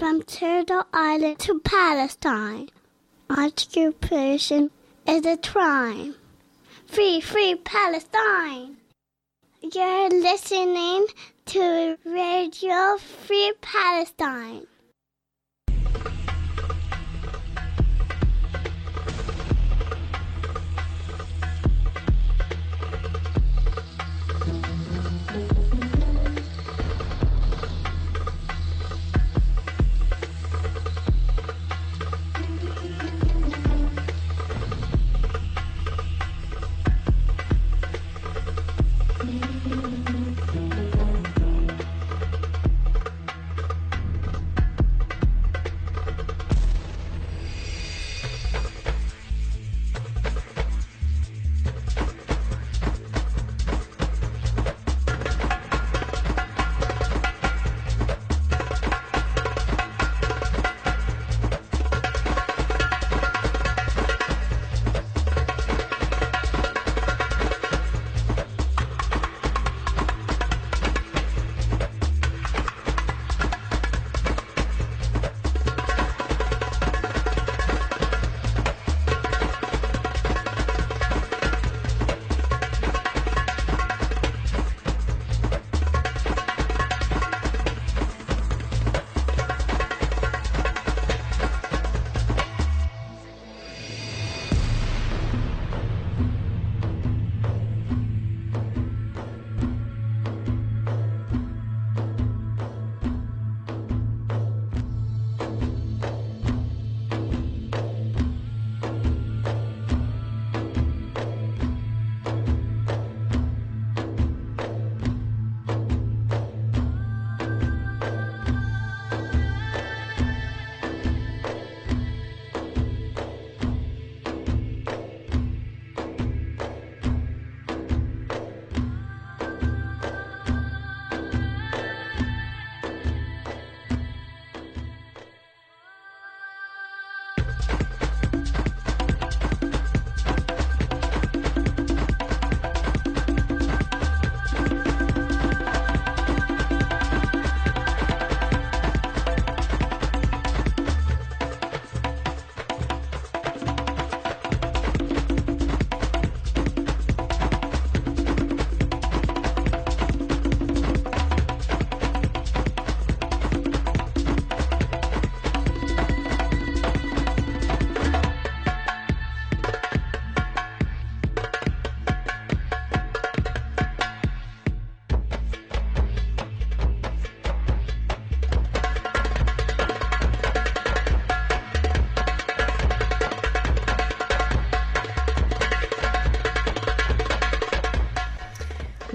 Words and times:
from 0.00 0.22
Turtle 0.22 0.84
Island 0.94 1.38
to 1.40 1.60
Palestine. 1.60 2.70
Occupation 3.28 4.70
is 5.06 5.26
a 5.26 5.36
crime. 5.36 6.14
Free, 6.86 7.20
free 7.20 7.54
Palestine! 7.56 8.78
You're 9.60 10.08
listening 10.08 11.06
to 11.44 11.98
Radio 12.06 12.96
Free 12.96 13.52
Palestine. 13.60 14.66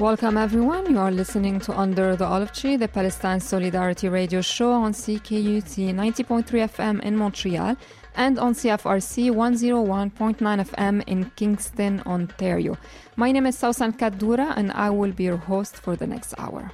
Welcome 0.05 0.37
everyone. 0.37 0.91
You 0.91 0.99
are 0.99 1.09
listening 1.09 1.59
to 1.61 1.75
Under 1.75 2.15
the 2.15 2.25
Olive 2.25 2.53
Tree, 2.53 2.77
the 2.77 2.87
Palestine 2.87 3.39
Solidarity 3.39 4.07
Radio 4.07 4.39
Show 4.39 4.71
on 4.71 4.93
CKUT 4.93 5.95
90.3 5.95 6.45
FM 6.45 7.01
in 7.01 7.17
Montreal 7.17 7.75
and 8.15 8.37
on 8.37 8.53
CFRC 8.53 9.31
101.9 9.31 10.37
FM 10.37 11.03
in 11.07 11.31
Kingston, 11.35 12.03
Ontario. 12.05 12.77
My 13.15 13.31
name 13.31 13.47
is 13.47 13.57
Sawssan 13.57 13.97
Kaddoura 13.97 14.53
and 14.55 14.71
I 14.73 14.91
will 14.91 15.11
be 15.11 15.23
your 15.23 15.37
host 15.37 15.75
for 15.75 15.95
the 15.95 16.05
next 16.05 16.35
hour. 16.37 16.71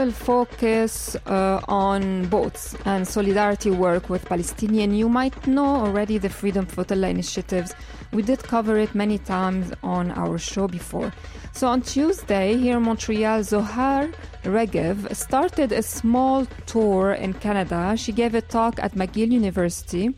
Will 0.00 0.10
focus 0.12 1.14
uh, 1.26 1.60
on 1.68 2.24
boats 2.28 2.74
and 2.86 3.06
solidarity 3.06 3.70
work 3.70 4.08
with 4.08 4.24
Palestinian. 4.24 4.94
You 4.94 5.10
might 5.10 5.46
know 5.46 5.76
already 5.84 6.16
the 6.16 6.30
Freedom 6.30 6.64
Flotilla 6.64 7.08
initiatives. 7.08 7.74
We 8.12 8.22
did 8.22 8.42
cover 8.42 8.78
it 8.78 8.94
many 8.94 9.18
times 9.18 9.72
on 9.82 10.10
our 10.12 10.38
show 10.38 10.68
before. 10.68 11.12
So 11.52 11.68
on 11.68 11.82
Tuesday 11.82 12.56
here 12.56 12.78
in 12.78 12.84
Montreal, 12.84 13.42
Zohar 13.42 14.08
Regev 14.42 15.14
started 15.14 15.70
a 15.70 15.82
small 15.82 16.46
tour 16.64 17.12
in 17.12 17.34
Canada. 17.34 17.94
She 17.98 18.12
gave 18.12 18.34
a 18.34 18.40
talk 18.40 18.78
at 18.82 18.94
McGill 18.94 19.30
University. 19.30 20.14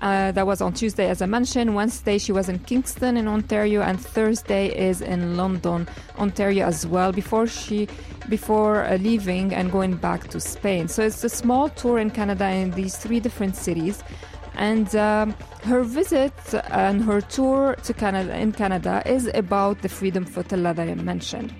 Uh, 0.00 0.32
that 0.32 0.46
was 0.46 0.62
on 0.62 0.72
Tuesday, 0.72 1.10
as 1.10 1.20
I 1.20 1.26
mentioned. 1.26 1.74
Wednesday, 1.74 2.16
she 2.16 2.32
was 2.32 2.48
in 2.48 2.58
Kingston 2.60 3.18
in 3.18 3.28
Ontario, 3.28 3.82
and 3.82 4.00
Thursday 4.00 4.68
is 4.68 5.02
in 5.02 5.36
London, 5.36 5.86
Ontario 6.18 6.66
as 6.66 6.86
well. 6.86 7.12
Before 7.12 7.46
she, 7.46 7.86
before 8.30 8.86
uh, 8.86 8.96
leaving 8.96 9.52
and 9.54 9.70
going 9.70 9.96
back 9.96 10.28
to 10.28 10.40
Spain. 10.40 10.88
So 10.88 11.02
it's 11.02 11.22
a 11.22 11.28
small 11.28 11.68
tour 11.68 11.98
in 11.98 12.10
Canada 12.10 12.48
in 12.48 12.70
these 12.70 12.96
three 12.96 13.20
different 13.20 13.56
cities. 13.56 14.02
And 14.54 14.94
um, 14.96 15.34
her 15.64 15.82
visit 15.82 16.32
and 16.70 17.04
her 17.04 17.20
tour 17.20 17.76
to 17.82 17.94
Canada 17.94 18.36
in 18.36 18.52
Canada 18.52 19.02
is 19.04 19.30
about 19.34 19.82
the 19.82 19.88
Freedom 19.88 20.24
Flotilla 20.24 20.74
that 20.74 20.88
I 20.88 20.94
mentioned. 20.94 21.54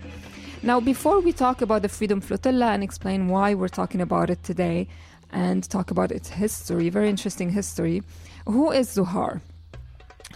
Now, 0.63 0.81
before 0.81 1.21
we 1.21 1.33
talk 1.33 1.63
about 1.63 1.83
the 1.83 1.89
Freedom 1.89 2.21
Flotilla 2.21 2.73
and 2.73 2.83
explain 2.83 3.29
why 3.29 3.55
we're 3.55 3.69
talking 3.69 4.01
about 4.01 4.29
it 4.29 4.43
today 4.45 4.89
and 5.33 5.69
talk 5.69 5.91
about 5.91 6.11
its 6.11 6.29
history, 6.29 6.89
very 6.91 7.09
interesting 7.09 7.51
history, 7.51 8.03
who 8.51 8.71
is 8.71 8.91
Zohar? 8.91 9.41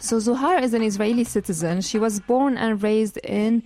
So, 0.00 0.18
Zohar 0.18 0.58
is 0.58 0.74
an 0.74 0.82
Israeli 0.82 1.24
citizen. 1.24 1.80
She 1.80 1.98
was 1.98 2.20
born 2.20 2.56
and 2.56 2.82
raised 2.82 3.16
in 3.18 3.62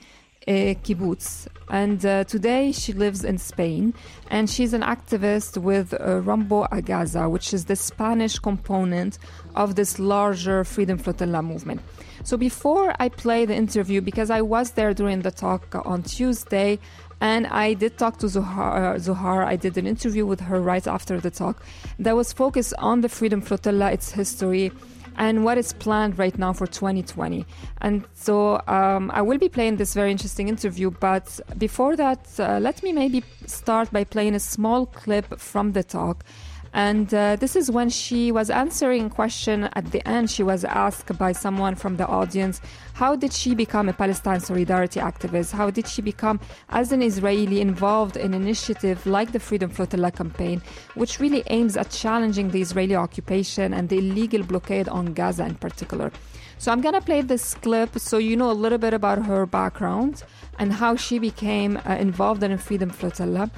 a 0.49 0.75
kibbutz. 0.77 1.47
And 1.69 2.05
uh, 2.05 2.25
today 2.25 2.73
she 2.73 2.95
lives 2.95 3.23
in 3.23 3.37
Spain 3.37 3.93
and 4.31 4.49
she's 4.49 4.73
an 4.73 4.81
activist 4.81 5.59
with 5.59 5.93
uh, 5.93 6.21
Rumbo 6.23 6.67
a 6.73 6.81
Gaza, 6.81 7.29
which 7.29 7.53
is 7.53 7.67
the 7.67 7.77
Spanish 7.77 8.39
component 8.39 9.19
of 9.55 9.75
this 9.75 9.99
larger 9.99 10.65
Freedom 10.65 10.97
Flotilla 10.97 11.43
movement. 11.43 11.83
So 12.25 12.39
before 12.39 12.95
I 12.99 13.11
play 13.11 13.45
the 13.45 13.55
interview, 13.55 14.01
because 14.01 14.31
I 14.31 14.41
was 14.41 14.73
there 14.73 14.95
during 14.95 15.21
the 15.21 15.31
talk 15.31 15.75
on 15.87 16.03
Tuesday, 16.03 16.79
and 17.21 17.47
I 17.49 17.75
did 17.75 17.99
talk 17.99 18.19
to 18.19 18.29
Zohar, 18.29 18.95
uh, 18.95 18.99
Zohar. 18.99 19.45
I 19.45 19.57
did 19.57 19.77
an 19.77 19.87
interview 19.87 20.25
with 20.25 20.41
her 20.41 20.61
right 20.61 20.87
after 20.87 21.21
the 21.21 21.31
talk 21.31 21.63
that 21.99 22.15
was 22.15 22.33
focused 22.33 22.75
on 22.79 23.01
the 23.01 23.09
Freedom 23.09 23.41
Flotilla, 23.41 23.91
its 23.91 24.13
history, 24.13 24.71
and 25.17 25.45
what 25.45 25.59
is 25.59 25.73
planned 25.73 26.17
right 26.17 26.39
now 26.39 26.53
for 26.53 26.67
2020. 26.67 27.45
And 27.81 28.05
so 28.15 28.63
um, 28.69 29.11
I 29.13 29.21
will 29.23 29.39
be 29.39 29.49
playing 29.49 29.77
this 29.77 29.95
very 29.95 30.13
interesting 30.13 30.49
interview. 30.49 30.91
But 30.91 31.41
before 31.59 31.97
that, 31.97 32.21
uh, 32.39 32.61
let 32.61 32.83
me 32.85 32.93
maybe 32.93 33.25
start 33.47 33.91
by 33.91 34.05
playing 34.05 34.37
a 34.37 34.41
small 34.41 34.87
clip 34.87 35.39
from 35.41 35.73
the 35.73 35.83
talk. 35.83 36.25
And 36.73 37.13
uh, 37.15 37.37
this 37.37 37.57
is 37.57 37.71
when 37.71 37.89
she 37.89 38.31
was 38.31 38.51
answering 38.51 39.11
question 39.11 39.65
at 39.75 39.91
the 39.91 40.07
end. 40.07 40.31
She 40.31 40.43
was 40.43 40.65
asked 40.65 41.17
by 41.19 41.33
someone 41.33 41.75
from 41.75 41.97
the 41.97 42.07
audience, 42.07 42.61
How 42.95 43.17
did 43.17 43.33
she 43.33 43.55
become 43.55 43.89
a 43.89 43.93
Palestine 43.93 44.41
solidarity 44.41 45.01
activist? 45.01 45.53
How 45.53 45.71
did 45.71 45.87
she 45.87 46.03
become, 46.03 46.41
as 46.69 46.93
an 46.93 47.03
Israeli, 47.03 47.61
involved 47.61 48.17
in 48.17 48.35
initiative 48.35 49.05
like 49.07 49.33
the 49.33 49.41
Freedom 49.41 49.71
Flotilla 49.71 50.11
campaign, 50.11 50.63
which 50.95 51.21
really 51.21 51.43
aims 51.49 51.77
at 51.77 51.91
challenging 51.91 52.51
the 52.51 52.61
Israeli 52.61 52.97
occupation 52.97 53.73
and 53.73 53.89
the 53.89 53.99
illegal 53.99 54.43
blockade 54.43 54.89
on 54.89 55.15
Gaza 55.15 55.47
in 55.47 55.55
particular? 55.55 56.13
So 56.61 56.73
I'm 56.73 56.83
to 56.83 57.01
play 57.01 57.21
this 57.23 57.55
clip 57.55 57.97
so 58.01 58.19
you 58.19 58.37
know 58.37 58.51
a 58.51 58.53
little 58.53 58.79
bit 58.79 58.93
about 58.93 59.25
her 59.25 59.47
background 59.47 60.25
and 60.59 60.73
how 60.73 60.97
she 60.97 61.21
became 61.21 61.79
uh, 61.87 61.93
involved 61.95 62.43
in 62.43 62.59
Freedom 62.59 62.91
Flotilla 62.91 63.49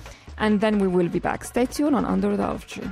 and 0.40 0.60
then 0.60 0.78
we 0.78 0.88
will 0.88 1.08
be 1.08 1.18
back. 1.18 1.44
Stay 1.44 1.66
tuned 1.66 1.94
on 1.94 2.04
Under 2.04 2.36
the 2.36 2.44
Olive 2.44 2.66
Tree. 2.66 2.88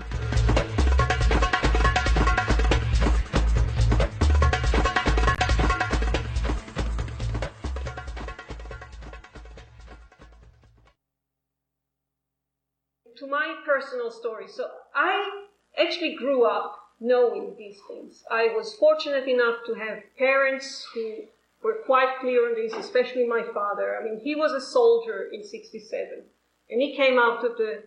To 13.17 13.27
my 13.27 13.57
personal 13.67 14.13
story, 14.13 14.47
so 14.47 14.69
I 14.95 15.43
actually 15.81 16.15
grew 16.15 16.45
up 16.45 16.77
knowing 17.01 17.55
these 17.57 17.79
things. 17.89 18.23
I 18.31 18.49
was 18.55 18.75
fortunate 18.75 19.27
enough 19.27 19.57
to 19.67 19.75
have 19.75 20.03
parents 20.17 20.87
who 20.95 21.25
were 21.63 21.79
quite 21.87 22.21
clear 22.21 22.49
on 22.49 22.55
this, 22.55 22.73
especially 22.75 23.27
my 23.27 23.43
father. 23.55 23.99
I 24.01 24.05
mean, 24.05 24.21
he 24.23 24.37
was 24.37 24.53
a 24.53 24.61
soldier 24.61 25.29
in 25.33 25.43
67 25.43 26.25
and 26.71 26.81
he 26.81 26.97
came 26.97 27.19
out 27.19 27.45
of 27.45 27.57
the, 27.57 27.83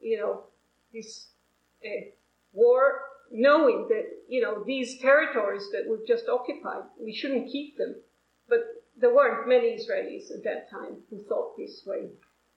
you 0.00 0.18
know, 0.18 0.44
this 0.92 1.28
uh, 1.84 2.06
war 2.52 3.02
knowing 3.30 3.86
that, 3.88 4.06
you 4.28 4.42
know, 4.42 4.64
these 4.64 4.98
territories 4.98 5.68
that 5.72 5.84
we've 5.88 6.06
just 6.06 6.28
occupied, 6.28 6.82
we 6.98 7.14
shouldn't 7.14 7.50
keep 7.50 7.76
them. 7.78 7.94
But 8.48 8.60
there 8.96 9.14
weren't 9.14 9.48
many 9.48 9.76
Israelis 9.78 10.34
at 10.34 10.44
that 10.44 10.68
time 10.70 10.98
who 11.08 11.22
thought 11.22 11.56
this 11.56 11.82
way. 11.86 12.08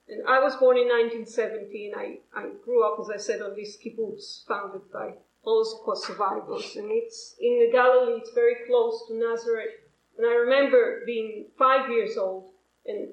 And 0.09 0.27
I 0.27 0.39
was 0.39 0.55
born 0.55 0.77
in 0.77 0.87
1970, 0.87 1.91
and 1.91 1.95
I, 1.95 2.19
I 2.37 2.49
grew 2.65 2.83
up, 2.83 2.99
as 2.99 3.09
I 3.09 3.17
said, 3.17 3.41
on 3.41 3.55
this 3.55 3.77
kibbutz 3.77 4.45
founded 4.47 4.91
by 4.91 5.13
Holocaust 5.43 6.07
survivors. 6.07 6.75
And 6.75 6.89
it's 6.91 7.35
in 7.39 7.59
the 7.59 7.71
Galilee, 7.71 8.19
it's 8.19 8.33
very 8.33 8.55
close 8.67 9.05
to 9.07 9.15
Nazareth. 9.15 9.75
And 10.17 10.27
I 10.27 10.33
remember 10.33 11.03
being 11.05 11.47
five 11.57 11.89
years 11.89 12.17
old 12.17 12.49
and 12.85 13.09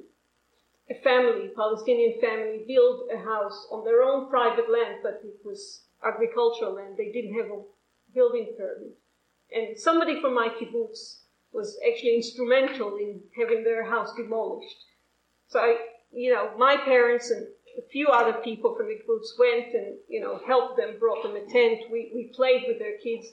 a 0.91 0.95
family, 1.03 1.51
Palestinian 1.55 2.21
family, 2.21 2.65
built 2.67 3.09
a 3.15 3.19
house 3.19 3.69
on 3.71 3.85
their 3.85 4.03
own 4.03 4.29
private 4.29 4.71
land, 4.71 4.97
but 5.03 5.21
it 5.25 5.39
was 5.45 5.83
agricultural 6.05 6.75
land. 6.75 6.97
They 6.97 7.13
didn't 7.13 7.35
have 7.41 7.51
a 7.51 7.63
building 8.15 8.55
permit. 8.59 8.99
And 9.55 9.79
somebody 9.79 10.21
from 10.21 10.35
my 10.35 10.49
kibbutz 10.49 11.21
was 11.53 11.79
actually 11.89 12.17
instrumental 12.17 12.97
in 12.97 13.21
having 13.39 13.65
their 13.65 13.85
house 13.85 14.13
demolished. 14.17 14.77
So 15.49 15.61
I, 15.61 15.77
you 16.13 16.33
know, 16.33 16.51
my 16.59 16.77
parents 16.77 17.31
and 17.31 17.47
a 17.79 17.89
few 17.91 18.09
other 18.09 18.35
people 18.43 18.75
from 18.77 18.87
the 18.87 18.95
kibbutz 18.95 19.39
went 19.39 19.75
and, 19.75 19.97
you 20.09 20.21
know, 20.21 20.41
helped 20.47 20.77
them, 20.77 20.97
brought 20.99 21.23
them 21.23 21.37
a 21.37 21.45
tent. 21.53 21.81
We, 21.91 22.11
we 22.15 22.33
played 22.35 22.65
with 22.67 22.79
their 22.79 22.99
kids. 22.99 23.27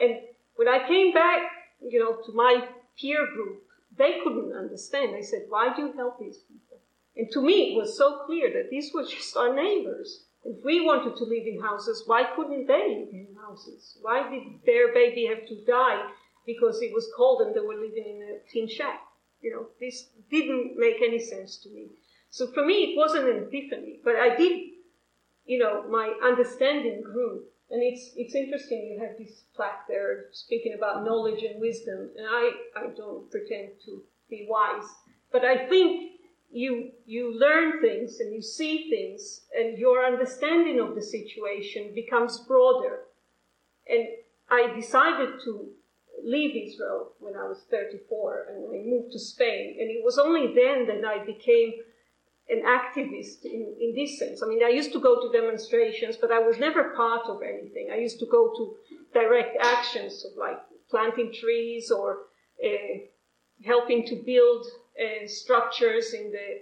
And 0.00 0.18
when 0.56 0.68
I 0.68 0.86
came 0.86 1.12
back, 1.12 1.42
you 1.80 1.98
know, 1.98 2.16
to 2.24 2.32
my 2.32 2.68
peer 3.00 3.26
group, 3.34 3.62
they 3.96 4.18
couldn't 4.22 4.52
understand. 4.52 5.14
They 5.14 5.22
said, 5.22 5.46
why 5.48 5.74
do 5.74 5.82
you 5.82 5.92
help 5.92 6.20
these 6.20 6.38
people? 6.38 6.69
And 7.16 7.30
to 7.32 7.42
me, 7.42 7.72
it 7.72 7.76
was 7.76 7.96
so 7.96 8.24
clear 8.24 8.52
that 8.52 8.70
these 8.70 8.92
were 8.94 9.04
just 9.04 9.36
our 9.36 9.54
neighbors. 9.54 10.24
If 10.44 10.64
we 10.64 10.80
wanted 10.80 11.16
to 11.16 11.24
live 11.24 11.46
in 11.46 11.60
houses, 11.60 12.04
why 12.06 12.24
couldn't 12.34 12.66
they 12.66 12.96
live 13.00 13.12
in 13.12 13.36
houses? 13.40 13.98
Why 14.00 14.28
did 14.30 14.42
their 14.64 14.92
baby 14.94 15.26
have 15.26 15.46
to 15.48 15.64
die 15.66 16.10
because 16.46 16.80
it 16.80 16.92
was 16.94 17.12
cold 17.16 17.42
and 17.42 17.54
they 17.54 17.60
were 17.60 17.74
living 17.74 18.04
in 18.06 18.22
a 18.22 18.50
tin 18.50 18.68
shack? 18.68 19.00
You 19.42 19.52
know, 19.52 19.66
this 19.80 20.08
didn't 20.30 20.78
make 20.78 20.96
any 21.02 21.18
sense 21.18 21.58
to 21.58 21.70
me. 21.70 21.88
So 22.30 22.46
for 22.52 22.64
me, 22.64 22.92
it 22.92 22.96
wasn't 22.96 23.28
an 23.28 23.44
epiphany, 23.44 24.00
but 24.04 24.16
I 24.16 24.36
did, 24.36 24.70
you 25.44 25.58
know, 25.58 25.88
my 25.88 26.14
understanding 26.22 27.02
grew. 27.02 27.42
And 27.70 27.82
it's, 27.82 28.10
it's 28.16 28.34
interesting, 28.34 28.88
you 28.92 29.00
have 29.00 29.16
this 29.18 29.44
plaque 29.54 29.86
there 29.88 30.26
speaking 30.32 30.74
about 30.76 31.04
knowledge 31.04 31.42
and 31.42 31.60
wisdom, 31.60 32.10
and 32.16 32.26
I, 32.28 32.50
I 32.76 32.86
don't 32.96 33.30
pretend 33.30 33.70
to 33.84 34.02
be 34.28 34.46
wise, 34.48 34.88
but 35.30 35.44
I 35.44 35.68
think 35.68 36.19
you 36.50 36.90
you 37.06 37.38
learn 37.38 37.80
things 37.80 38.18
and 38.20 38.34
you 38.34 38.42
see 38.42 38.90
things 38.90 39.42
and 39.56 39.78
your 39.78 40.04
understanding 40.04 40.80
of 40.80 40.94
the 40.94 41.02
situation 41.02 41.92
becomes 41.94 42.38
broader. 42.46 43.00
And 43.88 44.06
i 44.50 44.72
decided 44.74 45.40
to 45.44 45.68
leave 46.24 46.54
israel 46.56 47.12
when 47.20 47.34
i 47.36 47.44
was 47.44 47.64
34 47.70 48.46
and 48.50 48.64
i 48.74 48.82
moved 48.84 49.12
to 49.12 49.18
spain. 49.18 49.76
And 49.80 49.90
it 49.90 50.02
was 50.04 50.18
only 50.18 50.54
then 50.54 50.86
that 50.88 51.04
i 51.04 51.24
became 51.24 51.72
an 52.48 52.62
activist 52.66 53.44
in, 53.44 53.76
in 53.80 53.94
this 53.94 54.18
sense. 54.18 54.42
I 54.42 54.46
mean 54.48 54.64
i 54.64 54.68
used 54.68 54.92
to 54.92 55.00
go 55.00 55.20
to 55.20 55.32
demonstrations 55.32 56.16
but 56.16 56.32
i 56.32 56.40
was 56.40 56.58
never 56.58 56.90
part 56.96 57.26
of 57.26 57.42
anything. 57.42 57.90
I 57.92 57.98
used 57.98 58.18
to 58.20 58.26
go 58.26 58.52
to 58.56 58.74
direct 59.14 59.56
actions 59.60 60.24
of 60.24 60.36
like 60.36 60.58
planting 60.90 61.32
trees 61.32 61.92
or 61.92 62.18
uh, 62.64 62.98
helping 63.64 64.04
to 64.06 64.16
build 64.26 64.66
uh, 65.00 65.26
structures 65.26 66.12
in 66.12 66.30
the 66.30 66.60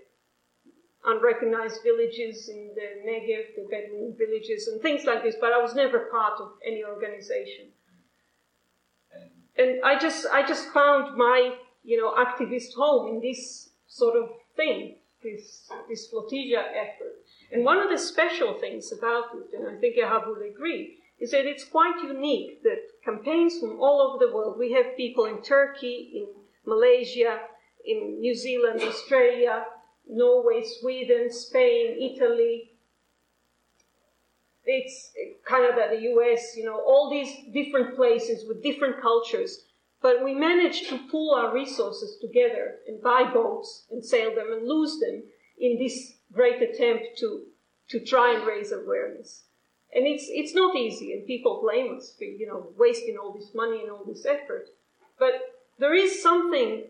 unrecognized 1.05 1.83
villages 1.83 2.49
in 2.49 2.71
the 2.75 3.11
Negev, 3.11 3.55
the 3.57 3.67
Bedouin 3.71 4.15
villages, 4.17 4.69
and 4.69 4.81
things 4.81 5.05
like 5.05 5.23
this, 5.23 5.37
but 5.41 5.53
I 5.53 5.61
was 5.61 5.75
never 5.75 6.01
part 6.11 6.41
of 6.41 6.53
any 6.67 6.85
organization. 6.85 7.67
And 9.57 9.81
I 9.85 9.99
just, 9.99 10.27
I 10.33 10.47
just 10.47 10.69
found 10.69 11.17
my, 11.17 11.55
you 11.83 12.01
know, 12.01 12.15
activist 12.15 12.75
home 12.75 13.09
in 13.09 13.21
this 13.21 13.71
sort 13.89 14.17
of 14.17 14.31
thing, 14.57 14.97
this, 15.23 15.69
this 15.89 16.07
flotilla 16.07 16.65
effort. 16.71 17.17
And 17.51 17.65
one 17.65 17.79
of 17.79 17.91
the 17.91 17.99
special 17.99 18.55
things 18.55 18.93
about 18.93 19.25
it, 19.35 19.59
and 19.59 19.69
I 19.69 19.81
think 19.81 19.97
Ahab 19.97 20.27
will 20.27 20.43
agree, 20.49 20.99
is 21.19 21.33
that 21.33 21.47
it's 21.47 21.65
quite 21.65 22.01
unique 22.05 22.63
that 22.63 22.79
campaigns 23.05 23.59
from 23.59 23.81
all 23.81 24.01
over 24.01 24.25
the 24.25 24.33
world, 24.33 24.59
we 24.59 24.73
have 24.73 24.97
people 24.97 25.25
in 25.25 25.43
Turkey, 25.43 26.11
in 26.15 26.27
Malaysia, 26.65 27.41
in 27.89 28.21
New 28.21 28.35
Zealand, 28.35 28.83
Australia, 28.83 29.65
Norway, 30.09 30.63
Sweden, 30.81 31.33
Spain, 31.33 31.97
Italy, 32.01 32.73
it's 34.69 35.13
Canada, 35.47 35.89
the 35.91 36.03
US, 36.13 36.55
you 36.55 36.65
know, 36.65 36.79
all 36.79 37.11
these 37.11 37.33
different 37.55 37.97
places 37.97 38.47
with 38.47 38.63
different 38.63 39.01
cultures. 39.01 39.65
But 40.03 40.23
we 40.23 40.35
managed 40.35 40.91
to 40.91 41.09
pool 41.11 41.35
our 41.35 41.53
resources 41.53 42.19
together 42.21 42.77
and 42.87 43.03
buy 43.03 43.25
boats 43.33 43.87
and 43.91 44.05
sail 44.05 44.35
them 44.35 44.53
and 44.53 44.69
lose 44.69 45.01
them 45.01 45.23
in 45.59 45.79
this 45.79 46.13
great 46.33 46.63
attempt 46.63 47.19
to, 47.19 47.47
to 47.89 47.99
try 48.01 48.35
and 48.35 48.47
raise 48.47 48.71
awareness. 48.71 49.45
And 49.95 50.07
it's, 50.07 50.27
it's 50.29 50.55
not 50.55 50.77
easy, 50.77 51.15
and 51.15 51.27
people 51.27 51.63
blame 51.63 51.97
us 51.97 52.15
for, 52.17 52.25
you 52.25 52.47
know, 52.47 52.69
wasting 52.77 53.17
all 53.17 53.33
this 53.33 53.55
money 53.55 53.81
and 53.81 53.91
all 53.91 54.05
this 54.05 54.27
effort. 54.27 54.69
But 55.19 55.33
there 55.79 55.95
is 55.95 56.23
something 56.23 56.85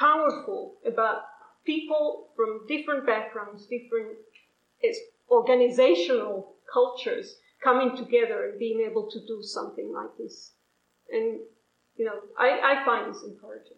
powerful 0.00 0.78
about 0.86 1.22
people 1.64 2.30
from 2.34 2.66
different 2.66 3.06
backgrounds, 3.06 3.66
different 3.66 4.16
organizational 5.30 6.56
cultures 6.72 7.36
coming 7.62 7.96
together 7.96 8.48
and 8.48 8.58
being 8.58 8.80
able 8.90 9.10
to 9.10 9.20
do 9.26 9.42
something 9.42 9.92
like 9.94 10.16
this. 10.18 10.52
And, 11.12 11.40
you 11.96 12.06
know, 12.06 12.18
I, 12.38 12.80
I 12.80 12.84
find 12.84 13.14
this 13.14 13.22
encouraging. 13.22 13.76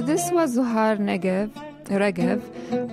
This 0.00 0.30
was 0.30 0.54
Zohar 0.54 0.96
Negev. 0.96 1.50
Regev. 1.98 2.40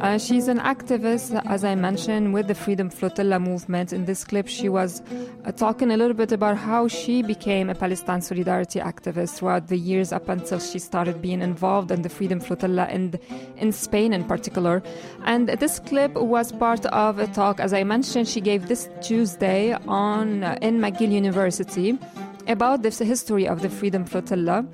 Uh, 0.01 0.17
she's 0.17 0.47
an 0.47 0.59
activist, 0.59 1.41
as 1.45 1.63
I 1.63 1.75
mentioned, 1.75 2.33
with 2.33 2.47
the 2.47 2.55
Freedom 2.55 2.89
Flotilla 2.89 3.39
movement. 3.39 3.93
In 3.93 4.05
this 4.05 4.23
clip, 4.23 4.47
she 4.47 4.67
was 4.67 5.01
uh, 5.45 5.51
talking 5.51 5.91
a 5.91 5.97
little 5.97 6.15
bit 6.15 6.31
about 6.31 6.57
how 6.57 6.87
she 6.87 7.21
became 7.21 7.69
a 7.69 7.75
Palestine 7.75 8.21
solidarity 8.21 8.79
activist 8.79 9.37
throughout 9.37 9.67
the 9.67 9.77
years 9.77 10.11
up 10.11 10.27
until 10.29 10.59
she 10.59 10.79
started 10.79 11.21
being 11.21 11.41
involved 11.41 11.91
in 11.91 12.01
the 12.01 12.09
Freedom 12.09 12.39
Flotilla 12.39 12.87
in, 12.89 13.19
in 13.57 13.71
Spain 13.71 14.13
in 14.13 14.23
particular. 14.23 14.81
And 15.25 15.49
this 15.49 15.79
clip 15.79 16.13
was 16.13 16.51
part 16.51 16.85
of 16.87 17.19
a 17.19 17.27
talk, 17.27 17.59
as 17.59 17.73
I 17.73 17.83
mentioned, 17.83 18.27
she 18.27 18.41
gave 18.41 18.67
this 18.67 18.89
Tuesday 19.01 19.73
on 19.87 20.43
uh, 20.43 20.57
in 20.61 20.79
McGill 20.79 21.11
University 21.11 21.97
about 22.47 22.81
the 22.81 22.89
history 22.89 23.47
of 23.47 23.61
the 23.61 23.69
Freedom 23.69 24.05
Flotilla. 24.05 24.65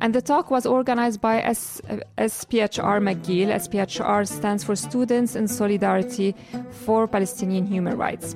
And 0.00 0.14
the 0.14 0.22
talk 0.22 0.50
was 0.50 0.64
organized 0.64 1.20
by 1.20 1.42
S- 1.42 1.80
SPHR 2.16 3.00
McGill. 3.00 3.52
SPHR 3.54 4.26
stands 4.26 4.64
for 4.64 4.74
Students 4.74 5.36
in 5.36 5.46
Solidarity 5.46 6.34
for 6.70 7.06
Palestinian 7.06 7.66
Human 7.66 7.96
Rights. 7.98 8.34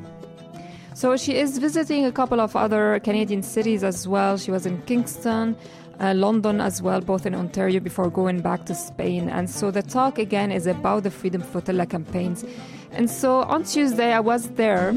So 0.93 1.17
she 1.17 1.37
is 1.37 1.59
visiting 1.59 2.05
a 2.05 2.13
couple 2.13 2.41
of 2.41 2.55
other 2.55 3.01
Canadian 3.01 3.43
cities 3.43 3.83
as 3.83 4.07
well. 4.07 4.37
She 4.37 4.51
was 4.51 4.67
in 4.67 4.81
Kingston, 4.83 5.57
uh, 5.99 6.13
London 6.15 6.61
as 6.61 6.83
well, 6.83 7.01
both 7.01 7.25
in 7.25 7.35
Ontario 7.35 7.81
before 7.81 8.11
going 8.11 8.43
back 8.43 8.67
to 8.67 8.75
Spain. 8.75 9.29
And 9.31 9.49
so 9.49 9.71
the 9.71 9.83
talk 9.83 10.19
again 10.19 10.53
is 10.53 10.67
about 10.67 11.03
the 11.03 11.11
Freedom 11.11 11.41
Flotilla 11.41 11.87
campaigns. 11.87 12.45
And 12.93 13.11
so 13.11 13.41
on 13.41 13.65
Tuesday, 13.65 14.13
I 14.13 14.21
was 14.21 14.51
there. 14.51 14.95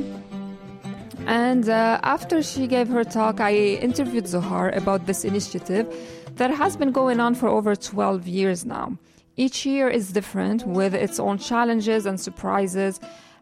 And 1.26 1.68
uh, 1.68 2.00
after 2.04 2.44
she 2.44 2.68
gave 2.68 2.90
her 2.90 3.04
talk, 3.04 3.40
I 3.40 3.54
interviewed 3.54 4.28
Zohar 4.28 4.70
about 4.72 5.08
this 5.08 5.26
initiative 5.26 5.88
that 6.38 6.52
has 6.52 6.78
been 6.78 6.92
going 6.92 7.20
on 7.20 7.36
for 7.36 7.48
over 7.48 7.76
12 7.76 8.28
years 8.28 8.66
now. 8.66 8.98
Each 9.36 9.66
year 9.66 9.88
is 9.90 10.12
different 10.12 10.66
with 10.66 10.94
its 10.94 11.20
own 11.20 11.38
challenges 11.38 12.06
and 12.06 12.20
surprises 12.20 13.00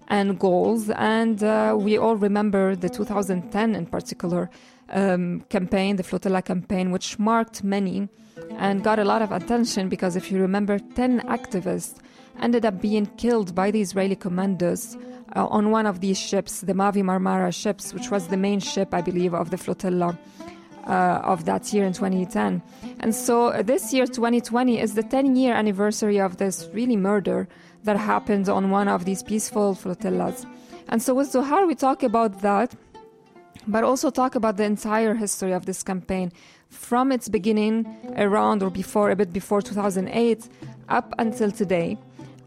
and 0.07 0.39
goals. 0.39 0.89
And 0.89 1.43
uh, 1.43 1.75
we 1.77 1.97
all 1.97 2.15
remember 2.15 2.75
the 2.75 2.89
2010 2.89 3.75
in 3.75 3.85
particular 3.85 4.49
um, 4.89 5.41
campaign, 5.49 5.97
the 5.97 6.03
Flotilla 6.03 6.41
campaign, 6.41 6.91
which 6.91 7.19
marked 7.19 7.63
many 7.63 8.09
and 8.57 8.83
got 8.83 8.99
a 8.99 9.05
lot 9.05 9.21
of 9.21 9.31
attention 9.31 9.89
because 9.89 10.15
if 10.15 10.31
you 10.31 10.39
remember, 10.39 10.79
10 10.79 11.21
activists 11.21 11.95
ended 12.41 12.65
up 12.65 12.81
being 12.81 13.05
killed 13.17 13.55
by 13.55 13.71
the 13.71 13.81
Israeli 13.81 14.15
commandos 14.15 14.97
uh, 15.35 15.45
on 15.47 15.71
one 15.71 15.85
of 15.85 16.01
these 16.01 16.19
ships, 16.19 16.61
the 16.61 16.73
Mavi 16.73 17.03
Marmara 17.03 17.53
ships, 17.53 17.93
which 17.93 18.11
was 18.11 18.27
the 18.27 18.37
main 18.37 18.59
ship, 18.59 18.93
I 18.93 19.01
believe, 19.01 19.33
of 19.33 19.49
the 19.49 19.57
flotilla 19.57 20.17
uh, 20.87 21.21
of 21.23 21.45
that 21.45 21.73
year 21.73 21.85
in 21.85 21.93
2010. 21.93 22.61
And 22.99 23.13
so 23.13 23.47
uh, 23.47 23.61
this 23.61 23.93
year, 23.93 24.05
2020, 24.05 24.79
is 24.79 24.93
the 24.93 25.03
10 25.03 25.35
year 25.35 25.53
anniversary 25.53 26.19
of 26.19 26.37
this 26.37 26.69
really 26.73 26.95
murder 26.95 27.47
that 27.83 27.97
happened 27.97 28.49
on 28.49 28.69
one 28.69 28.87
of 28.87 29.05
these 29.05 29.23
peaceful 29.23 29.75
flotillas. 29.75 30.45
And 30.89 31.01
so 31.01 31.13
with 31.13 31.31
Zohar, 31.31 31.65
we 31.65 31.75
talk 31.75 32.03
about 32.03 32.41
that, 32.41 32.75
but 33.67 33.83
also 33.83 34.09
talk 34.09 34.35
about 34.35 34.57
the 34.57 34.63
entire 34.63 35.15
history 35.15 35.51
of 35.51 35.65
this 35.65 35.83
campaign 35.83 36.31
from 36.69 37.11
its 37.11 37.29
beginning 37.29 37.85
around 38.17 38.61
or 38.61 38.69
before, 38.69 39.09
a 39.11 39.15
bit 39.15 39.31
before 39.31 39.61
2008, 39.61 40.49
up 40.89 41.13
until 41.17 41.51
today. 41.51 41.97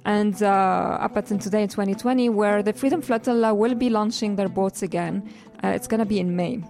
And 0.04 0.42
uh, 0.42 0.98
up 1.00 1.16
until 1.16 1.38
today, 1.38 1.62
in 1.62 1.68
2020, 1.68 2.28
where 2.30 2.62
the 2.62 2.72
Freedom 2.72 3.02
Flotilla 3.02 3.52
will 3.54 3.74
be 3.74 3.90
launching 3.90 4.36
their 4.36 4.48
boats 4.48 4.82
again. 4.82 5.28
Uh, 5.62 5.68
it's 5.68 5.86
going 5.86 6.00
to 6.00 6.06
be 6.06 6.18
in 6.18 6.34
May. 6.34 6.62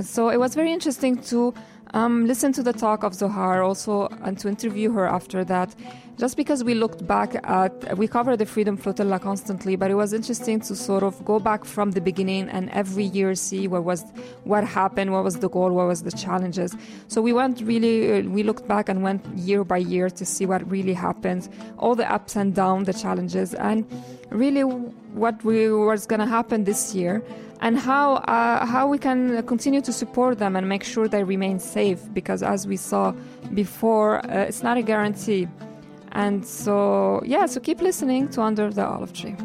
So 0.00 0.28
it 0.28 0.38
was 0.38 0.54
very 0.54 0.72
interesting 0.72 1.16
to 1.22 1.54
um, 1.94 2.26
listen 2.26 2.52
to 2.52 2.62
the 2.62 2.72
talk 2.72 3.02
of 3.02 3.14
Zohar 3.14 3.62
also 3.62 4.08
and 4.22 4.38
to 4.40 4.48
interview 4.48 4.92
her 4.92 5.06
after 5.06 5.44
that. 5.44 5.74
Just 6.18 6.38
because 6.38 6.64
we 6.64 6.72
looked 6.72 7.06
back 7.06 7.34
at, 7.44 7.98
we 7.98 8.08
cover 8.08 8.38
the 8.38 8.46
Freedom 8.46 8.78
Flotilla 8.78 9.20
constantly, 9.20 9.76
but 9.76 9.90
it 9.90 9.96
was 9.96 10.14
interesting 10.14 10.60
to 10.60 10.74
sort 10.74 11.02
of 11.02 11.22
go 11.26 11.38
back 11.38 11.66
from 11.66 11.90
the 11.90 12.00
beginning 12.00 12.48
and 12.48 12.70
every 12.70 13.04
year 13.04 13.34
see 13.34 13.68
what 13.68 13.84
was, 13.84 14.02
what 14.44 14.64
happened, 14.64 15.12
what 15.12 15.24
was 15.24 15.40
the 15.40 15.50
goal, 15.50 15.72
what 15.72 15.86
was 15.86 16.04
the 16.04 16.10
challenges. 16.10 16.74
So 17.08 17.20
we 17.20 17.34
went 17.34 17.60
really, 17.60 18.20
uh, 18.20 18.22
we 18.30 18.42
looked 18.44 18.66
back 18.66 18.88
and 18.88 19.02
went 19.02 19.26
year 19.36 19.62
by 19.62 19.76
year 19.76 20.08
to 20.08 20.24
see 20.24 20.46
what 20.46 20.68
really 20.70 20.94
happened, 20.94 21.50
all 21.76 21.94
the 21.94 22.10
ups 22.10 22.34
and 22.34 22.54
downs, 22.54 22.86
the 22.86 22.94
challenges, 22.94 23.52
and 23.52 23.86
really 24.30 24.62
what 24.62 25.44
we, 25.44 25.70
was 25.70 26.06
going 26.06 26.20
to 26.20 26.26
happen 26.26 26.64
this 26.64 26.94
year 26.94 27.22
and 27.60 27.78
how 27.78 28.14
uh, 28.14 28.66
how 28.66 28.86
we 28.86 28.98
can 28.98 29.42
continue 29.46 29.80
to 29.80 29.92
support 29.92 30.38
them 30.38 30.56
and 30.56 30.68
make 30.68 30.84
sure 30.84 31.08
they 31.08 31.24
remain 31.24 31.58
safe 31.58 32.00
because 32.12 32.42
as 32.42 32.66
we 32.66 32.76
saw 32.76 33.12
before 33.54 34.18
uh, 34.26 34.44
it's 34.44 34.62
not 34.62 34.76
a 34.76 34.82
guarantee 34.82 35.48
and 36.16 36.46
so 36.46 37.22
yeah 37.24 37.44
so 37.46 37.60
keep 37.60 37.80
listening 37.82 38.26
to 38.28 38.40
under 38.40 38.70
the 38.72 38.84
olive 38.84 39.12
tree 39.12 39.36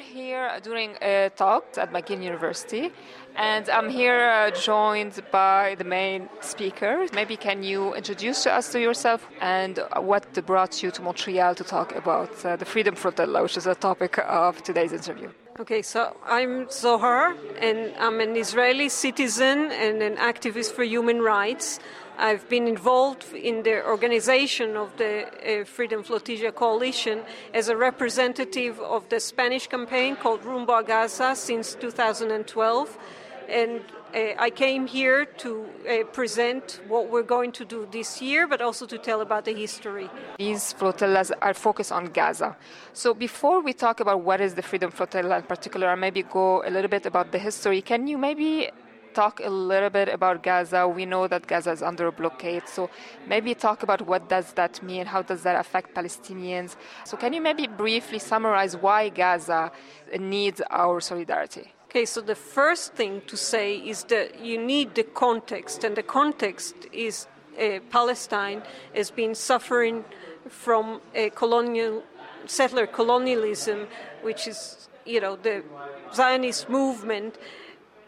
here 0.00 0.50
doing 0.62 0.96
a 1.02 1.30
talk 1.36 1.64
at 1.76 1.92
McGill 1.92 2.22
University, 2.22 2.92
and 3.36 3.68
I'm 3.68 3.88
here 3.88 4.28
uh, 4.28 4.50
joined 4.50 5.20
by 5.30 5.76
the 5.78 5.84
main 5.84 6.28
speaker. 6.40 7.06
Maybe 7.12 7.36
can 7.36 7.62
you 7.62 7.94
introduce 7.94 8.42
to 8.44 8.52
us 8.52 8.72
to 8.72 8.80
yourself 8.80 9.28
and 9.40 9.78
what 9.96 10.24
brought 10.46 10.82
you 10.82 10.90
to 10.90 11.02
Montreal 11.02 11.54
to 11.54 11.64
talk 11.64 11.94
about 11.94 12.44
uh, 12.44 12.56
the 12.56 12.64
Freedom 12.64 12.94
Flotilla, 12.94 13.42
which 13.42 13.56
is 13.56 13.66
a 13.66 13.74
topic 13.74 14.18
of 14.26 14.62
today's 14.62 14.92
interview? 14.92 15.30
Okay, 15.60 15.82
so 15.82 16.16
I'm 16.24 16.70
Zohar, 16.70 17.34
and 17.60 17.92
I'm 17.98 18.20
an 18.20 18.36
Israeli 18.36 18.88
citizen 18.88 19.72
and 19.72 20.00
an 20.02 20.14
activist 20.16 20.70
for 20.72 20.84
human 20.84 21.20
rights. 21.20 21.80
I've 22.20 22.48
been 22.48 22.66
involved 22.66 23.32
in 23.32 23.62
the 23.62 23.86
organization 23.86 24.76
of 24.76 24.96
the 24.96 25.12
uh, 25.28 25.64
Freedom 25.64 26.02
Flotilla 26.02 26.50
Coalition 26.50 27.22
as 27.54 27.68
a 27.68 27.76
representative 27.76 28.80
of 28.80 29.08
the 29.08 29.20
Spanish 29.20 29.68
campaign 29.68 30.16
called 30.16 30.44
Rumbo 30.44 30.78
a 30.78 30.82
Gaza 30.82 31.36
since 31.36 31.76
2012. 31.76 32.98
And 33.48 33.80
uh, 34.12 34.34
I 34.36 34.50
came 34.50 34.88
here 34.88 35.26
to 35.26 35.64
uh, 35.88 36.04
present 36.12 36.80
what 36.88 37.08
we're 37.08 37.22
going 37.22 37.52
to 37.52 37.64
do 37.64 37.86
this 37.92 38.20
year, 38.20 38.48
but 38.48 38.60
also 38.60 38.84
to 38.86 38.98
tell 38.98 39.20
about 39.20 39.44
the 39.44 39.54
history. 39.54 40.10
These 40.38 40.72
flotillas 40.72 41.30
are 41.40 41.54
focused 41.54 41.92
on 41.92 42.06
Gaza. 42.06 42.56
So 42.94 43.14
before 43.14 43.60
we 43.60 43.72
talk 43.72 44.00
about 44.00 44.22
what 44.22 44.40
is 44.40 44.54
the 44.54 44.62
Freedom 44.62 44.90
Flotilla 44.90 45.36
in 45.36 45.44
particular, 45.44 45.94
maybe 45.94 46.24
go 46.24 46.64
a 46.66 46.70
little 46.70 46.90
bit 46.90 47.06
about 47.06 47.30
the 47.30 47.38
history, 47.38 47.80
can 47.80 48.08
you 48.08 48.18
maybe 48.18 48.70
talk 49.14 49.40
a 49.40 49.48
little 49.48 49.90
bit 49.90 50.08
about 50.08 50.42
Gaza. 50.42 50.86
We 50.86 51.06
know 51.06 51.26
that 51.28 51.46
Gaza 51.46 51.72
is 51.72 51.82
under 51.82 52.06
a 52.06 52.12
blockade, 52.12 52.68
so 52.68 52.90
maybe 53.26 53.54
talk 53.54 53.82
about 53.82 54.02
what 54.06 54.28
does 54.28 54.52
that 54.52 54.82
mean, 54.82 55.06
how 55.06 55.22
does 55.22 55.42
that 55.42 55.58
affect 55.58 55.94
Palestinians. 55.94 56.76
So 57.04 57.16
can 57.16 57.32
you 57.32 57.40
maybe 57.40 57.66
briefly 57.66 58.18
summarize 58.18 58.76
why 58.76 59.08
Gaza 59.08 59.72
needs 60.18 60.60
our 60.70 61.00
solidarity? 61.00 61.72
Okay, 61.90 62.04
so 62.04 62.20
the 62.20 62.34
first 62.34 62.92
thing 62.94 63.22
to 63.26 63.36
say 63.36 63.76
is 63.76 64.04
that 64.04 64.40
you 64.40 64.58
need 64.58 64.94
the 64.94 65.04
context, 65.04 65.84
and 65.84 65.96
the 65.96 66.02
context 66.02 66.74
is 66.92 67.26
uh, 67.58 67.80
Palestine 67.90 68.62
has 68.94 69.10
been 69.10 69.34
suffering 69.34 70.04
from 70.48 71.00
a 71.14 71.30
colonial 71.30 72.02
settler 72.46 72.86
colonialism, 72.86 73.86
which 74.22 74.46
is 74.46 74.88
you 75.04 75.20
know 75.20 75.36
the 75.36 75.64
Zionist 76.14 76.68
movement 76.68 77.38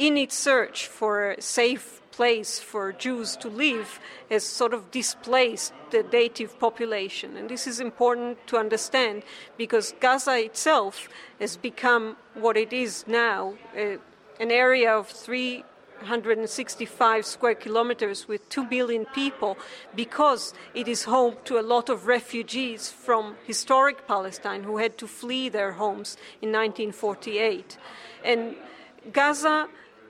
in 0.01 0.17
its 0.17 0.37
search 0.37 0.87
for 0.87 1.33
a 1.33 1.43
safe 1.43 2.01
place 2.11 2.59
for 2.59 2.93
Jews 2.93 3.37
to 3.37 3.49
live, 3.49 4.01
has 4.31 4.45
sort 4.45 4.73
of 4.73 4.91
displaced 4.91 5.75
the 5.91 6.03
native 6.11 6.59
population. 6.59 7.37
And 7.37 7.51
this 7.51 7.67
is 7.67 7.81
important 7.81 8.47
to 8.47 8.57
understand 8.57 9.25
because 9.59 9.93
Gaza 10.01 10.43
itself 10.43 11.11
has 11.39 11.59
become 11.59 12.17
what 12.33 12.57
it 12.57 12.73
is 12.73 13.05
now 13.07 13.57
uh, 13.77 13.99
an 14.41 14.51
area 14.51 14.91
of 14.91 15.09
365 15.09 17.27
square 17.27 17.55
kilometers 17.55 18.27
with 18.27 18.49
2 18.49 18.65
billion 18.65 19.05
people 19.05 19.59
because 19.95 20.55
it 20.73 20.89
is 20.89 21.05
home 21.05 21.37
to 21.45 21.59
a 21.59 21.65
lot 21.75 21.91
of 21.91 22.07
refugees 22.07 22.91
from 22.91 23.37
historic 23.47 24.09
Palestine 24.09 24.63
who 24.63 24.79
had 24.79 24.97
to 24.97 25.07
flee 25.07 25.51
their 25.51 25.73
homes 25.73 26.17
in 26.41 26.53
1948. 26.53 27.77
And 28.25 28.57
Gaza 29.13 29.69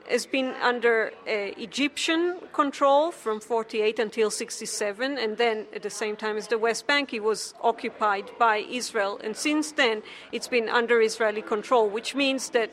has 0.09 0.25
been 0.25 0.53
under 0.61 1.11
uh, 1.27 1.31
Egyptian 1.57 2.37
control 2.53 3.11
from 3.11 3.39
48 3.39 3.99
until 3.99 4.29
67, 4.29 5.17
and 5.17 5.37
then 5.37 5.65
at 5.75 5.83
the 5.83 5.89
same 5.89 6.15
time 6.15 6.37
as 6.37 6.47
the 6.47 6.57
West 6.57 6.87
Bank, 6.87 7.13
it 7.13 7.23
was 7.23 7.53
occupied 7.61 8.31
by 8.37 8.57
Israel. 8.57 9.19
And 9.23 9.35
since 9.35 9.71
then, 9.71 10.03
it's 10.31 10.47
been 10.47 10.69
under 10.69 11.01
Israeli 11.01 11.41
control, 11.41 11.89
which 11.89 12.15
means 12.15 12.49
that 12.49 12.71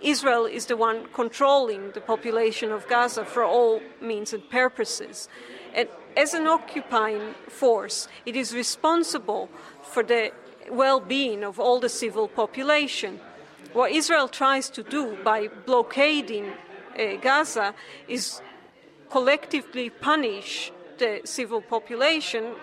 Israel 0.00 0.44
is 0.44 0.66
the 0.66 0.76
one 0.76 1.06
controlling 1.12 1.92
the 1.92 2.00
population 2.00 2.70
of 2.70 2.86
Gaza 2.86 3.24
for 3.24 3.44
all 3.44 3.80
means 4.00 4.32
and 4.32 4.48
purposes. 4.50 5.28
And 5.74 5.88
as 6.16 6.34
an 6.34 6.46
occupying 6.46 7.34
force, 7.48 8.08
it 8.24 8.36
is 8.36 8.54
responsible 8.54 9.48
for 9.82 10.02
the 10.02 10.32
well 10.70 11.00
being 11.00 11.44
of 11.44 11.58
all 11.58 11.80
the 11.80 11.88
civil 11.88 12.28
population. 12.28 13.20
What 13.72 13.92
Israel 13.92 14.28
tries 14.28 14.70
to 14.70 14.82
do 14.82 15.16
by 15.22 15.48
blockading 15.48 16.52
Gaza 17.20 17.74
is 18.08 18.40
collectively 19.10 19.90
punish 19.90 20.72
the 20.98 21.20
civil 21.24 21.60
population 21.60 22.54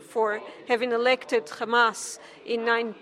for 0.00 0.40
having 0.68 0.92
elected 0.92 1.46
Hamas 1.46 2.18
in, 2.44 2.64
nine, 2.64 2.94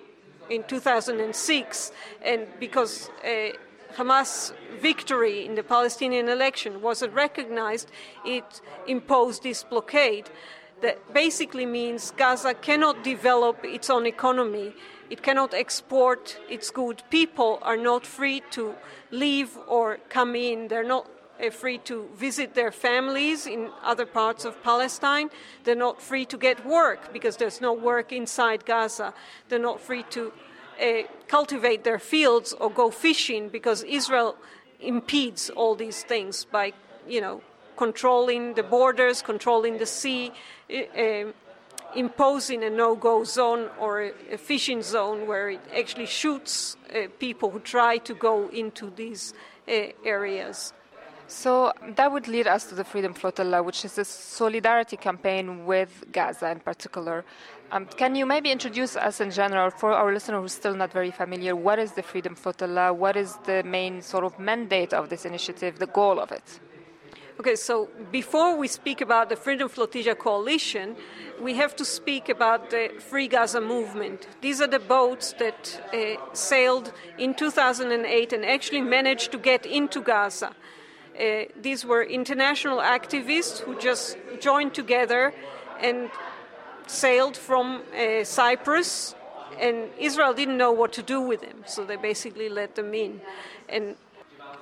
in 0.51 0.65
2006, 0.65 1.93
and 2.23 2.47
because 2.59 3.11
uh, 3.25 3.51
Hamas 3.97 4.53
victory 4.81 5.47
in 5.47 5.55
the 5.55 5.63
Palestinian 5.63 6.29
election 6.29 6.83
wasn't 6.83 7.13
recognized, 7.15 7.91
it 8.25 8.61
imposed 8.87 9.43
this 9.43 9.65
blockade 9.65 10.31
that 10.81 11.13
basically 11.13 11.67
means 11.67 12.13
Gaza 12.13 12.55
cannot 12.55 13.03
develop 13.03 13.65
its 13.65 13.91
own 13.91 14.07
economy. 14.07 14.75
It 15.11 15.23
cannot 15.23 15.55
export 15.55 16.39
its 16.49 16.71
goods. 16.71 17.03
People 17.11 17.59
are 17.63 17.77
not 17.77 18.07
free 18.07 18.43
to 18.51 18.75
leave 19.11 19.57
or 19.67 19.99
come 20.09 20.37
in. 20.37 20.69
They're 20.69 20.85
not 20.85 21.07
uh, 21.41 21.51
free 21.51 21.79
to 21.79 22.09
visit 22.15 22.55
their 22.55 22.73
families 22.73 23.47
in 23.47 23.71
other 23.83 24.07
parts 24.07 24.45
of 24.45 24.63
Palestine. 24.63 25.31
They're 25.65 25.75
not 25.75 26.03
free 26.03 26.25
to 26.27 26.37
get 26.37 26.67
work 26.67 27.13
because 27.13 27.37
there's 27.37 27.61
no 27.61 27.73
work 27.73 28.13
inside 28.13 28.67
Gaza. 28.67 29.15
They're 29.49 29.59
not 29.59 29.81
free 29.81 30.05
to 30.11 30.33
uh, 30.81 31.03
cultivate 31.27 31.85
their 31.85 31.99
fields 31.99 32.53
or 32.53 32.71
go 32.71 32.91
fishing 32.91 33.49
because 33.49 33.83
Israel 33.85 34.37
impedes 34.81 35.51
all 35.51 35.75
these 35.75 36.03
things 36.03 36.45
by, 36.45 36.73
you 37.09 37.21
know, 37.21 37.41
controlling 37.77 38.55
the 38.55 38.63
borders, 38.63 39.23
controlling 39.23 39.79
the 39.79 39.87
sea, 39.87 40.33
uh, 40.71 41.33
imposing 41.95 42.63
a 42.65 42.71
no-go 42.71 43.25
zone 43.25 43.69
or 43.79 44.03
a, 44.03 44.13
a, 44.33 44.39
fishing 44.39 44.83
zone 44.83 45.27
where 45.27 45.51
it 45.51 45.61
actually 45.77 46.07
shoots 46.07 46.77
uh, 46.95 47.09
people 47.19 47.51
who 47.51 47.61
try 47.61 47.99
to 47.99 48.15
go 48.15 48.49
into 48.49 48.91
these 48.91 49.35
uh, 49.67 49.73
areas. 50.05 50.73
So 51.27 51.73
that 51.97 52.11
would 52.11 52.27
lead 52.27 52.47
us 52.47 52.65
to 52.67 52.75
the 52.75 52.85
Freedom 52.85 53.13
Flotilla, 53.13 53.63
which 53.63 53.85
is 53.85 53.99
a 53.99 54.05
solidarity 54.05 54.97
campaign 54.97 55.67
with 55.67 56.05
Gaza 56.11 56.51
in 56.51 56.61
particular. 56.61 57.23
Um, 57.71 57.85
can 57.85 58.15
you 58.15 58.25
maybe 58.25 58.51
introduce 58.51 58.97
us 58.97 59.21
in 59.21 59.31
general 59.31 59.71
for 59.71 59.93
our 59.93 60.11
listener 60.11 60.41
who's 60.41 60.55
still 60.55 60.75
not 60.75 60.91
very 60.91 61.11
familiar? 61.11 61.55
What 61.55 61.79
is 61.79 61.93
the 61.93 62.03
Freedom 62.03 62.35
Flotilla? 62.35 62.95
What 62.95 63.15
is 63.15 63.37
the 63.45 63.63
main 63.63 64.01
sort 64.01 64.25
of 64.25 64.39
mandate 64.39 64.95
of 64.95 65.11
this 65.11 65.27
initiative, 65.27 65.79
the 65.79 65.87
goal 65.87 66.19
of 66.19 66.33
it? 66.33 66.61
Okay, 67.41 67.55
so 67.55 67.89
before 68.11 68.57
we 68.57 68.67
speak 68.67 69.01
about 69.01 69.29
the 69.29 69.37
Freedom 69.37 69.69
Flotilla 69.69 70.17
Coalition, 70.17 70.97
we 71.41 71.55
have 71.55 71.77
to 71.77 71.85
speak 71.85 72.29
about 72.29 72.71
the 72.71 72.91
Free 72.99 73.29
Gaza 73.29 73.61
movement. 73.61 74.27
These 74.41 74.61
are 74.61 74.67
the 74.67 74.81
boats 74.81 75.35
that 75.39 75.81
uh, 75.95 76.17
sailed 76.33 76.93
in 77.17 77.35
2008 77.35 78.33
and 78.33 78.45
actually 78.45 78.81
managed 78.81 79.31
to 79.31 79.39
get 79.39 79.67
into 79.67 80.01
Gaza. 80.03 80.49
Uh, 80.49 81.45
these 81.63 81.85
were 81.85 82.03
international 82.03 82.79
activists 82.79 83.61
who 83.61 83.79
just 83.79 84.17
joined 84.41 84.75
together 84.75 85.33
and 85.81 86.11
sailed 86.89 87.37
from 87.37 87.83
uh, 87.95 88.25
Cyprus, 88.25 89.15
and 89.61 89.91
Israel 89.97 90.35
didn't 90.35 90.57
know 90.57 90.73
what 90.73 90.93
to 90.95 91.05
do 91.05 91.21
with 91.21 91.43
them, 91.43 91.63
so 91.67 91.85
they 91.85 91.95
basically 91.95 92.49
let 92.49 92.75
them 92.75 92.93
in. 92.95 93.21
And 93.69 93.95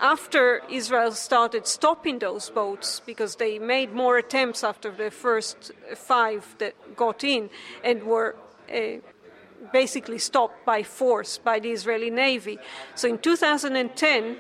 after 0.01 0.63
Israel 0.71 1.13
started 1.13 1.67
stopping 1.67 2.19
those 2.19 2.51
boats, 2.51 3.01
because 3.05 3.37
they 3.37 3.59
made 3.59 3.93
more 3.93 4.19
attempts 4.19 4.63
after 4.63 4.91
the 4.91 5.11
first 5.11 5.73
five 5.95 6.57
that 6.59 6.75
got 6.97 7.25
in 7.25 7.51
and 7.83 8.03
were 8.05 8.37
uh, 8.73 8.99
basically 9.73 10.19
stopped 10.19 10.65
by 10.65 10.83
force 10.83 11.39
by 11.39 11.59
the 11.59 11.71
Israeli 11.71 12.11
Navy. 12.11 12.59
So 12.95 13.09
in 13.09 13.19
2010, 13.19 14.37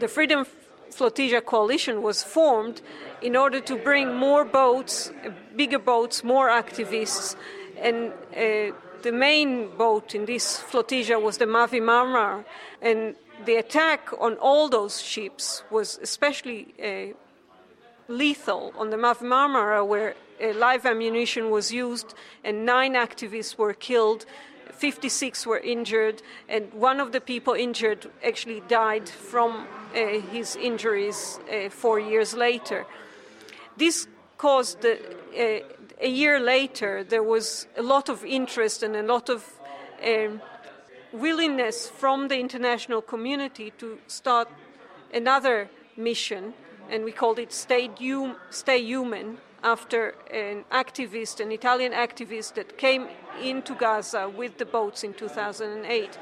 the 0.00 0.08
Freedom 0.08 0.46
Flotilla 0.90 1.40
Coalition 1.40 2.02
was 2.02 2.22
formed 2.22 2.80
in 3.22 3.36
order 3.36 3.60
to 3.60 3.76
bring 3.76 4.14
more 4.14 4.44
boats, 4.44 5.12
bigger 5.56 5.78
boats, 5.78 6.24
more 6.24 6.48
activists. 6.48 7.36
And 7.80 8.12
uh, 8.36 8.74
the 9.02 9.12
main 9.12 9.76
boat 9.76 10.14
in 10.14 10.24
this 10.24 10.58
flotilla 10.58 11.20
was 11.20 11.38
the 11.38 11.44
Mavi 11.46 11.80
Marmara. 11.80 12.44
And 12.82 13.14
the 13.44 13.56
attack 13.56 14.10
on 14.18 14.36
all 14.36 14.68
those 14.68 15.00
ships 15.00 15.62
was 15.70 15.98
especially 16.02 16.74
uh, 16.82 17.14
lethal 18.08 18.72
on 18.76 18.90
the 18.90 18.96
Mavi 18.96 19.22
Marmara, 19.22 19.86
where 19.86 20.14
uh, 20.42 20.52
live 20.54 20.86
ammunition 20.86 21.50
was 21.50 21.72
used 21.72 22.14
and 22.44 22.64
nine 22.64 22.94
activists 22.94 23.56
were 23.58 23.74
killed. 23.74 24.26
56 24.72 25.44
were 25.46 25.58
injured, 25.58 26.22
and 26.48 26.72
one 26.72 27.00
of 27.00 27.10
the 27.10 27.20
people 27.20 27.54
injured 27.54 28.08
actually 28.24 28.60
died 28.68 29.08
from 29.08 29.66
uh, 29.94 30.20
his 30.30 30.54
injuries 30.54 31.40
uh, 31.50 31.68
four 31.68 31.98
years 31.98 32.34
later. 32.34 32.86
This 33.76 34.06
caused, 34.36 34.86
uh, 34.86 34.94
a 36.00 36.08
year 36.08 36.38
later, 36.38 37.02
there 37.02 37.24
was 37.24 37.66
a 37.76 37.82
lot 37.82 38.08
of 38.08 38.24
interest 38.24 38.84
and 38.84 38.94
a 38.94 39.02
lot 39.02 39.28
of 39.28 39.44
um, 40.06 40.40
willingness 41.12 41.88
from 41.88 42.28
the 42.28 42.38
international 42.38 43.02
community 43.02 43.72
to 43.78 43.98
start 44.06 44.48
another 45.12 45.70
mission, 45.96 46.54
and 46.90 47.04
we 47.04 47.12
called 47.12 47.38
it 47.38 47.52
Stay, 47.52 47.88
hum- 47.98 48.36
Stay 48.50 48.82
Human, 48.84 49.38
after 49.62 50.14
an 50.30 50.64
activist, 50.70 51.40
an 51.40 51.50
Italian 51.50 51.92
activist 51.92 52.54
that 52.54 52.78
came 52.78 53.08
into 53.42 53.74
Gaza 53.74 54.28
with 54.28 54.58
the 54.58 54.64
boats 54.64 55.02
in 55.02 55.14
2008. 55.14 56.18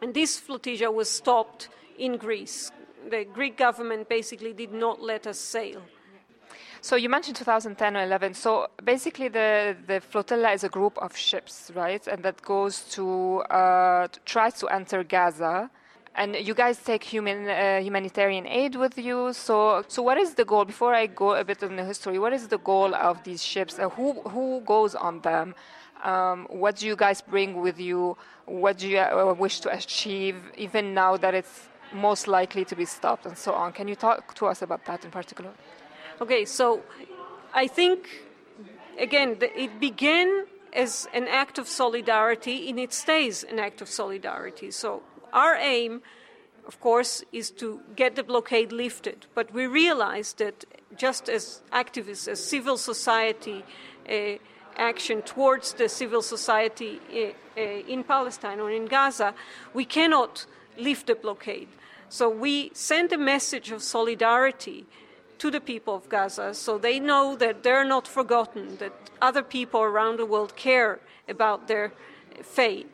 And 0.00 0.14
this 0.14 0.38
flotilla 0.38 0.90
was 0.90 1.10
stopped 1.10 1.68
in 1.98 2.16
Greece. 2.16 2.70
The 3.08 3.24
Greek 3.24 3.56
government 3.56 4.08
basically 4.08 4.52
did 4.52 4.72
not 4.72 5.02
let 5.02 5.26
us 5.26 5.38
sail. 5.38 5.82
So 6.84 6.96
you 6.96 7.08
mentioned 7.08 7.36
2010 7.36 7.96
or 7.96 8.02
11. 8.02 8.34
So 8.34 8.66
basically, 8.82 9.28
the, 9.28 9.76
the 9.86 10.00
flotilla 10.00 10.50
is 10.50 10.64
a 10.64 10.68
group 10.68 10.98
of 10.98 11.16
ships, 11.16 11.70
right? 11.76 12.04
And 12.08 12.24
that 12.24 12.42
goes 12.42 12.80
to 12.96 13.38
uh, 13.42 14.08
tries 14.24 14.54
to 14.54 14.66
enter 14.66 15.04
Gaza. 15.04 15.70
And 16.16 16.34
you 16.34 16.54
guys 16.54 16.78
take 16.82 17.04
human 17.04 17.48
uh, 17.48 17.78
humanitarian 17.78 18.48
aid 18.48 18.74
with 18.74 18.98
you. 18.98 19.32
So, 19.32 19.84
so 19.86 20.02
what 20.02 20.18
is 20.18 20.34
the 20.34 20.44
goal? 20.44 20.64
Before 20.64 20.92
I 20.92 21.06
go 21.06 21.36
a 21.36 21.44
bit 21.44 21.62
in 21.62 21.76
the 21.76 21.84
history, 21.84 22.18
what 22.18 22.32
is 22.32 22.48
the 22.48 22.58
goal 22.58 22.96
of 22.96 23.22
these 23.22 23.44
ships? 23.44 23.78
Uh, 23.78 23.88
who 23.88 24.14
who 24.34 24.60
goes 24.62 24.96
on 24.96 25.20
them? 25.20 25.54
Um, 26.02 26.48
what 26.50 26.74
do 26.78 26.88
you 26.88 26.96
guys 26.96 27.20
bring 27.20 27.60
with 27.60 27.78
you? 27.78 28.16
What 28.46 28.78
do 28.78 28.88
you 28.88 28.98
uh, 28.98 29.32
wish 29.38 29.60
to 29.60 29.72
achieve? 29.72 30.34
Even 30.56 30.94
now 30.94 31.16
that 31.16 31.32
it's 31.32 31.68
most 31.94 32.26
likely 32.26 32.64
to 32.64 32.74
be 32.74 32.84
stopped 32.86 33.24
and 33.24 33.38
so 33.38 33.52
on. 33.52 33.72
Can 33.72 33.86
you 33.86 33.94
talk 33.94 34.34
to 34.34 34.46
us 34.46 34.62
about 34.62 34.84
that 34.86 35.04
in 35.04 35.12
particular? 35.12 35.52
Okay, 36.22 36.44
so 36.44 36.84
I 37.52 37.66
think, 37.66 38.08
again, 38.96 39.38
it 39.40 39.80
began 39.80 40.46
as 40.72 41.08
an 41.12 41.26
act 41.26 41.58
of 41.58 41.66
solidarity 41.66 42.70
and 42.70 42.78
it 42.78 42.92
stays 42.92 43.42
an 43.42 43.58
act 43.58 43.80
of 43.82 43.88
solidarity. 43.88 44.70
So 44.70 45.02
our 45.32 45.56
aim, 45.56 46.00
of 46.64 46.80
course, 46.80 47.24
is 47.32 47.50
to 47.62 47.80
get 47.96 48.14
the 48.14 48.22
blockade 48.22 48.70
lifted. 48.70 49.26
But 49.34 49.52
we 49.52 49.66
realize 49.66 50.34
that 50.34 50.64
just 50.96 51.28
as 51.28 51.60
activists, 51.72 52.28
as 52.28 52.38
civil 52.38 52.76
society, 52.76 53.64
uh, 54.08 54.38
action 54.76 55.22
towards 55.22 55.72
the 55.72 55.88
civil 55.88 56.22
society 56.22 57.00
uh, 57.10 57.60
uh, 57.60 57.94
in 57.94 58.04
Palestine 58.04 58.60
or 58.60 58.70
in 58.70 58.86
Gaza, 58.86 59.34
we 59.74 59.84
cannot 59.84 60.46
lift 60.78 61.08
the 61.08 61.16
blockade. 61.16 61.66
So 62.08 62.28
we 62.28 62.70
send 62.74 63.12
a 63.12 63.18
message 63.18 63.72
of 63.72 63.82
solidarity 63.82 64.86
to 65.42 65.50
the 65.50 65.60
people 65.60 65.96
of 65.96 66.08
Gaza 66.08 66.54
so 66.54 66.78
they 66.78 67.00
know 67.00 67.34
that 67.34 67.64
they're 67.64 67.84
not 67.84 68.06
forgotten, 68.06 68.76
that 68.76 68.92
other 69.20 69.42
people 69.42 69.80
around 69.82 70.20
the 70.20 70.24
world 70.24 70.54
care 70.54 71.00
about 71.28 71.66
their 71.66 71.92
fate. 72.44 72.86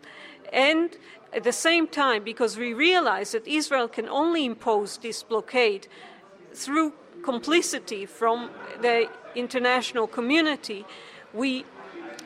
And 0.50 0.96
at 1.34 1.44
the 1.44 1.52
same 1.52 1.86
time, 1.86 2.24
because 2.24 2.56
we 2.56 2.72
realize 2.72 3.32
that 3.32 3.46
Israel 3.46 3.86
can 3.86 4.08
only 4.08 4.46
impose 4.46 4.96
this 4.96 5.22
blockade 5.22 5.88
through 6.54 6.94
complicity 7.22 8.06
from 8.06 8.48
the 8.80 9.10
international 9.34 10.06
community, 10.06 10.86
we 11.34 11.66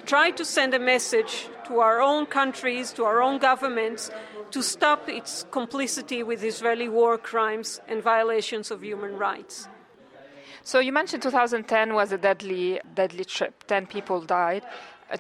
try 0.06 0.30
to 0.30 0.44
send 0.44 0.72
a 0.72 0.78
message 0.78 1.48
to 1.66 1.80
our 1.80 2.00
own 2.00 2.26
countries, 2.26 2.92
to 2.92 3.04
our 3.04 3.20
own 3.20 3.38
governments, 3.38 4.08
to 4.52 4.62
stop 4.62 5.08
its 5.08 5.44
complicity 5.50 6.22
with 6.22 6.44
Israeli 6.44 6.88
war 6.88 7.18
crimes 7.18 7.80
and 7.88 8.00
violations 8.00 8.70
of 8.70 8.84
human 8.84 9.18
rights. 9.18 9.66
So 10.64 10.78
you 10.78 10.92
mentioned 10.92 11.22
2010 11.22 11.92
was 11.92 12.12
a 12.12 12.18
deadly, 12.18 12.80
deadly 12.94 13.24
trip. 13.24 13.64
Ten 13.66 13.86
people 13.86 14.20
died. 14.20 14.62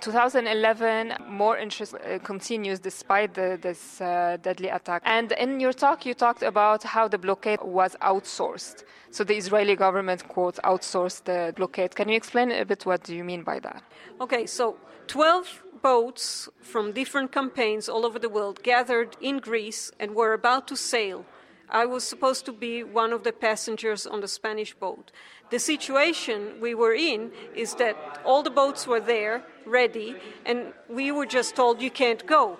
2011, 0.00 1.14
more 1.28 1.58
interest 1.58 1.94
uh, 1.94 2.18
continues 2.20 2.78
despite 2.78 3.34
the, 3.34 3.58
this 3.60 4.00
uh, 4.00 4.38
deadly 4.40 4.68
attack. 4.68 5.02
And 5.04 5.32
in 5.32 5.60
your 5.60 5.72
talk, 5.72 6.06
you 6.06 6.14
talked 6.14 6.42
about 6.42 6.82
how 6.82 7.08
the 7.08 7.18
blockade 7.18 7.58
was 7.62 7.96
outsourced. 8.00 8.84
So 9.10 9.24
the 9.24 9.36
Israeli 9.36 9.76
government, 9.76 10.26
quote, 10.28 10.58
outsourced 10.64 11.24
the 11.24 11.52
blockade. 11.56 11.94
Can 11.94 12.08
you 12.08 12.16
explain 12.16 12.52
a 12.52 12.64
bit 12.64 12.86
what 12.86 13.02
do 13.02 13.14
you 13.14 13.24
mean 13.24 13.42
by 13.42 13.58
that? 13.60 13.82
Okay, 14.20 14.46
so 14.46 14.76
12 15.08 15.62
boats 15.82 16.48
from 16.62 16.92
different 16.92 17.32
campaigns 17.32 17.88
all 17.88 18.06
over 18.06 18.18
the 18.18 18.28
world 18.28 18.62
gathered 18.62 19.16
in 19.20 19.38
Greece 19.40 19.90
and 19.98 20.14
were 20.14 20.32
about 20.32 20.68
to 20.68 20.76
sail. 20.76 21.26
I 21.72 21.86
was 21.86 22.04
supposed 22.04 22.44
to 22.44 22.52
be 22.52 22.84
one 22.84 23.12
of 23.12 23.24
the 23.24 23.32
passengers 23.32 24.06
on 24.06 24.20
the 24.20 24.28
Spanish 24.28 24.74
boat. 24.74 25.10
The 25.50 25.58
situation 25.58 26.60
we 26.60 26.74
were 26.74 26.92
in 26.92 27.32
is 27.54 27.74
that 27.76 27.96
all 28.24 28.42
the 28.42 28.50
boats 28.50 28.86
were 28.86 29.00
there, 29.00 29.42
ready, 29.64 30.16
and 30.44 30.74
we 30.88 31.10
were 31.10 31.26
just 31.26 31.56
told 31.56 31.80
you 31.80 31.90
can't 31.90 32.24
go. 32.26 32.58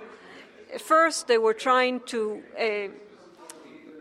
First, 0.78 1.28
they 1.28 1.36
were 1.36 1.52
trying 1.52 2.00
to 2.06 2.42
uh, 2.58 2.88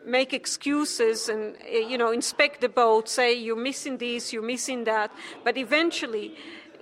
make 0.06 0.34
excuses 0.34 1.28
and 1.28 1.56
uh, 1.56 1.78
you 1.78 1.98
know 1.98 2.12
inspect 2.12 2.62
the 2.62 2.70
boat, 2.70 3.10
say 3.10 3.34
you're 3.34 3.64
missing 3.70 3.98
this, 3.98 4.32
you're 4.32 4.42
missing 4.56 4.86
that, 4.86 5.12
but 5.44 5.58
eventually, 5.58 6.36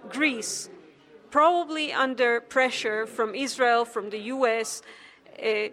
Greece 0.10 0.70
probably 1.32 1.94
under 1.94 2.42
pressure 2.42 3.06
from 3.06 3.36
Israel, 3.36 3.86
from 3.86 4.10
the 4.10 4.20
US, 4.34 4.82
uh, 5.44 5.70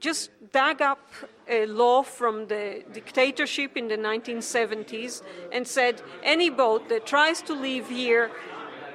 just 0.00 0.30
dug 0.52 0.82
up 0.82 1.00
a 1.48 1.66
law 1.66 2.02
from 2.02 2.46
the 2.48 2.82
dictatorship 2.92 3.76
in 3.76 3.88
the 3.88 3.96
1970s 3.96 5.22
and 5.52 5.66
said 5.66 6.02
any 6.22 6.50
boat 6.50 6.88
that 6.88 7.06
tries 7.06 7.40
to 7.42 7.54
leave 7.54 7.88
here 7.88 8.30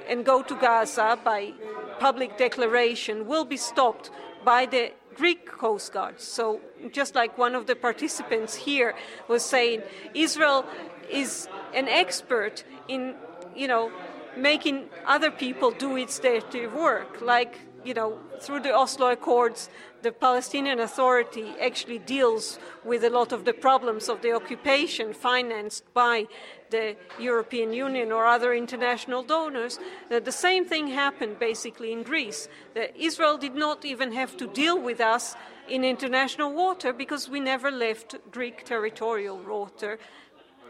and 0.09 0.25
go 0.25 0.41
to 0.43 0.55
Gaza 0.55 1.17
by 1.23 1.53
public 1.99 2.37
declaration 2.37 3.27
will 3.27 3.45
be 3.45 3.57
stopped 3.57 4.09
by 4.43 4.65
the 4.65 4.91
Greek 5.15 5.45
Coast 5.45 5.93
Guard. 5.93 6.19
So, 6.19 6.61
just 6.91 7.15
like 7.15 7.37
one 7.37 7.53
of 7.55 7.67
the 7.67 7.75
participants 7.75 8.55
here 8.55 8.95
was 9.27 9.43
saying, 9.43 9.83
Israel 10.13 10.65
is 11.09 11.47
an 11.73 11.87
expert 11.87 12.63
in, 12.87 13.15
you 13.55 13.67
know, 13.67 13.91
making 14.35 14.89
other 15.05 15.31
people 15.31 15.71
do 15.71 15.97
its 15.97 16.17
dirty 16.19 16.67
work. 16.67 17.21
Like, 17.21 17.59
you 17.83 17.93
know, 17.93 18.19
through 18.39 18.61
the 18.61 18.73
Oslo 18.73 19.11
Accords, 19.11 19.69
the 20.01 20.11
Palestinian 20.11 20.79
Authority 20.79 21.53
actually 21.61 21.99
deals 21.99 22.59
with 22.83 23.03
a 23.03 23.09
lot 23.09 23.31
of 23.31 23.45
the 23.45 23.53
problems 23.53 24.09
of 24.09 24.21
the 24.21 24.33
occupation 24.33 25.13
financed 25.13 25.83
by 25.93 26.27
the 26.69 26.95
European 27.19 27.73
Union 27.73 28.11
or 28.11 28.25
other 28.25 28.53
international 28.53 29.23
donors. 29.23 29.79
Uh, 30.09 30.19
the 30.19 30.31
same 30.31 30.65
thing 30.65 30.87
happened 30.87 31.37
basically 31.39 31.91
in 31.91 32.03
Greece. 32.03 32.47
That 32.73 32.95
Israel 32.97 33.37
did 33.37 33.55
not 33.55 33.85
even 33.85 34.11
have 34.13 34.37
to 34.37 34.47
deal 34.47 34.81
with 34.81 35.01
us 35.01 35.35
in 35.67 35.83
international 35.83 36.53
water 36.53 36.93
because 36.93 37.29
we 37.29 37.39
never 37.39 37.71
left 37.71 38.15
Greek 38.31 38.65
territorial 38.65 39.37
water, 39.37 39.99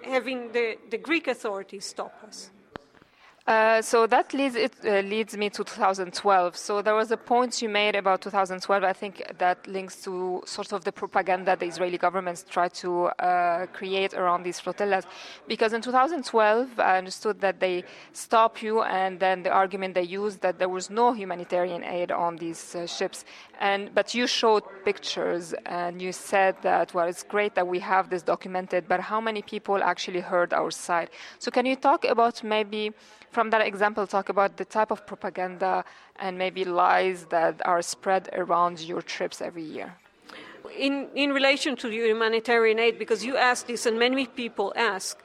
having 0.03 0.51
the, 0.51 0.77
the 0.89 0.97
Greek 0.97 1.27
authorities 1.27 1.85
stop 1.85 2.13
us. 2.27 2.51
Uh, 3.47 3.81
so 3.81 4.05
that 4.05 4.35
leads 4.35 4.55
it 4.55 4.71
uh, 4.85 4.99
leads 4.99 5.35
me 5.35 5.49
to 5.49 5.63
2012. 5.63 6.55
So 6.55 6.83
there 6.83 6.93
was 6.93 7.09
a 7.09 7.17
point 7.17 7.59
you 7.59 7.69
made 7.69 7.95
about 7.95 8.21
2012. 8.21 8.83
I 8.83 8.93
think 8.93 9.23
that 9.39 9.65
links 9.65 10.03
to 10.03 10.43
sort 10.45 10.71
of 10.73 10.83
the 10.83 10.91
propaganda 10.91 11.55
the 11.55 11.65
Israeli 11.65 11.97
governments 11.97 12.45
tried 12.47 12.75
to 12.75 13.05
uh, 13.07 13.65
create 13.73 14.13
around 14.13 14.43
these 14.43 14.59
flotillas, 14.59 15.05
because 15.47 15.73
in 15.73 15.81
2012 15.81 16.79
I 16.79 16.99
understood 16.99 17.41
that 17.41 17.59
they 17.59 17.83
stopped 18.13 18.61
you, 18.61 18.83
and 18.83 19.19
then 19.19 19.41
the 19.41 19.49
argument 19.49 19.95
they 19.95 20.03
used 20.03 20.41
that 20.41 20.59
there 20.59 20.69
was 20.69 20.91
no 20.91 21.11
humanitarian 21.11 21.83
aid 21.83 22.11
on 22.11 22.35
these 22.35 22.75
uh, 22.75 22.85
ships, 22.85 23.25
and 23.59 23.89
but 23.95 24.13
you 24.13 24.27
showed 24.27 24.61
pictures 24.85 25.55
and 25.65 25.99
you 25.99 26.11
said 26.11 26.55
that 26.61 26.93
well 26.93 27.07
it's 27.07 27.23
great 27.23 27.55
that 27.55 27.67
we 27.67 27.79
have 27.79 28.11
this 28.11 28.21
documented, 28.21 28.87
but 28.87 28.99
how 28.99 29.19
many 29.19 29.41
people 29.41 29.81
actually 29.81 30.19
heard 30.19 30.53
our 30.53 30.69
side? 30.69 31.09
So 31.39 31.49
can 31.49 31.65
you 31.65 31.75
talk 31.75 32.05
about 32.05 32.43
maybe 32.43 32.93
from 33.31 33.49
that 33.51 33.61
example, 33.61 34.05
talk 34.05 34.29
about 34.29 34.57
the 34.57 34.65
type 34.65 34.91
of 34.91 35.05
propaganda 35.07 35.83
and 36.17 36.37
maybe 36.37 36.65
lies 36.65 37.25
that 37.25 37.61
are 37.65 37.81
spread 37.81 38.29
around 38.33 38.81
your 38.81 39.01
trips 39.01 39.41
every 39.41 39.63
year. 39.63 39.95
In, 40.77 41.07
in 41.15 41.31
relation 41.31 41.75
to 41.77 41.89
humanitarian 41.89 42.79
aid, 42.79 42.99
because 42.99 43.25
you 43.25 43.37
asked 43.37 43.67
this 43.67 43.85
and 43.85 43.97
many 43.97 44.25
people 44.27 44.73
ask, 44.75 45.21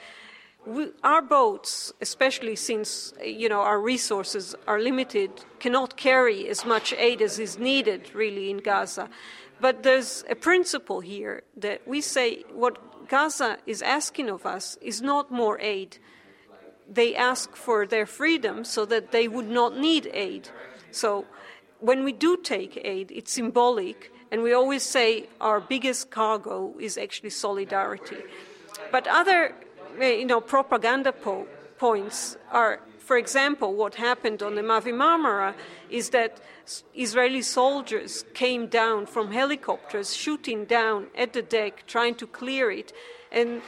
we, 0.67 0.89
our 1.05 1.23
boats, 1.23 1.93
especially 2.01 2.57
since 2.57 3.13
you 3.25 3.49
know 3.49 3.61
our 3.61 3.81
resources 3.81 4.57
are 4.67 4.81
limited, 4.81 5.31
cannot 5.61 5.97
carry 5.97 6.49
as 6.49 6.65
much 6.65 6.93
aid 6.99 7.23
as 7.23 7.39
is 7.39 7.57
needed 7.57 8.13
really 8.15 8.51
in 8.51 8.59
Gaza. 8.59 9.09
But 9.61 9.85
there's 9.85 10.25
a 10.29 10.35
principle 10.35 11.01
here 11.01 11.45
that 11.57 11.87
we 11.87 12.01
say 12.01 12.43
what 12.53 13.09
Gaza 13.09 13.59
is 13.65 13.81
asking 13.81 14.29
of 14.29 14.45
us 14.45 14.77
is 14.81 15.01
not 15.01 15.31
more 15.31 15.61
aid 15.61 15.99
they 16.89 17.15
ask 17.15 17.55
for 17.57 17.87
their 17.87 18.07
freedom 18.07 18.65
so 18.65 18.85
that 18.87 19.13
they 19.13 19.29
would 19.29 19.49
not 19.49 19.77
need 19.77 20.11
aid. 20.13 20.49
So 20.91 21.27
when 21.81 22.05
we 22.05 22.13
do 22.13 22.37
take 22.37 22.81
aid, 22.85 23.11
it's 23.11 23.33
symbolic, 23.33 24.13
and 24.31 24.43
we 24.43 24.53
always 24.53 24.83
say 24.83 25.29
our 25.41 25.61
biggest 25.61 26.11
cargo 26.11 26.75
is 26.79 26.97
actually 26.97 27.31
solidarity. 27.31 28.19
But 28.91 29.07
other, 29.07 29.55
eh, 30.01 30.15
you 30.15 30.27
know, 30.27 30.41
propaganda 30.41 31.13
po- 31.13 31.47
points 31.79 32.37
are, 32.51 32.81
for 32.99 33.17
example, 33.17 33.75
what 33.75 33.97
happened 33.97 34.43
on 34.43 34.55
the 34.55 34.63
Mavi 34.63 34.93
Marmara 34.93 35.55
is 35.91 36.11
that 36.11 36.41
Israeli 36.95 37.43
soldiers 37.43 38.25
came 38.35 38.67
down 38.67 39.07
from 39.07 39.33
helicopters, 39.33 40.15
shooting 40.15 40.65
down 40.65 41.07
at 41.17 41.33
the 41.33 41.43
deck, 41.43 41.85
trying 41.87 42.15
to 42.17 42.27
clear 42.27 42.71
it, 42.71 42.93
and 43.31 43.63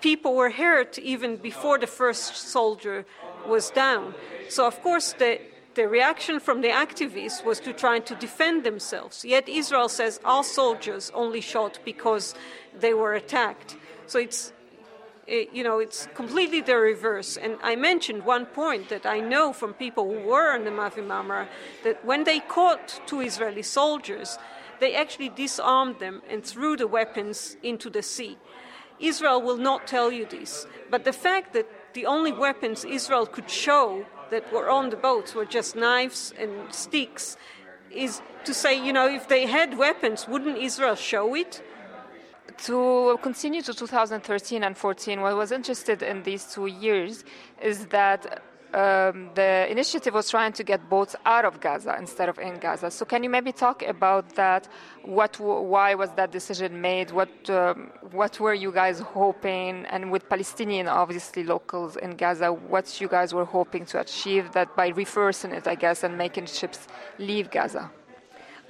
people 0.00 0.34
were 0.34 0.50
hurt 0.50 0.98
even 0.98 1.36
before 1.36 1.78
the 1.78 1.86
first 1.86 2.36
soldier 2.36 3.04
was 3.46 3.70
down. 3.70 4.14
So, 4.48 4.66
of 4.66 4.80
course, 4.82 5.14
the, 5.14 5.40
the 5.74 5.88
reaction 5.88 6.40
from 6.40 6.60
the 6.60 6.68
activists 6.68 7.44
was 7.44 7.60
to 7.60 7.72
try 7.72 7.98
to 8.00 8.14
defend 8.14 8.64
themselves. 8.64 9.24
Yet 9.24 9.48
Israel 9.48 9.88
says 9.88 10.20
all 10.24 10.42
soldiers 10.42 11.10
only 11.14 11.40
shot 11.40 11.78
because 11.84 12.34
they 12.78 12.94
were 12.94 13.14
attacked. 13.14 13.76
So 14.06 14.18
it's 14.18 14.52
eh, 15.28 15.46
you 15.52 15.64
know, 15.64 15.78
it's 15.78 16.08
completely 16.14 16.60
the 16.60 16.76
reverse. 16.76 17.36
And 17.36 17.56
I 17.62 17.76
mentioned 17.76 18.24
one 18.24 18.46
point 18.46 18.88
that 18.88 19.06
I 19.06 19.20
know 19.20 19.52
from 19.52 19.74
people 19.74 20.04
who 20.04 20.20
were 20.28 20.54
in 20.54 20.64
the 20.64 20.70
Mavi 20.70 21.06
Marmara 21.06 21.48
that 21.84 22.04
when 22.04 22.24
they 22.24 22.40
caught 22.40 23.00
two 23.06 23.20
Israeli 23.20 23.62
soldiers, 23.62 24.38
they 24.80 24.94
actually 24.94 25.28
disarmed 25.28 26.00
them 26.00 26.22
and 26.28 26.44
threw 26.44 26.76
the 26.76 26.88
weapons 26.88 27.56
into 27.62 27.88
the 27.88 28.02
sea. 28.02 28.36
Israel 29.02 29.42
will 29.42 29.56
not 29.56 29.86
tell 29.86 30.10
you 30.10 30.24
this. 30.24 30.66
But 30.90 31.04
the 31.04 31.12
fact 31.12 31.52
that 31.52 31.66
the 31.94 32.06
only 32.06 32.32
weapons 32.32 32.84
Israel 32.84 33.26
could 33.26 33.50
show 33.50 34.06
that 34.30 34.50
were 34.52 34.70
on 34.70 34.90
the 34.90 34.96
boats 34.96 35.34
were 35.34 35.44
just 35.44 35.76
knives 35.76 36.32
and 36.38 36.72
sticks 36.72 37.36
is 37.90 38.22
to 38.44 38.54
say, 38.54 38.74
you 38.86 38.92
know, 38.92 39.08
if 39.08 39.28
they 39.28 39.46
had 39.46 39.76
weapons, 39.76 40.26
wouldn't 40.26 40.58
Israel 40.58 40.94
show 40.94 41.34
it? 41.34 41.62
To 42.64 43.18
continue 43.22 43.62
to 43.62 43.74
2013 43.74 44.62
and 44.62 44.76
14, 44.76 45.20
what 45.20 45.36
was 45.36 45.52
interested 45.52 46.02
in 46.02 46.22
these 46.22 46.44
two 46.52 46.66
years 46.66 47.24
is 47.60 47.86
that 47.86 48.42
um, 48.74 49.30
the 49.34 49.70
initiative 49.70 50.14
was 50.14 50.30
trying 50.30 50.52
to 50.54 50.64
get 50.64 50.88
boats 50.88 51.14
out 51.26 51.44
of 51.44 51.60
Gaza 51.60 51.96
instead 51.98 52.28
of 52.28 52.38
in 52.38 52.58
Gaza. 52.58 52.90
So 52.90 53.04
can 53.04 53.22
you 53.22 53.30
maybe 53.30 53.52
talk 53.52 53.82
about 53.82 54.34
that? 54.36 54.68
What, 55.04 55.38
why 55.40 55.94
was 55.94 56.10
that 56.12 56.30
decision 56.32 56.80
made? 56.80 57.10
What, 57.10 57.50
um, 57.50 57.90
what 58.12 58.38
were 58.40 58.54
you 58.54 58.72
guys 58.72 59.00
hoping? 59.00 59.86
And 59.86 60.10
with 60.10 60.28
Palestinian, 60.28 60.88
obviously 60.88 61.44
locals 61.44 61.96
in 61.96 62.12
Gaza, 62.16 62.52
what 62.52 63.00
you 63.00 63.08
guys 63.08 63.34
were 63.34 63.44
hoping 63.44 63.84
to 63.86 64.00
achieve 64.00 64.52
that 64.52 64.74
by 64.76 64.88
reversing 64.88 65.52
it, 65.52 65.66
I 65.66 65.74
guess, 65.74 66.02
and 66.02 66.16
making 66.16 66.46
ships 66.46 66.88
leave 67.18 67.50
Gaza? 67.50 67.90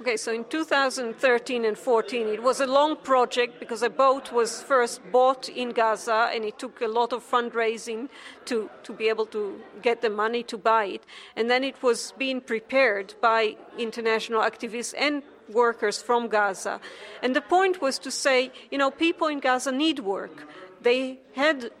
Okay, 0.03 0.17
so 0.17 0.33
in 0.33 0.43
2013 0.43 1.63
and 1.63 1.77
14, 1.77 2.27
it 2.27 2.43
was 2.43 2.59
a 2.59 2.67
long 2.67 2.97
project 2.97 3.57
because 3.57 3.81
a 3.83 3.89
boat 3.89 4.33
was 4.33 4.61
first 4.61 4.99
bought 5.13 5.47
in 5.47 5.69
Gaza 5.69 6.29
and 6.33 6.43
it 6.43 6.59
took 6.59 6.81
a 6.81 6.89
lot 6.89 7.13
of 7.13 7.23
fundraising 7.23 8.09
to, 8.43 8.69
to 8.83 8.91
be 8.91 9.07
able 9.07 9.25
to 9.27 9.61
get 9.81 10.01
the 10.01 10.09
money 10.09 10.43
to 10.43 10.57
buy 10.57 10.87
it. 10.87 11.05
And 11.37 11.49
then 11.49 11.63
it 11.63 11.81
was 11.81 12.13
being 12.17 12.41
prepared 12.41 13.13
by 13.21 13.55
international 13.77 14.41
activists 14.41 14.93
and 14.97 15.23
workers 15.47 16.01
from 16.01 16.27
Gaza. 16.27 16.81
And 17.21 17.33
the 17.33 17.39
point 17.39 17.81
was 17.81 17.97
to 17.99 18.11
say, 18.11 18.51
you 18.71 18.77
know, 18.77 18.91
people 18.91 19.27
in 19.27 19.39
Gaza 19.39 19.71
need 19.71 19.99
work. 19.99 20.49
They 20.81 21.21
had 21.33 21.71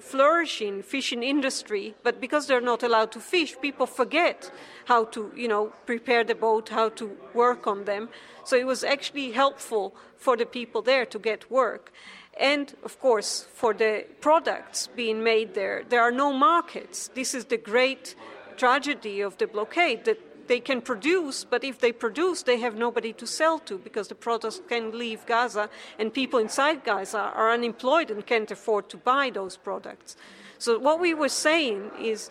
flourishing 0.00 0.82
fishing 0.82 1.22
industry, 1.22 1.94
but 2.02 2.20
because 2.20 2.46
they're 2.46 2.60
not 2.60 2.82
allowed 2.82 3.12
to 3.12 3.20
fish, 3.20 3.56
people 3.60 3.86
forget 3.86 4.50
how 4.86 5.04
to, 5.06 5.32
you 5.36 5.48
know, 5.48 5.72
prepare 5.86 6.24
the 6.24 6.34
boat, 6.34 6.68
how 6.68 6.88
to 6.90 7.16
work 7.34 7.66
on 7.66 7.84
them. 7.84 8.08
So 8.44 8.56
it 8.56 8.66
was 8.66 8.84
actually 8.84 9.32
helpful 9.32 9.94
for 10.16 10.36
the 10.36 10.46
people 10.46 10.82
there 10.82 11.06
to 11.06 11.18
get 11.18 11.50
work. 11.50 11.92
And 12.38 12.74
of 12.84 12.98
course, 13.00 13.46
for 13.54 13.74
the 13.74 14.06
products 14.20 14.86
being 14.86 15.22
made 15.22 15.54
there, 15.54 15.84
there 15.88 16.02
are 16.02 16.12
no 16.12 16.32
markets. 16.32 17.08
This 17.14 17.34
is 17.34 17.46
the 17.46 17.58
great 17.58 18.14
tragedy 18.56 19.20
of 19.20 19.36
the 19.38 19.46
blockade 19.46 20.04
that 20.04 20.29
they 20.50 20.58
can 20.58 20.82
produce, 20.82 21.44
but 21.44 21.62
if 21.62 21.78
they 21.78 21.92
produce, 21.92 22.42
they 22.42 22.58
have 22.58 22.74
nobody 22.74 23.12
to 23.12 23.24
sell 23.24 23.60
to 23.60 23.78
because 23.78 24.08
the 24.08 24.16
products 24.16 24.60
can 24.68 24.98
leave 24.98 25.24
Gaza 25.24 25.70
and 25.96 26.12
people 26.12 26.40
inside 26.40 26.82
Gaza 26.82 27.20
are 27.20 27.52
unemployed 27.52 28.10
and 28.10 28.26
can't 28.26 28.50
afford 28.50 28.88
to 28.88 28.96
buy 28.96 29.30
those 29.30 29.56
products. 29.56 30.16
So, 30.58 30.76
what 30.76 30.98
we 30.98 31.14
were 31.14 31.28
saying 31.28 31.92
is 32.00 32.30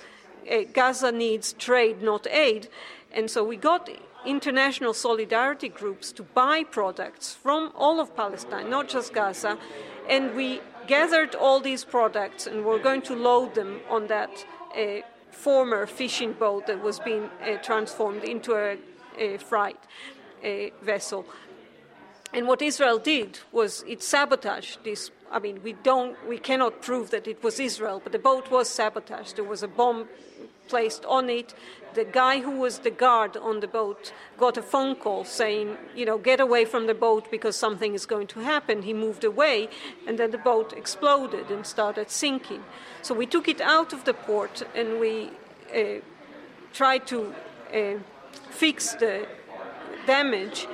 uh, 0.51 0.63
Gaza 0.73 1.13
needs 1.13 1.53
trade, 1.53 2.01
not 2.01 2.27
aid. 2.27 2.67
And 3.13 3.31
so 3.31 3.41
we 3.41 3.55
got 3.55 3.89
international 4.25 4.93
solidarity 4.93 5.69
groups 5.69 6.11
to 6.11 6.23
buy 6.23 6.65
products 6.65 7.33
from 7.33 7.71
all 7.73 8.01
of 8.01 8.17
Palestine, 8.17 8.69
not 8.69 8.89
just 8.89 9.13
Gaza. 9.13 9.57
And 10.09 10.35
we 10.35 10.59
gathered 10.87 11.35
all 11.35 11.61
these 11.61 11.85
products 11.85 12.47
and 12.47 12.65
we're 12.65 12.83
going 12.83 13.03
to 13.03 13.15
load 13.15 13.55
them 13.55 13.79
on 13.89 14.07
that 14.07 14.45
uh, 14.75 15.07
former 15.39 15.85
fishing 15.85 16.33
boat 16.33 16.67
that 16.67 16.81
was 16.83 16.99
being 16.99 17.29
uh, 17.41 17.57
transformed 17.63 18.23
into 18.23 18.53
a, 18.55 18.77
a 19.17 19.37
freight 19.37 19.77
a 20.43 20.71
vessel. 20.81 21.25
And 22.33 22.47
what 22.47 22.61
Israel 22.61 22.99
did 22.99 23.39
was 23.51 23.83
it 23.87 24.03
sabotaged 24.03 24.83
this. 24.83 25.11
I 25.31 25.39
mean, 25.39 25.61
we 25.63 25.73
don't, 25.73 26.15
we 26.27 26.37
cannot 26.37 26.81
prove 26.81 27.09
that 27.11 27.27
it 27.27 27.43
was 27.43 27.59
Israel, 27.59 28.01
but 28.03 28.11
the 28.11 28.19
boat 28.19 28.51
was 28.51 28.69
sabotaged. 28.69 29.35
There 29.35 29.43
was 29.43 29.63
a 29.63 29.67
bomb 29.67 30.07
placed 30.69 31.03
on 31.05 31.29
it. 31.29 31.53
The 31.95 32.05
guy 32.05 32.39
who 32.39 32.51
was 32.51 32.79
the 32.79 32.91
guard 32.91 33.35
on 33.35 33.59
the 33.59 33.67
boat 33.67 34.13
got 34.37 34.57
a 34.57 34.61
phone 34.61 34.95
call 34.95 35.25
saying, 35.25 35.77
you 35.95 36.05
know, 36.05 36.17
get 36.17 36.39
away 36.39 36.63
from 36.65 36.87
the 36.87 36.93
boat 36.93 37.29
because 37.31 37.55
something 37.55 37.93
is 37.95 38.05
going 38.05 38.27
to 38.27 38.39
happen. 38.41 38.83
He 38.83 38.93
moved 38.93 39.23
away, 39.23 39.69
and 40.07 40.17
then 40.19 40.31
the 40.31 40.37
boat 40.37 40.71
exploded 40.73 41.49
and 41.49 41.65
started 41.65 42.09
sinking. 42.09 42.63
So 43.01 43.15
we 43.15 43.25
took 43.25 43.47
it 43.47 43.59
out 43.59 43.91
of 43.91 44.05
the 44.05 44.13
port 44.13 44.61
and 44.75 44.99
we 44.99 45.31
uh, 45.75 46.01
tried 46.73 47.07
to 47.07 47.33
uh, 47.73 47.95
fix 48.49 48.93
the 48.93 49.27
damage. 50.05 50.67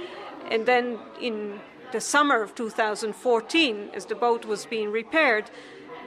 And 0.51 0.65
then 0.65 0.99
in 1.21 1.61
the 1.91 2.01
summer 2.01 2.41
of 2.41 2.55
2014, 2.55 3.89
as 3.93 4.05
the 4.05 4.15
boat 4.15 4.45
was 4.45 4.65
being 4.65 4.91
repaired, 4.91 5.49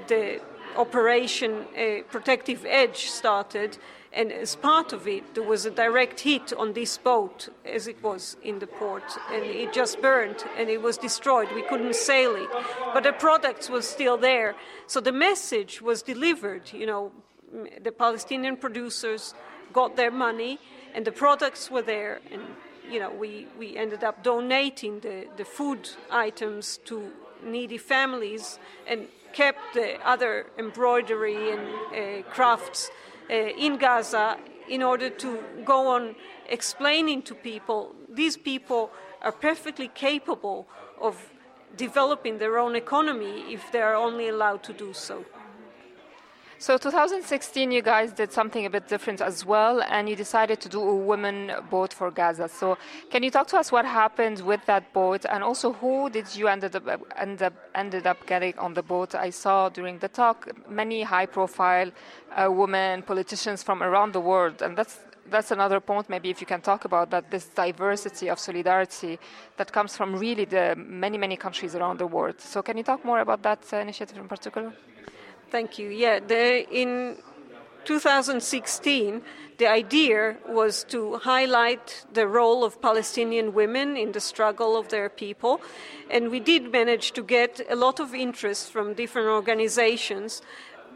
the 0.09 0.40
Operation 0.76 1.64
Protective 2.11 2.64
Edge 2.66 3.07
started, 3.07 3.78
and 4.12 4.33
as 4.33 4.57
part 4.57 4.92
of 4.92 5.07
it, 5.07 5.35
there 5.35 5.44
was 5.44 5.66
a 5.66 5.70
direct 5.70 6.20
hit 6.20 6.52
on 6.52 6.72
this 6.72 6.98
boat 6.98 7.48
as 7.64 7.87
it 7.87 8.02
was 8.02 8.37
in 8.42 8.59
the 8.59 8.66
port, 8.66 9.04
and 9.33 9.44
it 9.44 9.72
just 9.72 10.00
burned 10.00 10.44
and 10.57 10.68
it 10.68 10.81
was 10.81 10.96
destroyed. 10.96 11.48
We 11.54 11.62
couldn't 11.62 11.94
sail 11.94 12.35
it, 12.35 12.48
but 12.94 13.02
the 13.02 13.12
products 13.12 13.68
were 13.68 13.83
still 13.83 14.16
there. 14.16 14.54
So 14.87 15.00
the 15.00 15.12
message 15.12 15.83
was 15.83 16.02
delivered. 16.02 16.72
You 16.72 16.87
know, 16.87 17.12
the 17.83 17.92
Palestinian 17.92 18.57
producers 18.57 19.35
got 19.72 19.96
their 19.96 20.11
money, 20.11 20.59
and 20.94 21.04
the 21.04 21.12
products 21.12 21.70
were 21.70 21.83
there, 21.83 22.20
and 22.33 22.42
you 22.90 22.98
know, 22.98 23.11
we, 23.11 23.46
we 23.59 23.76
ended 23.76 24.02
up 24.02 24.22
donating 24.22 25.00
the, 25.00 25.26
the 25.37 25.44
food 25.44 25.90
items 26.11 26.78
to 26.87 27.12
needy 27.44 27.78
families 27.78 28.59
and 28.87 29.07
kept 29.38 29.74
the 29.74 29.88
other 30.05 30.33
embroidery 30.59 31.53
and 31.55 31.64
uh, 31.70 32.29
crafts 32.35 32.90
uh, 33.31 33.66
in 33.66 33.79
Gaza 33.79 34.37
in 34.68 34.83
order 34.83 35.11
to 35.24 35.31
go 35.64 35.79
on 35.96 36.16
explaining 36.48 37.22
to 37.22 37.35
people 37.51 37.94
these 38.22 38.37
people 38.37 38.90
are 39.22 39.37
perfectly 39.48 39.88
capable 40.09 40.66
of 41.01 41.14
developing 41.77 42.38
their 42.38 42.59
own 42.59 42.74
economy 42.74 43.35
if 43.57 43.62
they 43.70 43.83
are 43.90 43.94
only 43.94 44.27
allowed 44.29 44.62
to 44.64 44.72
do 44.72 44.92
so. 44.92 45.24
So 46.61 46.77
2016, 46.77 47.71
you 47.71 47.83
guys 47.83 48.11
did 48.12 48.33
something 48.33 48.66
a 48.66 48.71
bit 48.71 48.88
different 48.88 49.21
as 49.21 49.47
well, 49.47 49.81
and 49.81 50.09
you 50.09 50.16
decided 50.16 50.61
to 50.62 50.68
do 50.68 50.81
a 50.83 50.97
women 50.97 51.53
boat 51.71 51.92
for 51.94 52.11
Gaza. 52.11 52.49
So 52.49 52.77
can 53.11 53.23
you 53.23 53.31
talk 53.31 53.47
to 53.49 53.59
us 53.59 53.71
what 53.71 53.85
happened 53.85 54.40
with 54.40 54.66
that 54.66 54.92
boat, 54.92 55.25
and 55.31 55.44
also 55.44 55.73
who 55.73 56.11
did 56.11 56.35
you 56.35 56.49
ended 56.49 56.75
up 56.75 56.85
end 57.16 57.42
up 57.42 57.53
ended 57.77 58.09
up 58.09 58.27
getting 58.27 58.59
on 58.59 58.75
the 58.75 58.83
boat? 58.83 59.14
I 59.14 59.31
saw 59.31 59.68
during 59.68 60.01
the 60.01 60.09
talk 60.09 60.49
many 60.68 61.05
high-profile 61.05 61.92
uh, 62.35 62.51
women 62.51 63.03
politicians 63.03 63.62
from 63.62 63.81
around 63.81 64.12
the 64.12 64.21
world, 64.21 64.61
and 64.61 64.77
that's 64.77 64.99
that's 65.31 65.53
another 65.53 65.79
point. 65.79 66.09
Maybe 66.09 66.29
if 66.29 66.40
you 66.40 66.47
can 66.47 66.61
talk 66.61 66.85
about 66.85 67.11
that, 67.11 67.31
this 67.31 67.47
diversity 67.47 68.29
of 68.29 68.40
solidarity 68.40 69.21
that 69.59 69.73
comes 69.73 69.97
from 69.97 70.16
really 70.16 70.44
the 70.44 70.75
many 70.77 71.18
many 71.18 71.37
countries 71.37 71.77
around 71.77 72.01
the 72.01 72.09
world. 72.09 72.40
So 72.40 72.62
can 72.62 72.77
you 72.77 72.83
talk 72.83 73.05
more 73.05 73.21
about 73.21 73.44
that 73.44 73.61
uh, 73.73 73.77
initiative 73.77 74.18
in 74.18 74.27
particular? 74.27 74.73
Thank 75.50 75.78
you. 75.78 75.88
Yeah, 75.88 76.20
the, 76.20 76.68
in 76.70 77.16
2016, 77.87 79.22
the 79.56 79.66
idea 79.66 80.37
was 80.46 80.84
to 80.84 81.16
highlight 81.16 82.04
the 82.12 82.28
role 82.28 82.64
of 82.64 82.82
Palestinian 82.82 83.54
women 83.54 83.96
in 83.96 84.12
the 84.12 84.20
struggle 84.20 84.76
of 84.76 84.88
their 84.88 85.08
people. 85.08 85.62
And 86.11 86.30
we 86.30 86.38
did 86.38 86.70
manage 86.70 87.12
to 87.12 87.22
get 87.22 87.62
a 87.70 87.76
lot 87.76 87.98
of 87.98 88.14
interest 88.14 88.70
from 88.70 88.92
different 88.92 89.28
organizations. 89.28 90.42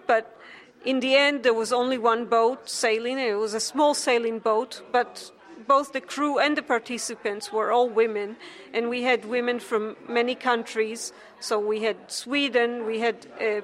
But 0.07 0.39
in 0.85 1.01
the 1.01 1.17
end, 1.17 1.45
there 1.45 1.55
was 1.55 1.73
only 1.73 1.97
one 1.97 2.27
boat 2.27 2.69
sailing. 2.69 3.19
It 3.19 3.39
was 3.39 3.55
a 3.55 3.61
small 3.61 3.95
sailing 3.95 4.39
boat, 4.39 4.83
but 4.93 5.33
both 5.67 5.95
the 5.95 6.01
crew 6.03 6.39
and 6.39 6.59
the 6.59 6.63
participants 6.63 7.51
were 7.51 7.73
all 7.73 7.89
women. 7.89 8.37
And 8.75 8.91
we 8.91 9.03
had 9.03 9.25
women 9.25 9.61
from 9.61 9.97
many 10.07 10.35
countries. 10.35 11.15
So 11.41 11.59
we 11.59 11.85
had 11.85 12.13
Sweden, 12.13 12.85
we 12.85 13.01
had 13.01 13.27
uh, 13.41 13.63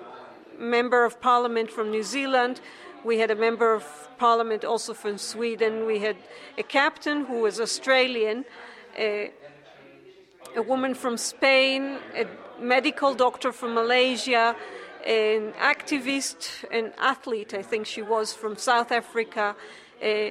member 0.58 1.04
of 1.04 1.20
parliament 1.20 1.70
from 1.70 1.90
New 1.90 2.02
Zealand. 2.02 2.60
We 3.04 3.18
had 3.18 3.30
a 3.30 3.36
member 3.36 3.74
of 3.74 3.84
parliament 4.18 4.64
also 4.64 4.92
from 4.92 5.18
Sweden. 5.18 5.86
We 5.86 6.00
had 6.00 6.16
a 6.56 6.62
captain 6.62 7.24
who 7.24 7.40
was 7.40 7.60
Australian, 7.60 8.44
a, 8.96 9.30
a 10.56 10.62
woman 10.62 10.94
from 10.94 11.16
Spain, 11.16 11.98
a 12.14 12.26
medical 12.60 13.14
doctor 13.14 13.52
from 13.52 13.74
Malaysia, 13.74 14.56
an 15.06 15.52
activist, 15.52 16.64
an 16.72 16.92
athlete, 16.98 17.54
I 17.54 17.62
think 17.62 17.86
she 17.86 18.02
was 18.02 18.34
from 18.34 18.56
South 18.56 18.90
Africa, 18.90 19.54
uh, 20.02 20.30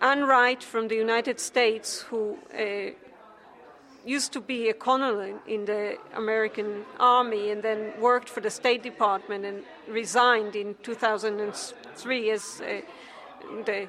Ann 0.00 0.24
Wright 0.24 0.62
from 0.62 0.88
the 0.88 0.96
United 0.96 1.38
States, 1.38 2.02
who 2.02 2.36
uh, 2.52 2.90
used 4.04 4.32
to 4.32 4.40
be 4.40 4.68
a 4.68 4.74
colonel 4.74 5.20
in 5.46 5.64
the 5.64 5.96
American 6.14 6.84
Army 6.98 7.50
and 7.50 7.62
then 7.62 7.92
worked 8.00 8.28
for 8.28 8.40
the 8.40 8.50
State 8.50 8.82
Department 8.82 9.44
and 9.44 9.62
resigned 9.88 10.56
in 10.56 10.74
2003 10.82 12.30
as 12.30 12.60
uh, 12.60 12.80
the 13.64 13.88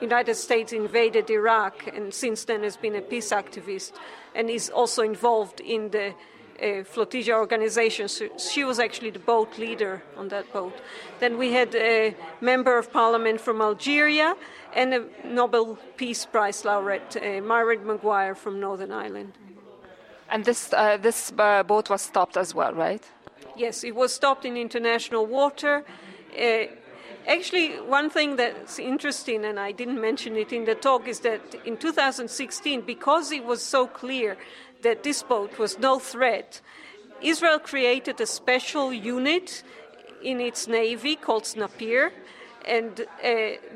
United 0.00 0.34
States 0.34 0.72
invaded 0.72 1.28
Iraq 1.30 1.86
and 1.88 2.12
since 2.12 2.44
then 2.44 2.62
has 2.62 2.76
been 2.76 2.94
a 2.94 3.00
peace 3.00 3.30
activist 3.30 3.92
and 4.34 4.48
is 4.48 4.70
also 4.70 5.02
involved 5.02 5.60
in 5.60 5.90
the 5.90 6.14
uh, 6.62 6.84
flotilla 6.84 7.34
organization. 7.34 8.08
So 8.08 8.28
she 8.36 8.64
was 8.64 8.78
actually 8.78 9.10
the 9.10 9.18
boat 9.18 9.58
leader 9.58 10.02
on 10.16 10.28
that 10.28 10.52
boat. 10.52 10.74
Then 11.20 11.38
we 11.38 11.52
had 11.52 11.74
a 11.74 12.14
member 12.40 12.78
of 12.78 12.92
parliament 12.92 13.40
from 13.40 13.60
Algeria 13.60 14.34
and 14.74 14.94
a 14.94 15.04
Nobel 15.24 15.78
Peace 15.96 16.24
Prize 16.26 16.64
laureate, 16.64 17.16
uh, 17.16 17.40
Mairead 17.40 17.84
Maguire 17.84 18.34
from 18.34 18.60
Northern 18.60 18.92
Ireland. 18.92 19.32
And 20.30 20.44
this, 20.44 20.72
uh, 20.72 20.98
this 20.98 21.32
uh, 21.38 21.62
boat 21.62 21.88
was 21.88 22.02
stopped 22.02 22.36
as 22.36 22.54
well, 22.54 22.74
right? 22.74 23.02
Yes, 23.56 23.82
it 23.82 23.94
was 23.94 24.12
stopped 24.12 24.44
in 24.44 24.56
international 24.56 25.26
water. 25.26 25.84
Uh, 26.38 26.64
actually, 27.26 27.80
one 27.80 28.10
thing 28.10 28.36
that's 28.36 28.78
interesting, 28.78 29.44
and 29.44 29.58
I 29.58 29.72
didn't 29.72 30.00
mention 30.00 30.36
it 30.36 30.52
in 30.52 30.64
the 30.64 30.74
talk, 30.74 31.08
is 31.08 31.20
that 31.20 31.40
in 31.64 31.76
2016, 31.76 32.82
because 32.82 33.32
it 33.32 33.44
was 33.44 33.62
so 33.62 33.86
clear 33.86 34.36
that 34.82 35.02
this 35.02 35.22
boat 35.22 35.58
was 35.58 35.78
no 35.78 35.98
threat, 35.98 36.60
Israel 37.20 37.58
created 37.58 38.20
a 38.20 38.26
special 38.26 38.92
unit 38.92 39.62
in 40.22 40.40
its 40.40 40.68
navy 40.68 41.16
called 41.16 41.44
Snapir, 41.44 42.10
and 42.66 43.00
uh, 43.00 43.04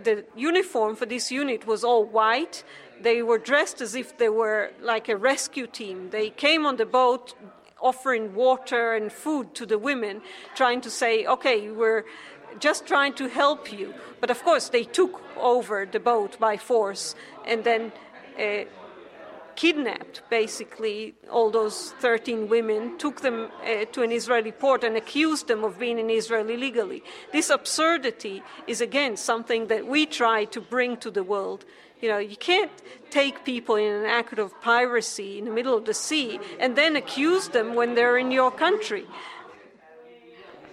the 0.04 0.24
uniform 0.36 0.96
for 0.96 1.06
this 1.06 1.30
unit 1.30 1.66
was 1.66 1.82
all 1.82 2.04
white. 2.04 2.62
They 3.00 3.22
were 3.22 3.38
dressed 3.38 3.80
as 3.80 3.94
if 3.94 4.16
they 4.18 4.28
were 4.28 4.70
like 4.80 5.08
a 5.08 5.16
rescue 5.16 5.66
team. 5.66 6.10
They 6.10 6.30
came 6.30 6.66
on 6.66 6.76
the 6.76 6.86
boat 6.86 7.34
offering 7.80 8.34
water 8.34 8.94
and 8.94 9.12
food 9.12 9.54
to 9.56 9.66
the 9.66 9.78
women, 9.78 10.22
trying 10.54 10.80
to 10.82 10.90
say, 10.90 11.26
okay, 11.26 11.70
we're 11.70 12.04
just 12.60 12.86
trying 12.86 13.14
to 13.14 13.28
help 13.28 13.72
you. 13.72 13.92
But 14.20 14.30
of 14.30 14.42
course, 14.42 14.68
they 14.68 14.84
took 14.84 15.20
over 15.36 15.86
the 15.90 15.98
boat 15.98 16.38
by 16.38 16.56
force 16.56 17.14
and 17.44 17.64
then 17.64 17.92
uh, 18.38 18.64
kidnapped 19.56 20.22
basically 20.30 21.14
all 21.30 21.50
those 21.50 21.92
13 22.00 22.48
women, 22.48 22.98
took 22.98 23.20
them 23.20 23.50
uh, 23.64 23.84
to 23.92 24.02
an 24.02 24.12
Israeli 24.12 24.52
port 24.52 24.84
and 24.84 24.96
accused 24.96 25.48
them 25.48 25.64
of 25.64 25.78
being 25.78 25.98
in 25.98 26.10
Israel 26.10 26.48
illegally. 26.48 27.02
This 27.32 27.50
absurdity 27.50 28.42
is 28.66 28.80
again 28.80 29.16
something 29.16 29.66
that 29.68 29.86
we 29.86 30.06
try 30.06 30.44
to 30.46 30.60
bring 30.60 30.96
to 30.98 31.10
the 31.10 31.22
world. 31.22 31.64
You 32.00 32.08
know, 32.08 32.18
you 32.18 32.36
can't 32.36 32.72
take 33.10 33.44
people 33.44 33.76
in 33.76 33.92
an 33.92 34.06
act 34.06 34.38
of 34.38 34.60
piracy 34.60 35.38
in 35.38 35.44
the 35.44 35.52
middle 35.52 35.76
of 35.76 35.84
the 35.84 35.94
sea 35.94 36.40
and 36.58 36.74
then 36.76 36.96
accuse 36.96 37.48
them 37.48 37.74
when 37.74 37.94
they're 37.94 38.18
in 38.18 38.30
your 38.32 38.50
country. 38.50 39.06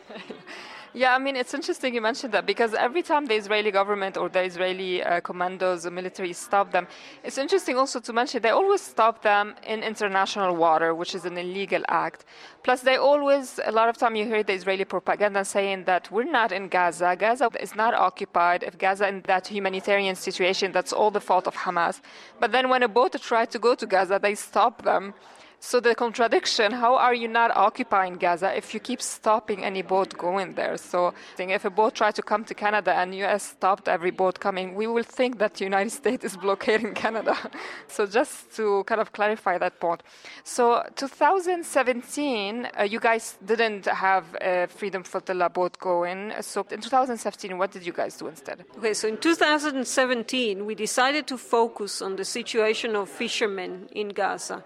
Yeah, 0.91 1.13
I 1.13 1.19
mean, 1.19 1.36
it's 1.36 1.54
interesting 1.54 1.93
you 1.93 2.02
mentioned 2.02 2.34
that 2.34 2.47
because 2.47 2.73
every 2.73 3.04
time 3.04 3.28
the 3.28 3.36
Israeli 3.36 3.69
government 3.69 4.17
or 4.17 4.28
the 4.28 4.41
Israeli 4.41 5.04
uh, 5.04 5.21
commandos 5.21 5.86
or 5.86 5.91
military 5.91 6.34
stop 6.34 6.71
them, 6.71 6.88
it's 7.23 7.38
interesting 7.38 7.78
also 7.78 7.99
to 7.99 8.12
mention 8.12 8.41
they 8.41 8.49
always 8.49 8.82
stop 8.82 9.21
them 9.21 9.54
in 9.67 9.84
international 9.84 10.56
water, 10.56 10.95
which 10.95 11.13
is 11.13 11.25
an 11.25 11.38
illegal 11.38 11.84
act. 11.89 12.25
Plus, 12.63 12.82
they 12.82 12.95
always, 12.95 13.60
a 13.65 13.71
lot 13.71 13.88
of 13.88 13.97
time 13.97 14.15
you 14.15 14.25
hear 14.25 14.41
the 14.41 14.54
Israeli 14.54 14.84
propaganda 14.84 15.45
saying 15.45 15.84
that 15.84 16.10
we're 16.12 16.23
not 16.23 16.52
in 16.52 16.67
Gaza. 16.67 17.15
Gaza 17.15 17.52
is 17.60 17.75
not 17.75 17.93
occupied. 17.93 18.63
If 18.63 18.80
Gaza 18.80 19.08
in 19.08 19.21
that 19.28 19.45
humanitarian 19.45 20.15
situation, 20.15 20.71
that's 20.71 20.91
all 20.91 21.12
the 21.12 21.21
fault 21.21 21.45
of 21.45 21.56
Hamas. 21.56 22.02
But 22.39 22.52
then 22.52 22.67
when 22.67 22.82
a 22.82 22.88
boat 22.88 23.15
tried 23.21 23.52
to 23.52 23.60
go 23.60 23.75
to 23.75 23.86
Gaza, 23.86 24.19
they 24.19 24.34
stop 24.34 24.82
them 24.82 25.13
so 25.62 25.80
the 25.80 25.93
contradiction, 25.93 26.72
how 26.72 26.95
are 26.95 27.13
you 27.13 27.28
not 27.28 27.52
occupying 27.56 28.15
Gaza 28.15 28.56
if 28.56 28.74
you 28.74 28.80
keep 28.80 29.02
stopping 29.02 29.65
any 29.65 29.82
boat 29.82 30.17
going 30.17 30.54
there? 30.54 30.78
So 30.78 31.13
if 31.38 31.65
a 31.65 31.69
boat 31.69 31.95
tried 31.95 32.15
to 32.15 32.22
come 32.22 32.45
to 32.45 32.54
Canada 32.54 32.93
and 32.93 33.13
US 33.15 33.43
stopped 33.43 33.89
every 33.89 34.12
boat 34.12 34.39
coming, 34.39 34.76
we 34.76 34.88
will 34.88 35.04
think 35.04 35.38
that 35.39 35.56
the 35.56 35.65
United 35.65 35.89
States 36.02 36.24
is 36.24 36.38
blockading 36.38 36.93
Canada. 36.93 37.36
so 37.88 38.06
just 38.06 38.56
to 38.56 38.84
kind 38.86 39.02
of 39.02 39.12
clarify 39.12 39.58
that 39.58 39.80
point. 39.80 40.02
So 40.43 40.84
2017, 40.95 42.69
uh, 42.80 42.84
you 42.84 43.00
guys 43.00 43.38
didn't 43.45 43.86
have 43.86 44.26
a 44.41 44.67
Freedom 44.67 45.04
Flotilla 45.04 45.50
boat 45.50 45.78
going. 45.80 46.34
So 46.41 46.65
in 46.72 46.80
2017, 46.80 47.58
what 47.58 47.72
did 47.72 47.86
you 47.86 47.91
guys 47.91 48.17
do 48.17 48.28
instead? 48.28 48.63
Okay, 48.78 48.93
so 48.93 49.10
in 49.10 49.17
2017, 49.17 50.65
we 50.65 50.74
decided 50.74 51.28
to 51.28 51.38
focus 51.38 52.02
on 52.02 52.15
the 52.15 52.26
situation 52.26 52.95
of 52.95 53.10
fishermen 53.10 53.89
in 53.91 54.10
Gaza. 54.10 54.63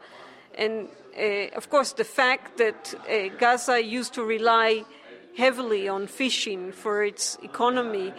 And 0.57 0.89
uh, 1.17 1.55
of 1.55 1.69
course, 1.69 1.93
the 1.93 2.03
fact 2.03 2.57
that 2.57 2.93
uh, 3.09 3.35
Gaza 3.37 3.83
used 3.83 4.13
to 4.15 4.23
rely 4.23 4.83
heavily 5.35 5.87
on 5.87 6.07
fishing 6.07 6.71
for 6.71 7.03
its 7.03 7.37
economy. 7.43 8.13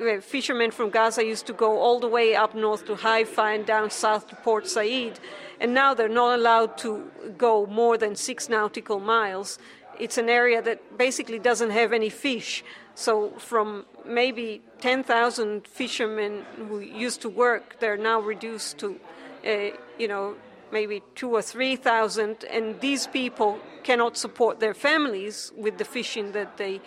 Uh, 0.00 0.20
fishermen 0.20 0.70
from 0.70 0.90
Gaza 0.90 1.24
used 1.24 1.46
to 1.46 1.52
go 1.52 1.78
all 1.78 2.00
the 2.00 2.08
way 2.08 2.34
up 2.34 2.54
north 2.54 2.86
to 2.86 2.94
Haifa 2.94 3.42
and 3.42 3.66
down 3.66 3.90
south 3.90 4.28
to 4.28 4.36
Port 4.36 4.66
Said, 4.66 5.20
and 5.60 5.74
now 5.74 5.94
they're 5.94 6.08
not 6.08 6.38
allowed 6.38 6.78
to 6.78 7.10
go 7.36 7.66
more 7.66 7.98
than 7.98 8.16
six 8.16 8.48
nautical 8.48 9.00
miles. 9.00 9.58
It's 9.98 10.18
an 10.18 10.28
area 10.28 10.60
that 10.62 10.98
basically 10.98 11.38
doesn't 11.38 11.70
have 11.70 11.92
any 11.92 12.10
fish. 12.10 12.64
So, 12.94 13.30
from 13.38 13.84
maybe 14.06 14.62
10,000 14.80 15.66
fishermen 15.66 16.44
who 16.56 16.80
used 16.80 17.20
to 17.22 17.28
work, 17.28 17.78
they're 17.80 17.98
now 17.98 18.20
reduced 18.20 18.78
to, 18.78 18.98
uh, 19.46 19.76
you 19.98 20.08
know, 20.08 20.36
maybe 20.72 21.02
two 21.14 21.30
or 21.34 21.42
three 21.42 21.76
thousand, 21.76 22.44
and 22.44 22.80
these 22.80 23.06
people 23.06 23.58
cannot 23.82 24.16
support 24.16 24.60
their 24.60 24.74
families 24.74 25.52
with 25.56 25.78
the 25.78 25.84
fishing 25.84 26.32
that 26.32 26.56
they 26.56 26.80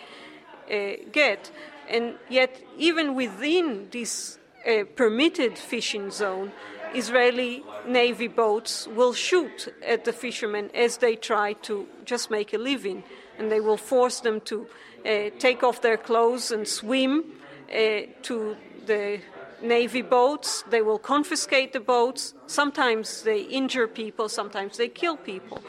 uh, 0.70 0.96
get. 1.12 1.50
And 1.88 2.14
yet, 2.28 2.62
even 2.78 3.14
within 3.14 3.88
this 3.90 4.38
uh, 4.66 4.84
permitted 4.94 5.58
fishing 5.58 6.10
zone, 6.10 6.52
Israeli 6.94 7.64
Navy 7.86 8.28
boats 8.28 8.86
will 8.88 9.12
shoot 9.12 9.72
at 9.86 10.04
the 10.04 10.12
fishermen 10.12 10.70
as 10.74 10.98
they 10.98 11.16
try 11.16 11.54
to 11.62 11.86
just 12.04 12.30
make 12.30 12.52
a 12.52 12.58
living, 12.58 13.02
and 13.38 13.50
they 13.50 13.60
will 13.60 13.76
force 13.76 14.20
them 14.20 14.40
to 14.42 14.66
uh, 15.06 15.30
take 15.38 15.62
off 15.62 15.80
their 15.80 15.96
clothes 15.96 16.50
and 16.50 16.66
swim 16.66 17.24
uh, 17.72 18.02
to 18.22 18.56
the 18.86 19.20
Navy 19.62 20.02
boats. 20.02 20.64
They 20.70 20.82
will 20.82 20.98
confiscate 20.98 21.72
the 21.72 21.80
boats. 21.80 22.34
Sometimes 22.46 23.22
they 23.22 23.42
injure 23.42 23.86
people, 23.86 24.28
sometimes 24.28 24.76
they 24.76 24.88
kill 24.88 25.16
people. 25.16 25.62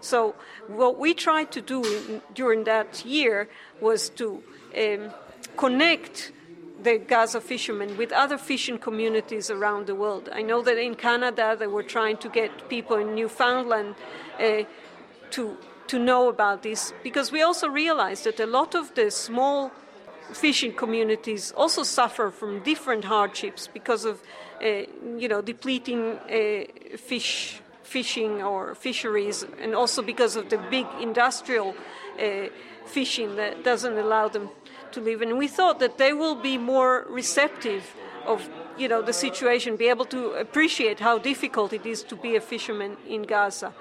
So, 0.00 0.34
what 0.66 0.98
we 0.98 1.14
tried 1.14 1.50
to 1.52 1.62
do 1.62 2.20
during 2.34 2.64
that 2.64 3.04
year 3.06 3.48
was 3.80 4.10
to 4.10 4.42
um, 4.76 5.10
connect 5.56 6.32
the 6.82 6.98
Gaza 6.98 7.40
fishermen 7.40 7.96
with 7.96 8.12
other 8.12 8.36
fishing 8.36 8.78
communities 8.78 9.50
around 9.50 9.86
the 9.86 9.94
world. 9.94 10.28
I 10.30 10.42
know 10.42 10.60
that 10.62 10.76
in 10.76 10.94
Canada 10.94 11.56
they 11.58 11.66
were 11.66 11.82
trying 11.82 12.18
to 12.18 12.28
get 12.28 12.68
people 12.68 12.98
in 12.98 13.14
Newfoundland 13.14 13.94
uh, 14.38 14.64
to 15.30 15.56
to 15.86 15.98
know 15.98 16.28
about 16.28 16.62
this 16.62 16.92
because 17.02 17.30
we 17.30 17.42
also 17.42 17.68
realized 17.68 18.24
that 18.24 18.40
a 18.40 18.46
lot 18.46 18.74
of 18.74 18.94
the 18.94 19.10
small 19.10 19.70
fishing 20.34 20.72
communities 20.72 21.52
also 21.56 21.82
suffer 21.82 22.30
from 22.30 22.62
different 22.62 23.04
hardships 23.04 23.68
because 23.72 24.04
of, 24.04 24.22
uh, 24.62 24.84
you 25.16 25.28
know, 25.28 25.40
depleting 25.40 26.18
uh, 26.18 26.96
fish 26.96 27.60
fishing 27.82 28.42
or 28.42 28.74
fisheries, 28.74 29.46
and 29.60 29.74
also 29.74 30.02
because 30.02 30.36
of 30.36 30.48
the 30.48 30.58
big 30.70 30.86
industrial 31.00 31.76
uh, 32.18 32.48
fishing 32.86 33.36
that 33.36 33.62
doesn't 33.62 33.96
allow 33.98 34.26
them 34.26 34.48
to 34.90 35.00
live. 35.00 35.22
And 35.22 35.38
we 35.38 35.48
thought 35.48 35.78
that 35.80 35.98
they 35.98 36.12
will 36.12 36.34
be 36.34 36.58
more 36.58 37.06
receptive 37.08 37.94
of 38.26 38.48
you 38.76 38.88
know 38.88 39.02
the 39.02 39.12
situation, 39.12 39.76
be 39.76 39.88
able 39.88 40.06
to 40.06 40.32
appreciate 40.32 41.00
how 41.00 41.18
difficult 41.18 41.72
it 41.72 41.86
is 41.86 42.02
to 42.04 42.16
be 42.16 42.36
a 42.36 42.40
fisherman 42.40 42.96
in 43.06 43.22
Gaza. 43.22 43.72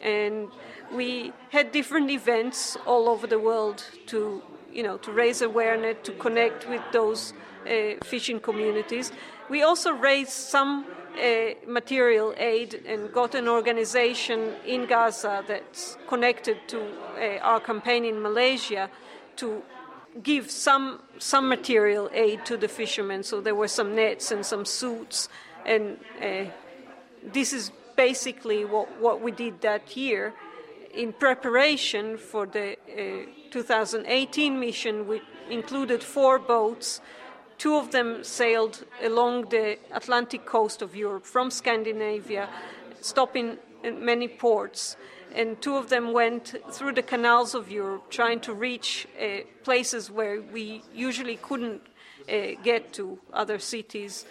And 0.00 0.48
we 0.92 1.32
had 1.50 1.72
different 1.72 2.10
events 2.10 2.76
all 2.86 3.08
over 3.08 3.26
the 3.26 3.38
world 3.38 3.84
to 4.06 4.42
you 4.72 4.82
know, 4.82 4.96
to 4.98 5.12
raise 5.12 5.42
awareness, 5.42 5.96
to 6.04 6.12
connect 6.12 6.68
with 6.68 6.82
those 6.92 7.32
uh, 7.66 7.94
fishing 8.04 8.40
communities. 8.40 9.12
We 9.48 9.62
also 9.62 9.92
raised 9.92 10.30
some 10.30 10.86
uh, 11.16 11.54
material 11.66 12.34
aid 12.38 12.82
and 12.86 13.12
got 13.12 13.34
an 13.34 13.48
organization 13.48 14.54
in 14.66 14.86
Gaza 14.86 15.44
that's 15.46 15.96
connected 16.08 16.56
to 16.68 16.80
uh, 16.80 17.38
our 17.42 17.60
campaign 17.60 18.04
in 18.04 18.22
Malaysia 18.22 18.90
to 19.36 19.62
give 20.22 20.50
some 20.50 21.00
some 21.18 21.48
material 21.48 22.10
aid 22.12 22.44
to 22.44 22.56
the 22.56 22.68
fishermen. 22.68 23.22
So 23.22 23.40
there 23.40 23.54
were 23.54 23.68
some 23.68 23.94
nets 23.94 24.30
and 24.32 24.44
some 24.44 24.64
suits, 24.64 25.28
and 25.64 25.98
uh, 26.20 26.44
this 27.22 27.52
is 27.52 27.72
basically 27.96 28.64
what, 28.64 29.00
what 29.00 29.20
we 29.20 29.30
did 29.30 29.60
that 29.60 29.96
year 29.96 30.34
in 30.92 31.12
preparation 31.12 32.18
for 32.18 32.46
the 32.46 32.76
uh, 32.88 33.26
2018 33.52 34.58
mission, 34.58 35.06
which 35.06 35.22
included 35.50 36.02
four 36.02 36.38
boats. 36.38 37.00
Two 37.58 37.76
of 37.76 37.92
them 37.92 38.24
sailed 38.24 38.84
along 39.02 39.50
the 39.50 39.78
Atlantic 39.92 40.44
coast 40.44 40.82
of 40.82 40.96
Europe 40.96 41.26
from 41.26 41.50
Scandinavia, 41.50 42.48
stopping 43.00 43.58
in 43.84 44.04
many 44.04 44.26
ports. 44.26 44.96
And 45.34 45.60
two 45.62 45.76
of 45.76 45.88
them 45.88 46.12
went 46.12 46.54
through 46.72 46.92
the 46.92 47.02
canals 47.02 47.54
of 47.54 47.70
Europe, 47.70 48.10
trying 48.10 48.40
to 48.40 48.52
reach 48.52 49.06
uh, 49.20 49.44
places 49.62 50.10
where 50.10 50.40
we 50.40 50.82
usually 50.94 51.36
couldn't 51.36 51.82
uh, 52.28 52.60
get 52.62 52.92
to, 52.94 53.18
other 53.32 53.58
cities. 53.58 54.24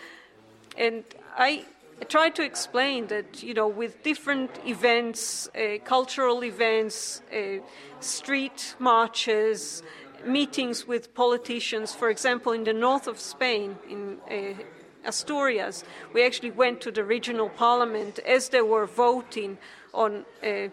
And 0.78 1.04
I 1.38 1.66
I 2.02 2.04
tried 2.04 2.34
to 2.38 2.44
explain 2.44 3.08
that, 3.08 3.44
you 3.44 3.54
know, 3.54 3.68
with 3.68 4.02
different 4.02 4.50
events, 4.66 5.48
uh, 5.50 5.78
cultural 5.84 6.44
events, 6.44 7.22
uh, 7.32 7.60
street 8.00 8.76
marches, 8.80 9.84
meetings 10.26 10.88
with 10.88 11.14
politicians, 11.14 11.94
for 11.94 12.10
example, 12.10 12.54
in 12.54 12.64
the 12.64 12.74
north 12.74 13.06
of 13.06 13.20
Spain, 13.20 13.78
in 13.88 14.18
uh, 14.32 14.64
Asturias, 15.06 15.84
we 16.12 16.26
actually 16.26 16.50
went 16.50 16.82
to 16.82 16.92
the 16.92 17.04
regional 17.04 17.50
parliament 17.50 18.18
as 18.26 18.50
they 18.50 18.64
were 18.64 18.88
voting 18.88 19.60
on 19.94 20.26
uh, 20.44 20.70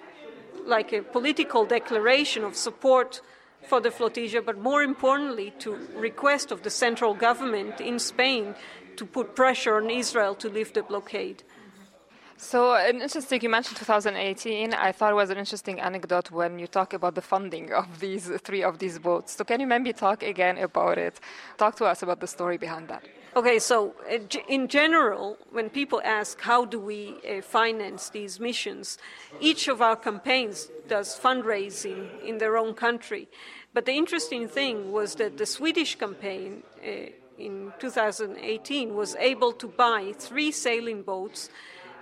like 0.65 0.95
a 0.95 1.03
political 1.03 1.67
declaration 1.67 2.43
of 2.43 2.57
support 2.57 3.21
for 3.67 3.81
the 3.81 3.91
flotilla, 3.91 4.41
but 4.41 4.57
more 4.57 4.83
importantly, 4.83 5.53
to 5.59 5.77
request 5.95 6.51
of 6.51 6.63
the 6.63 6.71
central 6.71 7.13
government 7.13 7.83
in 7.83 7.99
Spain 7.99 8.55
to 8.99 9.05
put 9.07 9.35
pressure 9.35 9.77
on 9.77 9.91
Israel 9.91 10.35
to 10.43 10.49
lift 10.49 10.75
the 10.75 10.83
blockade. 10.83 11.43
So, 12.41 12.73
an 12.75 13.01
interesting, 13.03 13.41
you 13.43 13.49
mentioned 13.49 13.79
2018. 13.79 14.73
I 14.73 14.93
thought 14.93 15.11
it 15.11 15.17
was 15.17 15.31
an 15.31 15.39
interesting 15.39 15.81
anecdote 15.81 16.31
when 16.31 16.61
you 16.61 16.69
talk 16.69 16.93
about 16.93 17.17
the 17.17 17.21
funding 17.21 17.73
of 17.73 17.99
these 17.99 18.31
three 18.47 18.63
of 18.63 18.79
these 18.79 18.97
boats. 19.01 19.37
So, 19.37 19.43
can 19.43 19.59
you 19.59 19.67
maybe 19.67 19.93
talk 19.93 20.23
again 20.23 20.57
about 20.59 20.99
it? 20.99 21.19
Talk 21.57 21.75
to 21.79 21.85
us 21.87 22.01
about 22.05 22.21
the 22.21 22.29
story 22.29 22.57
behind 22.57 22.87
that. 22.89 23.03
Okay, 23.35 23.59
so 23.59 23.95
uh, 24.11 24.19
in 24.49 24.69
general, 24.69 25.37
when 25.51 25.69
people 25.69 26.01
ask 26.05 26.41
how 26.41 26.65
do 26.65 26.79
we 26.79 27.17
uh, 27.29 27.43
finance 27.43 28.11
these 28.11 28.39
missions, 28.39 28.99
each 29.41 29.67
of 29.67 29.83
our 29.83 29.97
campaigns 29.97 30.71
does 30.89 31.19
fundraising 31.19 32.23
in 32.25 32.39
their 32.39 32.57
own 32.57 32.73
country. 32.73 33.29
But 33.75 33.85
the 33.85 33.93
interesting 33.93 34.49
thing 34.49 34.93
was 34.93 35.17
that 35.17 35.37
the 35.39 35.47
Swedish 35.47 35.97
campaign 35.97 36.63
uh, 36.83 37.11
in 37.39 37.73
2018 37.79 38.95
was 38.95 39.15
able 39.17 39.53
to 39.53 39.69
buy 39.69 40.13
three 40.19 40.51
sailing 40.51 41.03
boats 41.03 41.51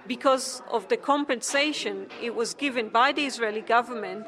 because 0.07 0.63
of 0.71 0.89
the 0.89 0.97
compensation 0.97 2.09
it 2.23 2.35
was 2.35 2.55
given 2.55 2.89
by 2.89 3.13
the 3.13 3.27
Israeli 3.27 3.61
government 3.61 4.27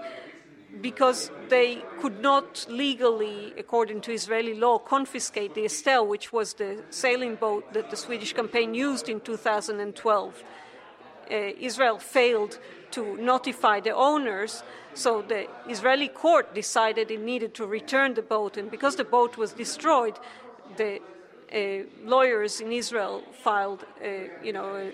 because 0.81 1.31
they 1.49 1.83
could 2.01 2.21
not 2.21 2.67
legally, 2.69 3.55
according 3.57 4.01
to 4.03 4.13
Israeli 4.13 4.55
law, 4.55 4.79
confiscate 4.79 5.55
the 5.55 5.65
Estelle, 5.65 6.07
which 6.07 6.33
was 6.33 6.55
the 6.55 6.85
sailing 6.91 7.37
boat 7.37 7.73
that 7.73 7.91
the 7.91 7.97
Swedish 7.97 8.33
campaign 8.33 8.75
used 8.75 9.09
in 9.09 9.21
2012. 9.21 10.45
Uh, 11.31 11.35
Israel 11.59 11.99
failed 11.99 12.59
to 12.91 13.17
notify 13.17 13.81
the 13.81 13.95
owners. 13.95 14.63
So 14.95 15.23
the 15.23 15.47
Israeli 15.69 16.09
court 16.09 16.55
decided 16.55 17.11
it 17.11 17.21
needed 17.21 17.55
to 17.55 17.67
return 17.67 18.15
the 18.15 18.23
boat, 18.23 18.57
and 18.57 18.71
because 18.71 18.97
the 18.97 19.05
boat 19.05 19.37
was 19.37 19.53
destroyed, 19.53 20.19
the 20.79 20.93
uh, 21.53 21.85
lawyers 22.05 22.61
in 22.61 22.71
Israel 22.73 23.23
filed, 23.45 23.85
you 24.47 24.53
know, 24.53 24.69
a 24.77 24.93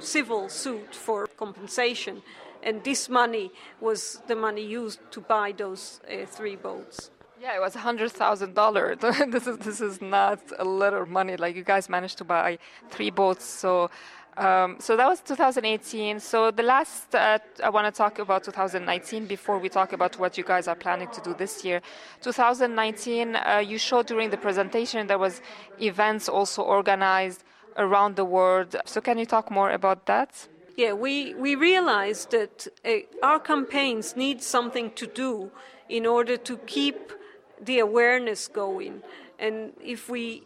civil 0.00 0.48
suit 0.48 0.94
for 0.94 1.26
compensation, 1.26 2.22
and 2.62 2.82
this 2.84 3.08
money 3.08 3.50
was 3.80 4.22
the 4.26 4.36
money 4.36 4.64
used 4.64 5.00
to 5.10 5.20
buy 5.20 5.52
those 5.52 6.00
uh, 6.08 6.26
three 6.26 6.56
boats. 6.56 7.10
Yeah, 7.40 7.56
it 7.56 7.60
was 7.60 7.74
hundred 7.74 8.12
thousand 8.12 8.54
dollars. 8.54 8.98
This 9.34 9.46
is 9.46 9.58
this 9.58 9.80
is 9.80 10.00
not 10.00 10.40
a 10.58 10.64
little 10.64 11.06
money. 11.06 11.36
Like 11.36 11.56
you 11.56 11.64
guys 11.64 11.88
managed 11.88 12.18
to 12.18 12.24
buy 12.24 12.58
three 12.90 13.10
boats, 13.10 13.44
so 13.44 13.90
um, 14.36 14.76
so 14.80 14.96
that 14.96 15.06
was 15.06 15.20
2018. 15.20 16.18
So 16.20 16.50
the 16.50 16.62
last, 16.62 17.14
uh, 17.14 17.38
I 17.62 17.70
want 17.70 17.86
to 17.86 17.96
talk 17.96 18.18
about 18.18 18.44
2019 18.44 19.26
before 19.26 19.58
we 19.58 19.68
talk 19.68 19.92
about 19.92 20.18
what 20.18 20.36
you 20.36 20.44
guys 20.44 20.66
are 20.66 20.74
planning 20.74 21.08
to 21.08 21.20
do 21.20 21.34
this 21.34 21.64
year. 21.64 21.80
2019, 22.22 23.36
uh, 23.36 23.62
you 23.64 23.78
showed 23.78 24.06
during 24.06 24.30
the 24.30 24.36
presentation 24.36 25.06
there 25.06 25.18
was 25.18 25.40
events 25.80 26.28
also 26.28 26.62
organized 26.62 27.44
around 27.76 28.16
the 28.16 28.24
world. 28.24 28.74
So 28.84 29.00
can 29.00 29.18
you 29.18 29.26
talk 29.26 29.50
more 29.50 29.70
about 29.70 30.06
that? 30.06 30.48
Yeah, 30.76 30.92
we, 30.92 31.34
we 31.34 31.54
realized 31.54 32.32
that 32.32 32.66
uh, 32.84 32.90
our 33.22 33.38
campaigns 33.38 34.16
need 34.16 34.42
something 34.42 34.90
to 34.92 35.06
do 35.06 35.50
in 35.88 36.06
order 36.06 36.36
to 36.36 36.56
keep 36.58 37.12
the 37.60 37.78
awareness 37.78 38.48
going. 38.48 39.02
And 39.38 39.72
if 39.80 40.08
we 40.08 40.42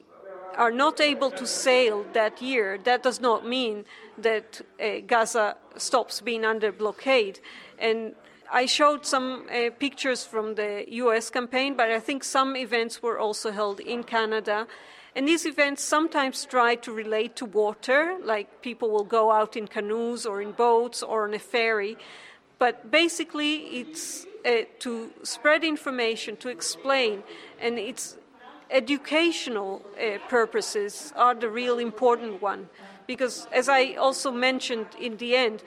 are 0.58 0.72
not 0.72 1.00
able 1.00 1.30
to 1.30 1.46
sail 1.46 2.04
that 2.12 2.42
year, 2.42 2.78
that 2.78 3.02
does 3.04 3.20
not 3.20 3.46
mean 3.46 3.84
that 4.18 4.60
uh, 4.82 4.98
Gaza 5.06 5.56
stops 5.76 6.20
being 6.20 6.44
under 6.44 6.72
blockade. 6.72 7.38
And 7.78 8.14
I 8.52 8.66
showed 8.66 9.06
some 9.06 9.46
uh, 9.48 9.70
pictures 9.78 10.24
from 10.24 10.56
the 10.56 10.84
US 10.88 11.30
campaign, 11.30 11.76
but 11.76 11.90
I 11.90 12.00
think 12.00 12.24
some 12.24 12.56
events 12.56 13.00
were 13.00 13.18
also 13.20 13.52
held 13.52 13.78
in 13.78 14.02
Canada. 14.02 14.66
And 15.14 15.28
these 15.28 15.46
events 15.46 15.82
sometimes 15.82 16.44
try 16.44 16.74
to 16.76 16.92
relate 16.92 17.36
to 17.36 17.44
water, 17.44 18.18
like 18.24 18.60
people 18.60 18.90
will 18.90 19.04
go 19.04 19.30
out 19.30 19.56
in 19.56 19.68
canoes 19.68 20.26
or 20.26 20.42
in 20.42 20.52
boats 20.52 21.04
or 21.04 21.24
on 21.28 21.34
a 21.34 21.38
ferry. 21.38 21.96
But 22.58 22.90
basically, 22.90 23.54
it's 23.80 24.26
uh, 24.44 24.62
to 24.80 25.10
spread 25.22 25.62
information, 25.62 26.36
to 26.38 26.48
explain, 26.48 27.22
and 27.60 27.78
it's 27.78 28.16
educational 28.70 29.82
uh, 29.96 30.18
purposes 30.28 31.12
are 31.16 31.34
the 31.34 31.48
real 31.48 31.78
important 31.78 32.42
one. 32.42 32.68
Because 33.06 33.46
as 33.52 33.68
i 33.68 33.94
also 33.94 34.30
mentioned 34.30 34.86
in 35.00 35.16
the 35.16 35.34
end 35.34 35.62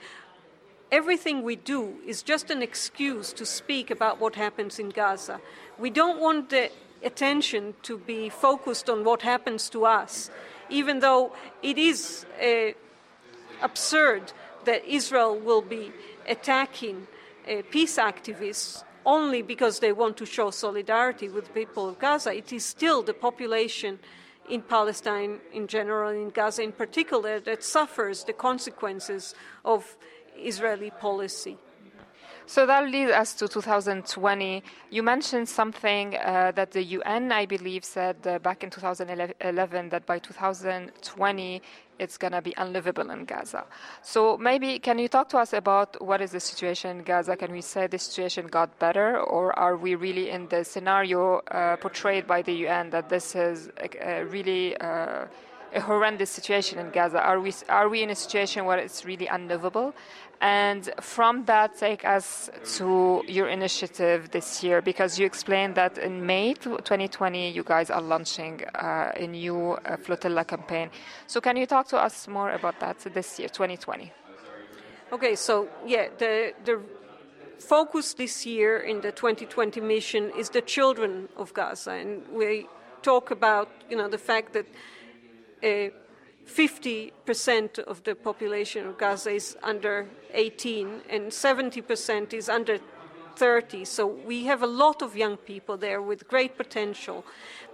everything 0.92 1.42
we 1.42 1.56
do 1.56 1.94
is 2.06 2.22
just 2.22 2.50
an 2.50 2.62
excuse 2.62 3.32
to 3.32 3.46
speak 3.46 3.90
about 3.90 4.20
what 4.20 4.34
happens 4.34 4.78
in 4.78 4.90
gaza. 4.90 5.40
We 5.78 5.90
don't 5.90 6.20
want 6.20 6.50
the 6.50 6.70
attention 7.02 7.74
to 7.82 7.98
be 7.98 8.28
focused 8.28 8.88
on 8.88 9.02
what 9.04 9.22
happens 9.22 9.68
to 9.70 9.84
us 9.84 10.30
even 10.70 11.00
though 11.00 11.32
it 11.62 11.78
is 11.78 12.24
uh, 12.40 12.70
absurd 13.60 14.32
that 14.64 14.84
israel 14.86 15.38
will 15.38 15.62
be 15.62 15.92
attacking 16.28 17.06
uh, 17.48 17.62
peace 17.70 17.96
activists 17.96 18.84
only 19.04 19.42
because 19.42 19.80
they 19.80 19.92
want 19.92 20.16
to 20.16 20.26
show 20.26 20.50
solidarity 20.50 21.28
with 21.28 21.46
the 21.46 21.52
people 21.52 21.88
of 21.88 21.98
Gaza. 21.98 22.34
It 22.34 22.52
is 22.52 22.64
still 22.64 23.02
the 23.02 23.14
population 23.14 23.98
in 24.48 24.62
Palestine 24.62 25.40
in 25.52 25.66
general, 25.66 26.10
in 26.10 26.30
Gaza 26.30 26.62
in 26.62 26.72
particular, 26.72 27.40
that 27.40 27.62
suffers 27.64 28.24
the 28.24 28.32
consequences 28.32 29.34
of 29.64 29.96
Israeli 30.36 30.90
policy. 30.90 31.56
So 32.46 32.66
that 32.66 32.88
leads 32.88 33.12
us 33.12 33.34
to 33.34 33.48
2020. 33.48 34.62
You 34.90 35.02
mentioned 35.02 35.48
something 35.48 36.16
uh, 36.16 36.52
that 36.54 36.72
the 36.72 36.82
UN, 36.82 37.32
I 37.32 37.46
believe, 37.46 37.84
said 37.84 38.16
uh, 38.26 38.38
back 38.38 38.64
in 38.64 38.70
2011 38.70 39.88
that 39.90 40.06
by 40.06 40.18
2020 40.18 41.62
it's 41.98 42.18
going 42.18 42.32
to 42.32 42.42
be 42.42 42.52
unlivable 42.56 43.10
in 43.10 43.24
Gaza. 43.24 43.64
So 44.02 44.36
maybe 44.36 44.78
can 44.80 44.98
you 44.98 45.08
talk 45.08 45.28
to 45.30 45.38
us 45.38 45.52
about 45.52 46.02
what 46.04 46.20
is 46.20 46.32
the 46.32 46.40
situation 46.40 46.98
in 46.98 47.04
Gaza? 47.04 47.36
Can 47.36 47.52
we 47.52 47.60
say 47.60 47.86
the 47.86 47.98
situation 47.98 48.46
got 48.48 48.76
better, 48.78 49.20
or 49.20 49.56
are 49.56 49.76
we 49.76 49.94
really 49.94 50.30
in 50.30 50.48
the 50.48 50.64
scenario 50.64 51.38
uh, 51.38 51.76
portrayed 51.76 52.26
by 52.26 52.42
the 52.42 52.54
UN 52.66 52.90
that 52.90 53.08
this 53.08 53.36
is 53.36 53.70
a 54.00 54.24
really 54.24 54.76
uh, 54.78 55.26
a 55.74 55.80
horrendous 55.80 56.30
situation 56.30 56.78
in 56.78 56.90
Gaza? 56.90 57.20
Are 57.20 57.40
we 57.40 57.52
are 57.68 57.88
we 57.88 58.02
in 58.02 58.10
a 58.10 58.14
situation 58.14 58.64
where 58.64 58.78
it's 58.78 59.04
really 59.04 59.26
unlivable? 59.26 59.94
And 60.42 60.90
from 61.00 61.44
that, 61.44 61.78
take 61.78 62.04
us 62.04 62.50
to 62.78 63.22
your 63.28 63.48
initiative 63.48 64.32
this 64.32 64.64
year 64.64 64.82
because 64.82 65.16
you 65.16 65.24
explained 65.24 65.76
that 65.76 65.98
in 65.98 66.26
May 66.26 66.54
2020, 66.54 67.50
you 67.50 67.62
guys 67.62 67.90
are 67.90 68.00
launching 68.00 68.60
uh, 68.74 69.12
a 69.14 69.26
new 69.28 69.74
uh, 69.74 69.96
flotilla 69.98 70.44
campaign. 70.44 70.90
So, 71.28 71.40
can 71.40 71.56
you 71.56 71.64
talk 71.64 71.86
to 71.88 71.96
us 71.96 72.26
more 72.26 72.50
about 72.50 72.80
that 72.80 72.98
this 73.14 73.38
year, 73.38 73.48
2020? 73.48 74.12
Okay, 75.12 75.36
so 75.36 75.68
yeah, 75.86 76.08
the, 76.18 76.54
the 76.64 76.80
focus 77.60 78.14
this 78.14 78.44
year 78.44 78.78
in 78.78 79.00
the 79.00 79.12
2020 79.12 79.80
mission 79.80 80.32
is 80.36 80.50
the 80.50 80.60
children 80.60 81.28
of 81.36 81.54
Gaza, 81.54 81.92
and 81.92 82.26
we 82.32 82.66
talk 83.02 83.30
about 83.30 83.68
you 83.88 83.96
know 83.96 84.08
the 84.08 84.18
fact 84.18 84.54
that. 84.54 84.66
Uh, 85.62 85.90
50% 86.46 87.78
of 87.78 88.02
the 88.04 88.14
population 88.14 88.86
of 88.86 88.98
Gaza 88.98 89.30
is 89.30 89.56
under 89.62 90.08
18 90.34 91.02
and 91.08 91.30
70% 91.30 92.32
is 92.32 92.48
under 92.48 92.78
30. 93.36 93.84
So 93.84 94.06
we 94.06 94.44
have 94.44 94.62
a 94.62 94.66
lot 94.66 95.02
of 95.02 95.16
young 95.16 95.36
people 95.36 95.76
there 95.76 96.02
with 96.02 96.28
great 96.28 96.56
potential. 96.56 97.24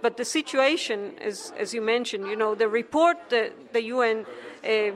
But 0.01 0.17
the 0.17 0.25
situation, 0.25 1.15
as, 1.19 1.51
as 1.57 1.73
you 1.73 1.81
mentioned, 1.81 2.27
you 2.27 2.35
know, 2.35 2.55
the 2.55 2.69
report 2.69 3.17
that 3.29 3.73
the 3.73 3.83
UN 3.83 4.25
uh, 4.63 4.91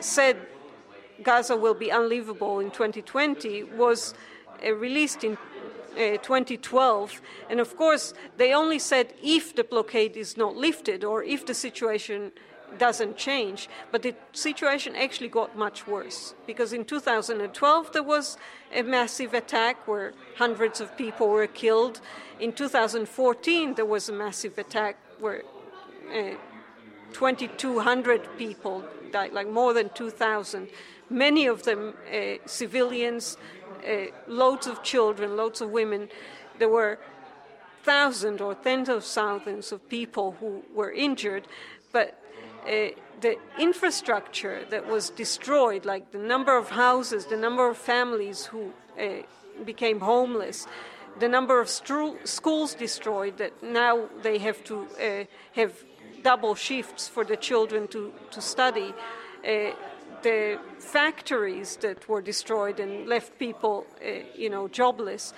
said 0.00 0.36
Gaza 1.22 1.56
will 1.56 1.74
be 1.74 1.90
unlivable 1.90 2.60
in 2.60 2.70
2020 2.70 3.64
was 3.64 4.14
uh, 4.64 4.72
released 4.74 5.24
in 5.24 5.38
uh, 5.96 6.18
2012. 6.18 7.22
And 7.50 7.60
of 7.60 7.76
course, 7.76 8.14
they 8.36 8.52
only 8.52 8.78
said 8.78 9.14
if 9.22 9.54
the 9.54 9.64
blockade 9.64 10.16
is 10.16 10.36
not 10.36 10.56
lifted 10.56 11.04
or 11.04 11.22
if 11.22 11.46
the 11.46 11.54
situation 11.54 12.32
doesn't 12.78 13.16
change. 13.16 13.68
But 13.90 14.02
the 14.02 14.14
situation 14.32 14.96
actually 14.96 15.28
got 15.28 15.56
much 15.56 15.86
worse 15.86 16.34
because 16.46 16.72
in 16.72 16.84
2012 16.84 17.92
there 17.92 18.02
was 18.02 18.36
a 18.74 18.82
massive 18.82 19.34
attack 19.34 19.86
where 19.86 20.12
hundreds 20.36 20.80
of 20.80 20.96
people 20.96 21.28
were 21.28 21.46
killed. 21.46 22.00
In 22.40 22.52
2014 22.52 23.74
there 23.74 23.84
was 23.84 24.08
a 24.08 24.12
massive 24.12 24.58
attack 24.58 24.96
where 25.20 25.42
uh, 26.12 26.34
2,200 27.12 28.36
people 28.36 28.84
died, 29.12 29.32
like 29.32 29.48
more 29.48 29.72
than 29.72 29.88
2,000. 29.90 30.68
Many 31.08 31.46
of 31.46 31.62
them 31.62 31.94
uh, 32.12 32.38
civilians, 32.46 33.36
uh, 33.86 34.06
loads 34.26 34.66
of 34.66 34.82
children, 34.82 35.36
loads 35.36 35.60
of 35.60 35.70
women. 35.70 36.08
There 36.58 36.68
were 36.68 36.98
thousands 37.82 38.40
or 38.40 38.54
tens 38.54 38.88
of 38.88 39.04
thousands 39.04 39.72
of 39.72 39.88
people 39.88 40.36
who 40.40 40.62
were 40.74 40.90
injured, 40.90 41.46
but 41.92 42.18
uh, 42.66 42.88
the 43.20 43.36
infrastructure 43.58 44.64
that 44.70 44.86
was 44.86 45.10
destroyed, 45.10 45.84
like 45.84 46.10
the 46.12 46.18
number 46.18 46.56
of 46.56 46.70
houses, 46.70 47.26
the 47.26 47.36
number 47.36 47.68
of 47.68 47.76
families 47.76 48.46
who 48.46 48.72
uh, 48.98 49.22
became 49.64 50.00
homeless, 50.00 50.66
the 51.20 51.28
number 51.28 51.60
of 51.60 51.68
stru- 51.68 52.26
schools 52.26 52.74
destroyed, 52.74 53.36
that 53.38 53.62
now 53.62 54.08
they 54.22 54.38
have 54.38 54.64
to 54.64 54.86
uh, 55.00 55.24
have 55.52 55.72
double 56.22 56.54
shifts 56.54 57.06
for 57.06 57.24
the 57.24 57.36
children 57.36 57.86
to, 57.88 58.12
to 58.30 58.40
study, 58.40 58.94
uh, 59.46 59.70
the 60.24 60.58
factories 60.78 61.76
that 61.76 62.08
were 62.08 62.22
destroyed 62.22 62.80
and 62.80 63.06
left 63.06 63.38
people, 63.38 63.86
uh, 64.04 64.24
you 64.34 64.50
know, 64.50 64.66
jobless. 64.66 65.32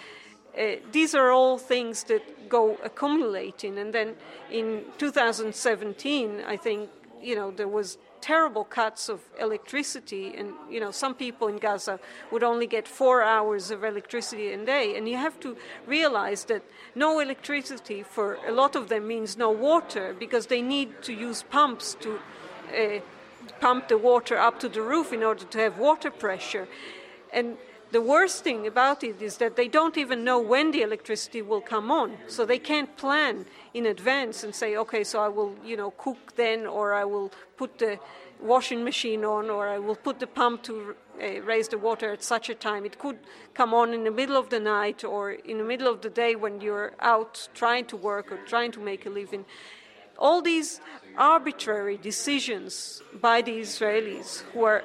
Uh, 0.58 0.76
these 0.92 1.14
are 1.14 1.30
all 1.30 1.58
things 1.58 2.04
that 2.04 2.48
go 2.48 2.78
accumulating. 2.82 3.78
And 3.78 3.92
then 3.92 4.14
in 4.50 4.84
2017, 4.96 6.42
I 6.46 6.56
think 6.56 6.88
you 7.22 7.34
know, 7.34 7.50
there 7.50 7.68
was 7.68 7.98
terrible 8.20 8.64
cuts 8.64 9.08
of 9.08 9.20
electricity, 9.40 10.34
and 10.36 10.52
you 10.70 10.80
know, 10.80 10.90
some 10.90 11.14
people 11.14 11.48
in 11.48 11.58
Gaza 11.58 11.98
would 12.30 12.42
only 12.42 12.66
get 12.66 12.88
four 12.88 13.22
hours 13.22 13.70
of 13.70 13.84
electricity 13.84 14.52
a 14.52 14.64
day, 14.64 14.96
and 14.96 15.08
you 15.08 15.16
have 15.16 15.38
to 15.40 15.56
realize 15.86 16.44
that 16.44 16.62
no 16.94 17.20
electricity 17.20 18.02
for 18.02 18.38
a 18.46 18.52
lot 18.52 18.76
of 18.76 18.88
them 18.88 19.06
means 19.06 19.36
no 19.36 19.50
water 19.50 20.14
because 20.18 20.46
they 20.46 20.62
need 20.62 21.02
to 21.02 21.12
use 21.12 21.42
pumps 21.42 21.96
to 22.00 22.18
uh, 22.74 23.00
pump 23.60 23.88
the 23.88 23.98
water 23.98 24.38
up 24.38 24.60
to 24.60 24.68
the 24.68 24.82
roof 24.82 25.12
in 25.12 25.22
order 25.22 25.44
to 25.44 25.58
have 25.58 25.78
water 25.78 26.10
pressure, 26.10 26.68
and 27.32 27.56
the 27.92 28.02
worst 28.02 28.42
thing 28.42 28.66
about 28.66 29.04
it 29.04 29.22
is 29.22 29.36
that 29.38 29.54
they 29.54 29.68
don't 29.68 29.96
even 29.96 30.24
know 30.24 30.40
when 30.40 30.72
the 30.72 30.82
electricity 30.82 31.40
will 31.40 31.60
come 31.60 31.90
on. 31.90 32.16
So 32.26 32.44
they 32.44 32.58
can't 32.58 32.96
plan 32.96 33.46
in 33.74 33.86
advance 33.86 34.42
and 34.42 34.54
say, 34.54 34.76
okay, 34.76 35.04
so 35.04 35.20
I 35.20 35.28
will, 35.28 35.54
you 35.64 35.76
know, 35.76 35.92
cook 35.92 36.34
then, 36.34 36.66
or 36.66 36.94
I 36.94 37.04
will 37.04 37.30
put 37.56 37.78
the 37.78 37.98
washing 38.40 38.82
machine 38.82 39.24
on, 39.24 39.48
or 39.50 39.68
I 39.68 39.78
will 39.78 39.94
put 39.94 40.18
the 40.18 40.26
pump 40.26 40.64
to 40.64 40.96
uh, 41.22 41.40
raise 41.42 41.68
the 41.68 41.78
water 41.78 42.12
at 42.12 42.22
such 42.22 42.50
a 42.50 42.54
time. 42.54 42.84
It 42.84 42.98
could 42.98 43.18
come 43.54 43.72
on 43.72 43.94
in 43.94 44.04
the 44.04 44.10
middle 44.10 44.36
of 44.36 44.50
the 44.50 44.60
night 44.60 45.04
or 45.04 45.30
in 45.30 45.58
the 45.58 45.64
middle 45.64 45.88
of 45.88 46.02
the 46.02 46.10
day 46.10 46.34
when 46.34 46.60
you're 46.60 46.92
out 47.00 47.48
trying 47.54 47.86
to 47.86 47.96
work 47.96 48.32
or 48.32 48.38
trying 48.38 48.72
to 48.72 48.80
make 48.80 49.06
a 49.06 49.10
living. 49.10 49.44
All 50.18 50.42
these 50.42 50.80
arbitrary 51.16 51.96
decisions 51.96 53.02
by 53.20 53.42
the 53.42 53.52
Israelis 53.52 54.42
who 54.52 54.64
are 54.64 54.82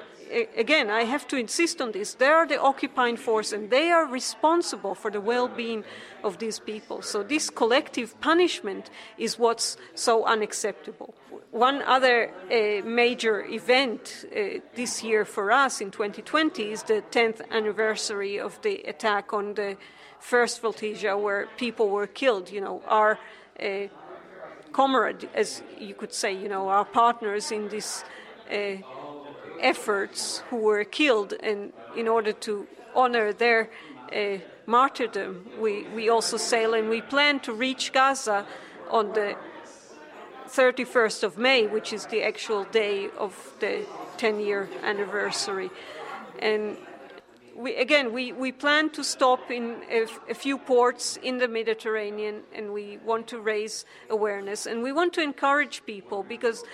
again, 0.56 0.90
I 0.90 1.04
have 1.04 1.26
to 1.28 1.36
insist 1.36 1.80
on 1.80 1.92
this. 1.92 2.14
They 2.14 2.26
are 2.26 2.46
the 2.46 2.60
occupying 2.60 3.16
force 3.16 3.52
and 3.52 3.70
they 3.70 3.90
are 3.90 4.06
responsible 4.06 4.94
for 4.94 5.10
the 5.10 5.20
well 5.20 5.48
being 5.48 5.84
of 6.22 6.38
these 6.38 6.58
people. 6.58 7.02
So, 7.02 7.22
this 7.22 7.50
collective 7.50 8.18
punishment 8.20 8.90
is 9.18 9.38
what's 9.38 9.76
so 9.94 10.24
unacceptable. 10.24 11.14
One 11.50 11.82
other 11.82 12.30
uh, 12.50 12.86
major 12.86 13.44
event 13.44 14.24
uh, 14.34 14.60
this 14.74 15.02
year 15.02 15.24
for 15.24 15.52
us 15.52 15.82
in 15.82 15.90
2020 15.90 16.72
is 16.72 16.82
the 16.84 17.02
10th 17.10 17.42
anniversary 17.50 18.38
of 18.40 18.60
the 18.62 18.82
attack 18.84 19.34
on 19.34 19.54
the 19.54 19.76
first 20.18 20.60
Flotilla, 20.60 21.18
where 21.18 21.48
people 21.58 21.90
were 21.90 22.06
killed. 22.06 22.50
You 22.50 22.62
know, 22.62 22.82
our 22.86 23.18
uh, 23.60 23.88
comrade, 24.72 25.28
as 25.34 25.62
you 25.78 25.94
could 25.94 26.12
say, 26.12 26.32
you 26.32 26.48
know, 26.48 26.68
our 26.68 26.84
partners 26.84 27.52
in 27.52 27.68
these 27.68 28.04
uh, 28.50 28.76
efforts 29.60 30.42
who 30.50 30.56
were 30.56 30.84
killed, 30.84 31.34
and 31.42 31.72
in 31.96 32.08
order 32.08 32.32
to 32.32 32.66
honor 32.94 33.32
their 33.32 33.70
uh, 34.14 34.38
martyrdom, 34.66 35.46
we, 35.58 35.84
we 35.94 36.08
also 36.08 36.36
sail 36.36 36.74
and 36.74 36.88
we 36.88 37.00
plan 37.00 37.40
to 37.40 37.52
reach 37.52 37.92
Gaza 37.92 38.46
on 38.90 39.12
the 39.12 39.36
31st 40.48 41.22
of 41.22 41.38
May, 41.38 41.66
which 41.66 41.92
is 41.92 42.06
the 42.06 42.22
actual 42.22 42.64
day 42.64 43.08
of 43.18 43.54
the 43.60 43.86
10 44.18 44.40
year 44.40 44.68
anniversary. 44.82 45.70
And 46.38 46.76
we, 47.56 47.76
again, 47.76 48.12
we, 48.12 48.32
we 48.32 48.52
plan 48.52 48.90
to 48.90 49.04
stop 49.04 49.50
in 49.50 49.76
a, 49.90 50.34
few 50.34 50.58
ports 50.58 51.18
in 51.22 51.38
the 51.38 51.48
Mediterranean 51.48 52.42
and 52.54 52.72
we 52.72 52.98
want 53.04 53.28
to 53.28 53.40
raise 53.40 53.84
awareness 54.10 54.66
and 54.66 54.82
we 54.82 54.92
want 54.92 55.12
to 55.14 55.22
encourage 55.22 55.84
people 55.84 56.22
because 56.22 56.64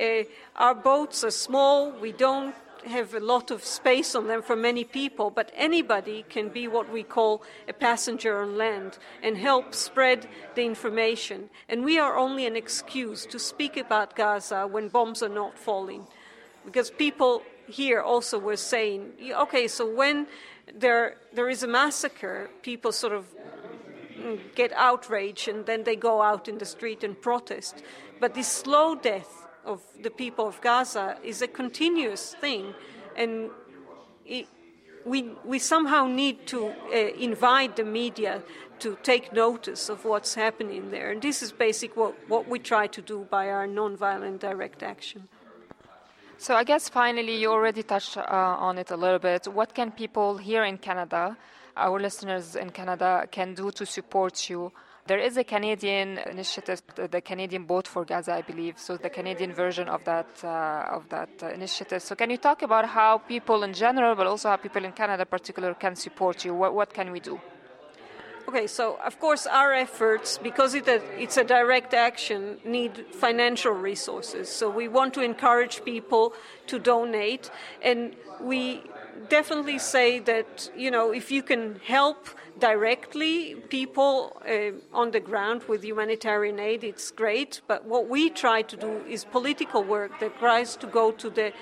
uh, 0.00 0.22
our 0.56 0.74
boats 0.74 1.24
are 1.24 1.30
small, 1.30 1.90
we 1.90 2.12
don't 2.12 2.54
have 2.86 3.14
a 3.14 3.20
lot 3.20 3.50
of 3.50 3.64
space 3.64 4.14
on 4.14 4.26
them 4.26 4.42
for 4.42 4.56
many 4.56 4.84
people, 4.84 5.30
but 5.30 5.52
anybody 5.54 6.24
can 6.28 6.48
be 6.48 6.66
what 6.66 6.90
we 6.90 7.02
call 7.02 7.42
a 7.68 7.72
passenger 7.72 8.40
on 8.40 8.56
land 8.56 8.98
and 9.22 9.36
help 9.36 9.74
spread 9.74 10.26
the 10.54 10.64
information. 10.64 11.50
And 11.68 11.84
we 11.84 11.98
are 11.98 12.16
only 12.16 12.46
an 12.46 12.56
excuse 12.56 13.26
to 13.26 13.38
speak 13.38 13.76
about 13.76 14.16
Gaza 14.16 14.66
when 14.66 14.88
bombs 14.88 15.22
are 15.22 15.28
not 15.28 15.58
falling. 15.58 16.06
Because 16.64 16.90
people 16.90 17.42
here 17.70 18.00
also 18.00 18.38
were 18.38 18.56
saying, 18.56 19.12
okay, 19.32 19.68
so 19.68 19.88
when 19.88 20.26
there, 20.74 21.16
there 21.32 21.48
is 21.48 21.62
a 21.62 21.68
massacre, 21.68 22.50
people 22.62 22.92
sort 22.92 23.12
of 23.12 23.26
mm, 24.18 24.38
get 24.54 24.72
outraged 24.74 25.48
and 25.48 25.66
then 25.66 25.84
they 25.84 25.96
go 25.96 26.22
out 26.22 26.48
in 26.48 26.58
the 26.58 26.64
street 26.64 27.02
and 27.04 27.20
protest. 27.20 27.82
But 28.20 28.34
this 28.34 28.48
slow 28.48 28.94
death 28.94 29.46
of 29.64 29.82
the 30.02 30.10
people 30.10 30.46
of 30.46 30.60
Gaza 30.60 31.16
is 31.22 31.42
a 31.42 31.48
continuous 31.48 32.34
thing, 32.34 32.74
and 33.16 33.50
it, 34.26 34.46
we, 35.04 35.30
we 35.44 35.58
somehow 35.58 36.06
need 36.06 36.46
to 36.48 36.68
uh, 36.68 36.96
invite 37.18 37.76
the 37.76 37.84
media 37.84 38.42
to 38.80 38.96
take 39.02 39.32
notice 39.32 39.88
of 39.88 40.04
what's 40.04 40.34
happening 40.34 40.90
there. 40.90 41.10
And 41.10 41.20
this 41.20 41.42
is 41.42 41.52
basically 41.52 42.02
what, 42.02 42.14
what 42.28 42.48
we 42.48 42.58
try 42.58 42.86
to 42.88 43.02
do 43.02 43.26
by 43.30 43.48
our 43.48 43.66
nonviolent 43.66 44.40
direct 44.40 44.82
action. 44.82 45.28
So, 46.40 46.54
I 46.54 46.64
guess 46.64 46.88
finally, 46.88 47.36
you 47.36 47.50
already 47.50 47.82
touched 47.82 48.16
uh, 48.16 48.22
on 48.26 48.78
it 48.78 48.90
a 48.90 48.96
little 48.96 49.18
bit. 49.18 49.46
What 49.46 49.74
can 49.74 49.90
people 49.90 50.38
here 50.38 50.64
in 50.64 50.78
Canada, 50.78 51.36
our 51.76 52.00
listeners 52.00 52.56
in 52.56 52.70
Canada, 52.70 53.28
can 53.30 53.52
do 53.52 53.70
to 53.72 53.84
support 53.84 54.48
you? 54.48 54.72
There 55.06 55.18
is 55.18 55.36
a 55.36 55.44
Canadian 55.44 56.16
initiative, 56.16 56.80
the 56.94 57.20
Canadian 57.20 57.64
Boat 57.64 57.86
for 57.86 58.06
Gaza, 58.06 58.32
I 58.32 58.40
believe. 58.40 58.78
So 58.78 58.96
the 58.96 59.10
Canadian 59.10 59.52
version 59.52 59.86
of 59.90 60.02
that 60.06 60.28
uh, 60.42 60.96
of 60.96 61.10
that 61.10 61.28
uh, 61.42 61.48
initiative. 61.48 62.00
So 62.00 62.14
can 62.14 62.30
you 62.30 62.38
talk 62.38 62.62
about 62.62 62.86
how 62.88 63.18
people 63.18 63.62
in 63.62 63.74
general, 63.74 64.14
but 64.14 64.26
also 64.26 64.48
how 64.48 64.56
people 64.56 64.82
in 64.86 64.92
Canada, 64.92 65.24
in 65.24 65.28
particular, 65.28 65.74
can 65.74 65.94
support 65.94 66.42
you? 66.46 66.54
What 66.54 66.72
what 66.72 66.94
can 66.94 67.12
we 67.12 67.20
do? 67.20 67.38
Okay, 68.50 68.66
so 68.66 68.98
of 69.06 69.20
course 69.20 69.46
our 69.46 69.72
efforts, 69.72 70.36
because 70.36 70.74
it, 70.74 70.88
it's 70.88 71.36
a 71.36 71.44
direct 71.44 71.94
action, 71.94 72.58
need 72.64 73.06
financial 73.12 73.70
resources. 73.70 74.48
So 74.48 74.68
we 74.68 74.88
want 74.88 75.14
to 75.14 75.20
encourage 75.20 75.84
people 75.84 76.32
to 76.66 76.80
donate, 76.80 77.48
and 77.80 78.16
we 78.40 78.82
definitely 79.28 79.78
say 79.78 80.18
that 80.18 80.68
you 80.76 80.90
know 80.90 81.12
if 81.12 81.30
you 81.30 81.44
can 81.44 81.78
help 81.86 82.26
directly 82.58 83.54
people 83.68 84.42
uh, 84.44 84.72
on 84.92 85.12
the 85.12 85.20
ground 85.20 85.62
with 85.68 85.84
humanitarian 85.84 86.58
aid 86.58 86.82
it's 86.82 87.12
great. 87.12 87.60
But 87.68 87.84
what 87.84 88.08
we 88.08 88.30
try 88.30 88.62
to 88.62 88.76
do 88.76 89.04
is 89.08 89.24
political 89.24 89.84
work 89.84 90.18
that 90.18 90.36
tries 90.40 90.74
to 90.78 90.88
go 90.88 91.12
to 91.12 91.30
the 91.30 91.52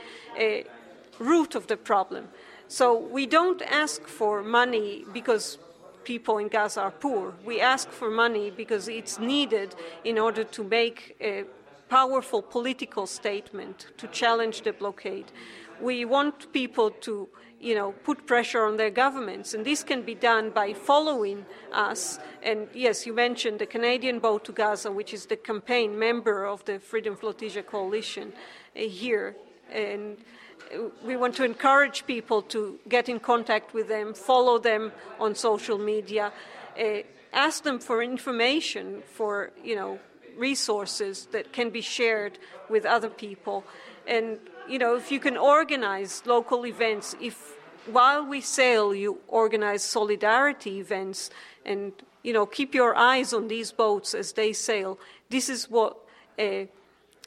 uh, 0.40 0.62
root 1.18 1.54
of 1.54 1.66
the 1.66 1.76
problem. 1.76 2.28
So 2.66 2.98
we 2.98 3.26
don't 3.26 3.60
ask 3.60 4.06
for 4.06 4.42
money 4.42 5.04
because 5.12 5.58
people 6.12 6.38
in 6.38 6.48
Gaza 6.56 6.80
are 6.86 6.96
poor 7.06 7.24
we 7.50 7.56
ask 7.60 7.86
for 8.00 8.10
money 8.24 8.46
because 8.62 8.84
it's 9.00 9.16
needed 9.34 9.70
in 10.10 10.16
order 10.26 10.44
to 10.56 10.62
make 10.64 10.98
a 11.20 11.44
powerful 11.88 12.40
political 12.56 13.06
statement 13.06 13.78
to 14.00 14.06
challenge 14.20 14.56
the 14.66 14.72
blockade 14.72 15.28
we 15.80 16.04
want 16.16 16.52
people 16.52 16.90
to 17.06 17.28
you 17.60 17.74
know, 17.74 17.92
put 18.04 18.26
pressure 18.26 18.64
on 18.64 18.76
their 18.76 18.90
governments. 18.90 19.54
And 19.54 19.64
this 19.64 19.82
can 19.82 20.02
be 20.02 20.14
done 20.14 20.50
by 20.50 20.72
following 20.72 21.44
us. 21.72 22.18
And 22.42 22.68
yes, 22.72 23.06
you 23.06 23.12
mentioned 23.12 23.58
the 23.58 23.66
Canadian 23.66 24.20
Boat 24.20 24.44
to 24.44 24.52
Gaza, 24.52 24.92
which 24.92 25.12
is 25.12 25.26
the 25.26 25.36
campaign 25.36 25.98
member 25.98 26.44
of 26.44 26.64
the 26.66 26.78
Freedom 26.78 27.16
Flotilla 27.16 27.62
Coalition 27.62 28.32
uh, 28.76 28.80
here. 28.82 29.34
And 29.70 30.18
we 31.04 31.16
want 31.16 31.34
to 31.36 31.44
encourage 31.44 32.06
people 32.06 32.42
to 32.42 32.78
get 32.88 33.08
in 33.08 33.20
contact 33.20 33.74
with 33.74 33.88
them, 33.88 34.14
follow 34.14 34.58
them 34.58 34.92
on 35.18 35.34
social 35.34 35.78
media, 35.78 36.32
uh, 36.78 36.84
ask 37.32 37.62
them 37.62 37.78
for 37.78 38.02
information, 38.02 39.02
for, 39.14 39.52
you 39.62 39.76
know, 39.76 39.98
resources 40.36 41.26
that 41.32 41.52
can 41.52 41.70
be 41.70 41.80
shared 41.80 42.38
with 42.68 42.84
other 42.84 43.10
people. 43.10 43.64
And 44.06 44.38
you 44.68 44.78
know, 44.78 44.96
if 44.96 45.10
you 45.10 45.18
can 45.18 45.36
organize 45.36 46.22
local 46.26 46.66
events, 46.66 47.16
if 47.20 47.56
while 47.86 48.24
we 48.24 48.40
sail 48.40 48.94
you 48.94 49.18
organize 49.28 49.82
solidarity 49.82 50.78
events 50.78 51.30
and 51.64 51.92
you 52.22 52.34
know 52.34 52.44
keep 52.44 52.74
your 52.74 52.94
eyes 52.94 53.32
on 53.32 53.48
these 53.48 53.72
boats 53.72 54.14
as 54.14 54.32
they 54.32 54.52
sail, 54.52 54.98
this 55.30 55.48
is 55.48 55.70
what 55.70 55.96
uh, 56.38 56.64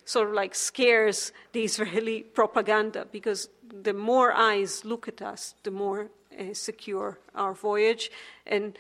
sort 0.05 0.29
of 0.29 0.33
like 0.33 0.55
scares 0.55 1.31
the 1.51 1.63
Israeli 1.63 2.23
propaganda 2.39 3.07
because 3.11 3.49
the 3.83 3.93
more 3.93 4.33
eyes 4.33 4.83
look 4.85 5.07
at 5.07 5.21
us, 5.21 5.55
the 5.63 5.71
more 5.71 6.09
uh, 6.37 6.53
secure 6.53 7.19
our 7.35 7.53
voyage 7.53 8.11
and 8.45 8.77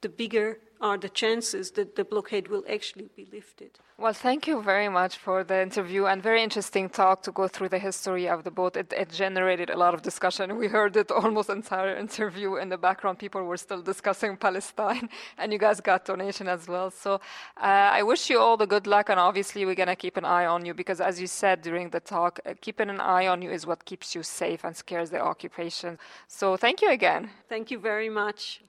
the 0.00 0.08
bigger 0.08 0.58
are 0.82 0.98
the 0.98 1.08
chances 1.08 1.70
that 1.72 1.94
the 1.94 2.04
blockade 2.04 2.48
will 2.48 2.64
actually 2.68 3.08
be 3.16 3.24
lifted. 3.32 3.78
Well, 3.98 4.12
thank 4.12 4.48
you 4.48 4.60
very 4.60 4.88
much 4.88 5.16
for 5.16 5.44
the 5.44 5.62
interview 5.62 6.06
and 6.06 6.20
very 6.20 6.42
interesting 6.42 6.88
talk 6.88 7.22
to 7.22 7.30
go 7.30 7.46
through 7.46 7.68
the 7.68 7.78
history 7.78 8.28
of 8.28 8.42
the 8.42 8.50
boat. 8.50 8.76
It, 8.76 8.92
it 8.92 9.10
generated 9.10 9.70
a 9.70 9.76
lot 9.76 9.94
of 9.94 10.02
discussion. 10.02 10.56
We 10.56 10.66
heard 10.66 10.96
it 10.96 11.10
almost 11.22 11.50
entire 11.50 11.96
interview 11.96 12.56
in 12.56 12.68
the 12.68 12.76
background. 12.76 13.20
People 13.20 13.44
were 13.44 13.56
still 13.56 13.80
discussing 13.80 14.36
Palestine, 14.36 15.08
and 15.38 15.52
you 15.52 15.58
guys 15.58 15.80
got 15.80 16.04
donation 16.04 16.48
as 16.48 16.66
well. 16.66 16.90
So 16.90 17.14
uh, 17.58 17.90
I 17.98 18.02
wish 18.02 18.28
you 18.28 18.40
all 18.40 18.56
the 18.56 18.66
good 18.66 18.88
luck, 18.88 19.08
and 19.08 19.20
obviously 19.20 19.64
we're 19.64 19.76
gonna 19.76 19.94
keep 19.94 20.16
an 20.16 20.24
eye 20.24 20.46
on 20.46 20.66
you 20.66 20.74
because, 20.74 21.00
as 21.00 21.20
you 21.20 21.28
said 21.28 21.62
during 21.62 21.90
the 21.90 22.00
talk, 22.00 22.40
uh, 22.44 22.54
keeping 22.60 22.90
an 22.90 23.00
eye 23.00 23.28
on 23.28 23.40
you 23.40 23.52
is 23.52 23.66
what 23.68 23.84
keeps 23.84 24.16
you 24.16 24.24
safe 24.24 24.64
and 24.64 24.76
scares 24.76 25.10
the 25.10 25.20
occupation. 25.20 25.96
So 26.26 26.56
thank 26.56 26.82
you 26.82 26.90
again. 26.90 27.30
Thank 27.48 27.70
you 27.70 27.78
very 27.78 28.08
much. 28.08 28.62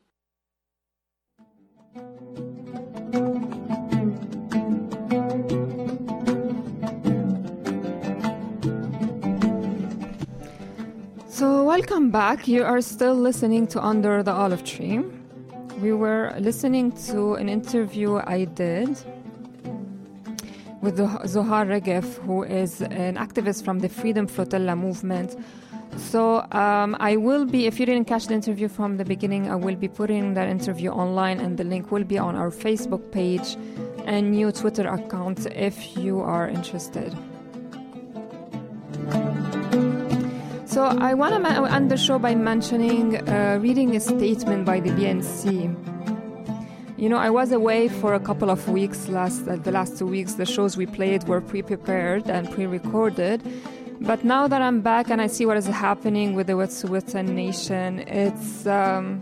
So, 1.93 2.01
welcome 11.63 12.09
back. 12.09 12.47
You 12.47 12.63
are 12.63 12.81
still 12.81 13.13
listening 13.13 13.67
to 13.67 13.83
Under 13.83 14.23
the 14.23 14.31
Olive 14.31 14.63
Tree. 14.63 15.01
We 15.81 15.93
were 15.93 16.33
listening 16.39 16.93
to 17.09 17.35
an 17.35 17.47
interview 17.47 18.15
I 18.15 18.45
did 18.45 18.97
with 20.83 20.97
Zohar 21.27 21.65
Regev, 21.65 22.05
who 22.25 22.43
is 22.43 22.81
an 22.81 23.15
activist 23.15 23.63
from 23.63 23.79
the 23.79 23.89
Freedom 23.89 24.27
Flotilla 24.27 24.75
movement 24.75 25.35
So 25.97 26.41
um, 26.51 26.95
I 26.99 27.15
will 27.17 27.45
be, 27.45 27.67
if 27.67 27.79
you 27.79 27.85
didn't 27.85 28.05
catch 28.05 28.27
the 28.27 28.33
interview 28.33 28.67
from 28.67 28.97
the 28.97 29.05
beginning, 29.05 29.49
I 29.49 29.55
will 29.55 29.75
be 29.75 29.87
putting 29.87 30.33
that 30.33 30.47
interview 30.47 30.89
online, 30.89 31.39
and 31.39 31.57
the 31.57 31.63
link 31.63 31.91
will 31.91 32.03
be 32.03 32.17
on 32.17 32.35
our 32.35 32.49
Facebook 32.49 33.11
page 33.11 33.57
and 34.05 34.31
new 34.31 34.51
Twitter 34.51 34.87
account 34.87 35.45
if 35.55 35.95
you 35.97 36.19
are 36.21 36.49
interested. 36.49 37.15
So 40.65 40.85
I 40.85 41.13
want 41.13 41.45
to 41.45 41.65
end 41.65 41.91
the 41.91 41.97
show 41.97 42.17
by 42.17 42.33
mentioning, 42.33 43.17
uh, 43.29 43.59
reading 43.61 43.95
a 43.95 43.99
statement 43.99 44.65
by 44.65 44.79
the 44.79 44.89
BNC. 44.89 45.92
You 47.03 47.09
know, 47.09 47.17
I 47.17 47.31
was 47.31 47.51
away 47.51 47.89
for 47.89 48.13
a 48.13 48.19
couple 48.21 48.49
of 48.49 48.69
weeks 48.69 49.09
last, 49.09 49.45
uh, 49.45 49.57
the 49.57 49.73
last 49.73 49.97
two 49.97 50.07
weeks. 50.07 50.35
The 50.35 50.45
shows 50.45 50.77
we 50.77 50.85
played 50.85 51.25
were 51.25 51.41
pre-prepared 51.41 52.29
and 52.29 52.49
pre-recorded. 52.49 53.41
But 53.99 54.23
now 54.23 54.47
that 54.47 54.61
I'm 54.61 54.79
back 54.79 55.09
and 55.09 55.21
I 55.21 55.27
see 55.27 55.45
what 55.45 55.57
is 55.57 55.67
happening 55.67 56.33
with 56.33 56.47
the 56.47 56.53
Wet'suwet'en 56.53 57.27
Nation, 57.27 57.99
it's 58.07 58.65
um, 58.65 59.21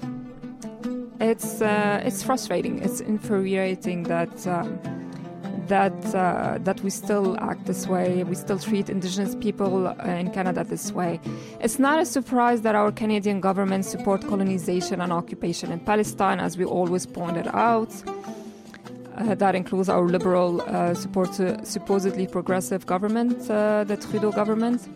it's 1.19 1.59
uh, 1.59 2.03
it's 2.05 2.21
frustrating. 2.21 2.83
It's 2.83 2.99
infuriating 3.01 4.03
that. 4.03 4.45
Um, 4.45 5.00
that 5.67 6.15
uh, 6.15 6.57
that 6.59 6.81
we 6.81 6.89
still 6.89 7.37
act 7.39 7.65
this 7.65 7.87
way. 7.87 8.23
We 8.23 8.35
still 8.35 8.59
treat 8.59 8.89
Indigenous 8.89 9.35
people 9.35 9.87
uh, 9.87 9.93
in 10.05 10.31
Canada 10.31 10.63
this 10.63 10.91
way. 10.91 11.19
It's 11.59 11.79
not 11.79 11.99
a 11.99 12.05
surprise 12.05 12.61
that 12.61 12.75
our 12.75 12.91
Canadian 12.91 13.41
government 13.41 13.85
support 13.85 14.21
colonization 14.27 15.01
and 15.01 15.11
occupation 15.11 15.71
in 15.71 15.79
Palestine, 15.79 16.39
as 16.39 16.57
we 16.57 16.65
always 16.65 17.05
pointed 17.05 17.47
out. 17.47 17.91
Uh, 19.17 19.35
that 19.35 19.55
includes 19.55 19.89
our 19.89 20.03
liberal 20.03 20.61
uh, 20.61 20.93
support 20.93 21.31
to 21.33 21.63
supposedly 21.65 22.25
progressive 22.25 22.85
government, 22.85 23.49
uh, 23.51 23.83
the 23.83 23.97
Trudeau 23.97 24.31
government. 24.31 24.87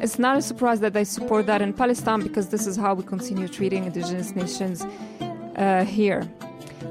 It's 0.00 0.18
not 0.18 0.36
a 0.36 0.42
surprise 0.42 0.80
that 0.80 0.92
they 0.92 1.04
support 1.04 1.46
that 1.46 1.60
in 1.60 1.72
Palestine 1.72 2.22
because 2.22 2.48
this 2.48 2.66
is 2.66 2.76
how 2.76 2.94
we 2.94 3.02
continue 3.02 3.48
treating 3.48 3.84
Indigenous 3.84 4.34
nations 4.34 4.86
uh, 5.56 5.84
here. 5.84 6.22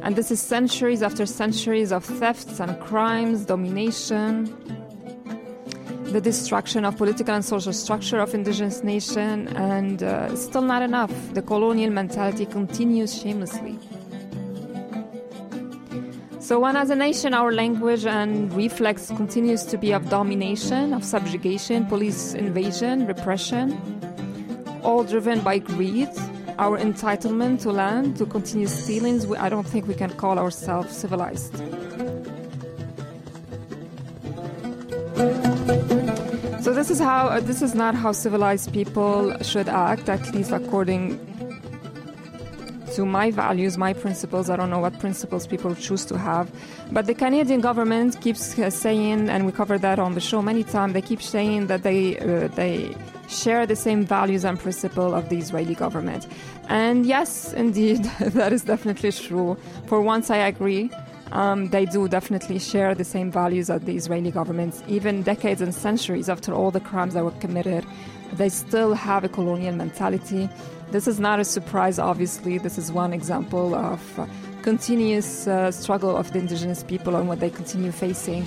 And 0.02 0.16
this 0.16 0.32
is 0.32 0.42
centuries 0.42 1.02
after 1.02 1.26
centuries 1.26 1.92
of 1.92 2.04
thefts 2.04 2.60
and 2.60 2.80
crimes, 2.80 3.46
domination, 3.46 4.54
the 6.06 6.22
destruction 6.22 6.86
of 6.86 6.98
political 6.98 7.34
and 7.34 7.44
social 7.44 7.74
structure 7.74 8.20
of 8.20 8.34
indigenous 8.34 8.84
nation, 8.84 9.48
and 9.56 10.04
uh, 10.04 10.36
still 10.36 10.62
not 10.62 10.82
enough. 10.82 11.12
The 11.34 11.42
colonial 11.42 11.92
mentality 11.92 12.46
continues 12.46 13.20
shamelessly. 13.20 13.80
So 16.40 16.60
when 16.60 16.76
as 16.76 16.90
a 16.90 16.96
nation 16.96 17.34
our 17.34 17.54
language 17.54 18.06
and 18.06 18.54
reflex 18.54 19.08
continues 19.08 19.64
to 19.64 19.78
be 19.78 19.94
of 19.94 20.10
domination, 20.10 20.94
of 20.94 21.04
subjugation, 21.04 21.86
police 21.86 22.34
invasion, 22.34 23.08
repression, 23.08 23.72
all 24.84 25.06
driven 25.06 25.40
by 25.40 25.60
greed, 25.60 26.10
our 26.58 26.78
entitlement 26.80 27.62
to 27.62 27.72
land, 27.72 28.18
to 28.18 28.26
continue 28.26 28.68
stealing, 28.68 29.36
I 29.38 29.50
don't 29.50 29.68
think 29.68 29.88
we 29.88 29.94
can 29.94 30.12
call 30.12 30.38
ourselves 30.40 30.96
civilized. 30.96 31.56
So 36.64 36.74
this 36.74 36.90
is 36.90 37.00
how 37.00 37.28
uh, 37.28 37.40
this 37.42 37.62
is 37.62 37.76
not 37.76 37.94
how 37.94 38.14
civilized 38.14 38.72
people 38.72 39.38
should 39.42 39.68
act, 39.68 40.08
at 40.08 40.34
least 40.34 40.52
according 40.52 41.20
to 42.96 43.06
my 43.06 43.32
values, 43.32 43.78
my 43.78 43.92
principles. 43.92 44.50
I 44.50 44.56
don't 44.56 44.70
know 44.70 44.80
what 44.80 44.98
principles 45.00 45.46
people 45.46 45.76
choose 45.76 46.06
to 46.06 46.18
have, 46.18 46.50
but 46.92 47.06
the 47.06 47.14
Canadian 47.14 47.60
government 47.60 48.22
keeps 48.22 48.58
uh, 48.58 48.70
saying, 48.70 49.30
and 49.30 49.46
we 49.46 49.52
covered 49.52 49.82
that 49.82 50.00
on 50.00 50.14
the 50.14 50.22
show 50.22 50.42
many 50.42 50.64
times. 50.64 50.94
They 50.94 51.02
keep 51.02 51.22
saying 51.22 51.68
that 51.68 51.84
they 51.84 52.18
uh, 52.20 52.48
they 52.50 52.96
share 53.34 53.66
the 53.66 53.76
same 53.76 54.06
values 54.06 54.46
and 54.46 54.60
principle 54.60 55.14
of 55.14 55.30
the 55.30 55.38
Israeli 55.38 55.76
government. 55.76 56.28
And 56.70 57.06
yes, 57.06 57.54
indeed, 57.54 58.04
that 58.20 58.54
is 58.54 58.64
definitely 58.64 59.12
true. 59.12 59.58
For 59.88 60.02
once, 60.02 60.30
I 60.30 60.38
agree. 60.38 60.90
Um, 61.32 61.70
they 61.70 61.86
do 61.86 62.08
definitely 62.08 62.60
share 62.60 62.94
the 62.94 63.04
same 63.04 63.32
values 63.32 63.70
as 63.70 63.82
the 63.82 63.96
Israeli 63.96 64.30
government. 64.30 64.84
Even 64.88 65.24
decades 65.24 65.62
and 65.62 65.74
centuries 65.74 66.30
after 66.30 66.54
all 66.54 66.70
the 66.70 66.80
crimes 66.80 67.16
that 67.16 67.24
were 67.24 67.32
committed, 67.32 67.86
they 68.34 68.50
still 68.50 68.94
have 68.94 69.24
a 69.24 69.30
colonial 69.30 69.76
mentality. 69.76 70.48
This 70.92 71.08
is 71.08 71.20
not 71.20 71.40
a 71.40 71.44
surprise, 71.44 71.98
obviously. 71.98 72.60
This 72.60 72.78
is 72.78 72.92
one 72.92 73.14
example 73.14 73.74
of 73.74 74.30
continuous 74.62 75.48
uh, 75.48 75.72
struggle 75.72 76.16
of 76.16 76.32
the 76.34 76.40
indigenous 76.40 76.84
people 76.84 77.16
and 77.16 77.28
what 77.28 77.40
they 77.40 77.50
continue 77.50 77.92
facing. 77.92 78.46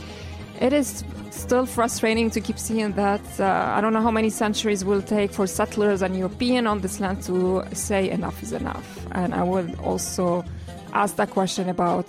It 0.60 0.72
is 0.72 1.04
still 1.30 1.66
frustrating 1.66 2.30
to 2.30 2.40
keep 2.40 2.58
seeing 2.58 2.92
that. 2.92 3.20
Uh, 3.38 3.74
I 3.76 3.80
don't 3.80 3.92
know 3.92 4.00
how 4.00 4.10
many 4.10 4.30
centuries 4.30 4.84
will 4.84 5.02
take 5.02 5.30
for 5.30 5.46
settlers 5.46 6.00
and 6.02 6.16
European 6.16 6.66
on 6.66 6.80
this 6.80 6.98
land 6.98 7.22
to 7.24 7.62
say 7.72 8.08
enough 8.08 8.42
is 8.42 8.52
enough. 8.52 9.06
And 9.12 9.34
I 9.34 9.42
would 9.42 9.78
also 9.80 10.44
ask 10.92 11.16
that 11.16 11.30
question 11.30 11.68
about 11.68 12.06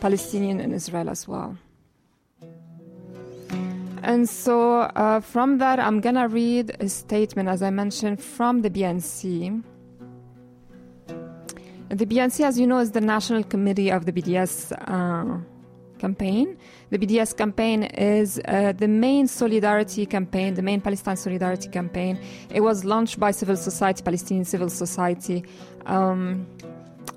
Palestinian 0.00 0.60
and 0.60 0.72
Israel 0.72 1.10
as 1.10 1.28
well. 1.28 1.56
And 4.02 4.28
so 4.28 4.80
uh, 4.80 5.20
from 5.20 5.58
that, 5.58 5.78
I'm 5.78 6.00
going 6.00 6.16
to 6.16 6.28
read 6.28 6.76
a 6.80 6.88
statement, 6.88 7.48
as 7.48 7.62
I 7.62 7.70
mentioned, 7.70 8.22
from 8.22 8.62
the 8.62 8.70
BNC. 8.70 9.62
The 11.88 12.06
BNC, 12.06 12.44
as 12.44 12.58
you 12.58 12.66
know, 12.66 12.78
is 12.78 12.90
the 12.92 13.00
National 13.00 13.42
Committee 13.44 13.90
of 13.90 14.04
the 14.04 14.12
BDS 14.12 14.72
uh, 14.72 15.38
campaign. 15.98 16.58
The 16.94 17.04
BDS 17.04 17.36
campaign 17.36 17.82
is 17.82 18.40
uh, 18.44 18.70
the 18.70 18.86
main 18.86 19.26
solidarity 19.26 20.06
campaign, 20.06 20.54
the 20.54 20.62
main 20.62 20.80
Palestine 20.80 21.16
solidarity 21.16 21.68
campaign. 21.68 22.20
It 22.50 22.60
was 22.60 22.84
launched 22.84 23.18
by 23.18 23.32
civil 23.32 23.56
society, 23.56 24.00
Palestinian 24.04 24.44
civil 24.44 24.68
society. 24.68 25.44
Um, 25.86 26.46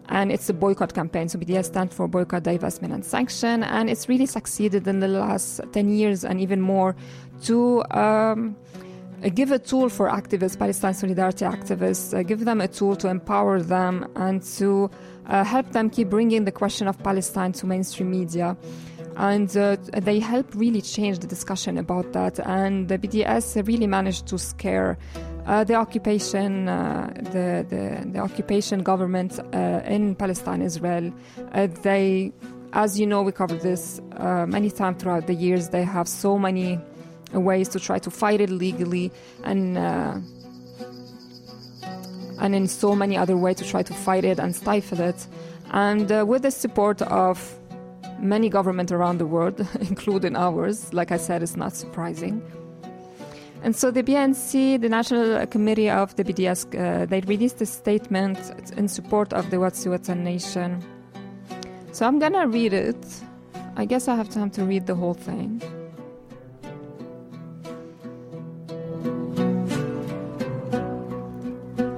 and 0.10 0.32
it's 0.32 0.50
a 0.50 0.54
boycott 0.56 0.96
campaign. 0.96 1.30
So 1.30 1.38
BDS 1.38 1.66
stands 1.66 1.94
for 1.94 2.08
boycott, 2.08 2.42
divestment, 2.42 2.92
and 2.92 3.06
sanction, 3.06 3.64
and 3.64 3.88
it's 3.88 4.10
really 4.10 4.26
succeeded 4.26 4.88
in 4.88 5.00
the 5.00 5.08
last 5.08 5.62
ten 5.74 5.90
years 5.90 6.26
and 6.26 6.42
even 6.42 6.60
more 6.60 6.96
to 7.44 7.84
um, 7.92 8.56
give 9.36 9.52
a 9.52 9.60
tool 9.60 9.90
for 9.90 10.10
activists, 10.10 10.58
Palestine 10.58 10.96
solidarity 10.96 11.46
activists, 11.46 12.18
uh, 12.18 12.24
give 12.24 12.46
them 12.46 12.62
a 12.62 12.68
tool 12.68 12.96
to 12.96 13.10
empower 13.10 13.62
them 13.62 14.10
and 14.16 14.42
to 14.42 14.90
uh, 15.28 15.44
help 15.44 15.72
them 15.72 15.90
keep 15.90 16.10
bringing 16.10 16.46
the 16.46 16.52
question 16.52 16.88
of 16.88 16.98
Palestine 17.04 17.52
to 17.52 17.68
mainstream 17.68 18.10
media. 18.10 18.58
And 19.18 19.56
uh, 19.58 19.78
they 19.94 20.20
help 20.20 20.54
really 20.54 20.82
change 20.82 21.20
the 21.20 21.28
discussion 21.28 21.80
about 21.80 22.14
that. 22.14 22.40
And 22.40 22.88
the 22.88 23.00
BDS 23.00 23.66
really 23.68 23.88
managed 23.88 24.28
to 24.28 24.38
scare 24.38 24.96
uh, 25.48 25.64
the 25.64 25.74
occupation, 25.74 26.70
uh, 26.70 27.12
the, 27.16 27.66
the, 27.68 28.12
the 28.12 28.20
occupation 28.20 28.84
government 28.84 29.40
uh, 29.40 29.82
in 29.86 30.14
Palestine, 30.14 30.62
Israel. 30.62 31.12
Uh, 31.54 31.68
they, 31.82 32.32
as 32.74 33.00
you 33.00 33.08
know, 33.08 33.24
we 33.24 33.32
covered 33.32 33.62
this 33.62 34.00
uh, 34.18 34.46
many 34.46 34.70
times 34.70 35.02
throughout 35.02 35.26
the 35.26 35.34
years. 35.34 35.70
They 35.70 35.84
have 35.84 36.08
so 36.08 36.38
many 36.38 36.80
ways 37.34 37.70
to 37.70 37.80
try 37.80 37.98
to 37.98 38.12
fight 38.12 38.40
it 38.40 38.52
legally, 38.52 39.12
and 39.44 39.78
and 42.40 42.56
in 42.56 42.68
so 42.68 42.96
many 42.96 43.18
other 43.18 43.36
ways 43.36 43.56
to 43.58 43.66
try 43.66 43.82
to 43.82 43.94
fight 43.94 44.24
it 44.26 44.38
and 44.38 44.56
stifle 44.56 45.02
it. 45.02 45.28
And 45.72 46.08
with 46.28 46.44
the 46.44 46.52
support 46.52 47.02
of 47.02 47.58
many 48.20 48.50
governments 48.50 48.92
around 48.92 49.18
the 49.20 49.26
world, 49.26 49.66
including 49.80 50.36
ours, 50.36 50.94
like 50.94 51.12
I 51.12 51.18
said, 51.18 51.44
it's 51.44 51.56
not 51.56 51.76
surprising. 51.76 52.42
And 53.64 53.76
so 53.76 53.92
the 53.92 54.04
BNC, 54.04 54.82
the 54.82 54.90
National 54.90 55.46
Committee 55.48 55.90
of 55.90 56.16
the 56.16 56.24
BDS, 56.24 56.68
uh, 56.78 57.06
they 57.06 57.22
released 57.22 57.62
a 57.62 57.66
statement 57.66 58.38
in 58.78 58.88
support 58.88 59.34
of 59.34 59.50
the 59.50 59.58
Wet'suwet'en 59.58 60.20
Nation. 60.20 60.84
So 61.92 62.06
I'm 62.06 62.20
gonna 62.20 62.48
read 62.48 62.74
it. 62.74 63.06
I 63.76 63.86
guess 63.86 64.08
I 64.08 64.16
have 64.16 64.30
time 64.30 64.52
to 64.52 64.64
read 64.64 64.86
the 64.86 64.96
whole 64.96 65.16
thing. 65.16 65.62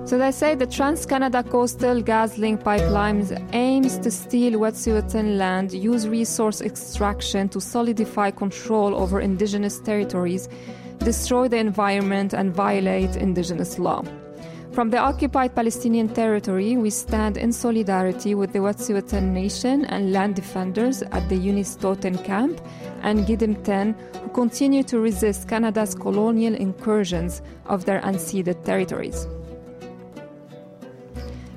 So 0.09 0.17
they 0.17 0.31
say 0.31 0.55
the 0.55 0.65
TransCanada 0.65 1.47
Coastal 1.51 2.01
GasLink 2.01 2.63
pipelines 2.63 3.29
aims 3.53 3.99
to 3.99 4.09
steal 4.09 4.53
Wet'suwet'en 4.53 5.37
land, 5.37 5.71
use 5.71 6.07
resource 6.07 6.61
extraction 6.61 7.47
to 7.49 7.61
solidify 7.61 8.31
control 8.31 8.95
over 8.95 9.21
indigenous 9.21 9.79
territories, 9.79 10.49
destroy 10.97 11.47
the 11.47 11.57
environment 11.57 12.33
and 12.33 12.51
violate 12.51 13.17
indigenous 13.17 13.77
law. 13.77 14.03
From 14.71 14.89
the 14.89 14.97
occupied 14.97 15.53
Palestinian 15.53 16.09
territory, 16.09 16.75
we 16.75 16.89
stand 16.89 17.37
in 17.37 17.53
solidarity 17.53 18.33
with 18.33 18.51
the 18.51 18.59
Wet'suwet'en 18.59 19.31
Nation 19.31 19.85
and 19.85 20.11
land 20.11 20.33
defenders 20.33 21.03
at 21.03 21.29
the 21.29 21.37
Unist'ot'en 21.37 22.25
camp 22.25 22.59
and 23.03 23.27
Gidimt'en 23.27 23.93
who 24.23 24.29
continue 24.29 24.81
to 24.85 24.99
resist 24.99 25.47
Canada's 25.47 25.93
colonial 25.93 26.55
incursions 26.55 27.43
of 27.67 27.85
their 27.85 28.01
unceded 28.01 28.65
territories. 28.65 29.27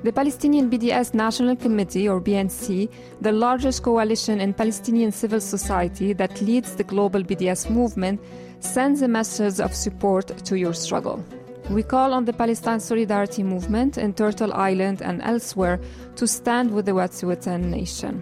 The 0.03 0.11
Palestinian 0.11 0.69
BDS 0.69 1.13
National 1.13 1.55
Committee, 1.55 2.09
or 2.09 2.19
BNC, 2.19 2.89
the 3.21 3.31
largest 3.31 3.83
coalition 3.83 4.41
in 4.41 4.53
Palestinian 4.53 5.13
civil 5.13 5.39
society 5.39 6.11
that 6.11 6.41
leads 6.41 6.75
the 6.75 6.83
global 6.83 7.23
BDS 7.23 7.69
movement, 7.69 8.19
sends 8.59 9.01
a 9.01 9.07
message 9.07 9.61
of 9.61 9.73
support 9.73 10.27
to 10.43 10.57
your 10.59 10.73
struggle. 10.73 11.23
We 11.69 11.83
call 11.83 12.11
on 12.11 12.25
the 12.25 12.33
Palestine 12.33 12.81
Solidarity 12.81 13.43
Movement 13.43 13.97
in 13.97 14.13
Turtle 14.13 14.53
Island 14.53 15.01
and 15.01 15.21
elsewhere 15.21 15.79
to 16.17 16.27
stand 16.27 16.71
with 16.71 16.85
the 16.85 16.91
Wet'suwet'en 16.91 17.69
nation. 17.69 18.21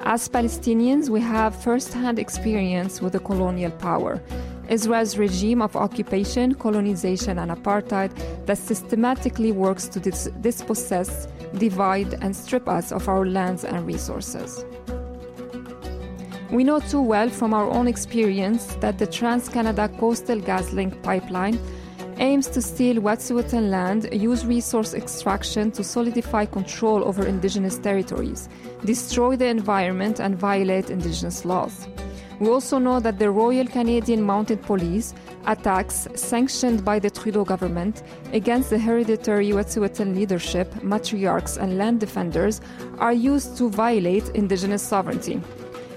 As 0.00 0.28
Palestinians, 0.28 1.08
we 1.08 1.22
have 1.22 1.56
first 1.56 1.94
hand 1.94 2.18
experience 2.18 3.00
with 3.00 3.14
the 3.14 3.18
colonial 3.20 3.70
power, 3.72 4.20
Israel's 4.68 5.16
regime 5.16 5.62
of 5.62 5.76
occupation, 5.76 6.54
colonization, 6.54 7.38
and 7.38 7.50
apartheid 7.50 8.10
that 8.46 8.58
systematically 8.58 9.52
works 9.52 9.86
to 9.88 10.00
dis- 10.00 10.30
dispossess, 10.40 11.28
divide, 11.58 12.14
and 12.22 12.34
strip 12.34 12.68
us 12.68 12.92
of 12.92 13.08
our 13.08 13.26
lands 13.26 13.64
and 13.64 13.86
resources. 13.86 14.64
We 16.50 16.62
know 16.62 16.80
too 16.80 17.02
well 17.02 17.28
from 17.28 17.52
our 17.52 17.68
own 17.68 17.88
experience 17.88 18.76
that 18.76 18.98
the 18.98 19.06
TransCanada 19.06 19.98
Coastal 19.98 20.40
GasLink 20.40 21.02
pipeline 21.02 21.58
aims 22.18 22.46
to 22.48 22.62
steal 22.62 22.96
Wet'suwet'en 22.96 23.68
land, 23.68 24.08
use 24.12 24.46
resource 24.46 24.94
extraction 24.94 25.70
to 25.72 25.84
solidify 25.84 26.46
control 26.46 27.04
over 27.04 27.26
indigenous 27.26 27.78
territories, 27.78 28.48
destroy 28.84 29.36
the 29.36 29.46
environment, 29.46 30.20
and 30.20 30.36
violate 30.36 30.88
indigenous 30.88 31.44
laws. 31.44 31.88
We 32.38 32.48
also 32.48 32.78
know 32.78 33.00
that 33.00 33.18
the 33.18 33.30
Royal 33.30 33.66
Canadian 33.66 34.22
Mounted 34.22 34.60
Police 34.60 35.14
attacks 35.46 36.06
sanctioned 36.14 36.84
by 36.84 36.98
the 36.98 37.08
Trudeau 37.08 37.44
government 37.44 38.02
against 38.34 38.68
the 38.68 38.78
hereditary 38.78 39.52
Wet'suwet'en 39.52 40.14
leadership, 40.14 40.70
matriarchs, 40.82 41.56
and 41.56 41.78
land 41.78 42.00
defenders 42.00 42.60
are 42.98 43.14
used 43.14 43.56
to 43.56 43.70
violate 43.70 44.28
indigenous 44.30 44.82
sovereignty. 44.82 45.40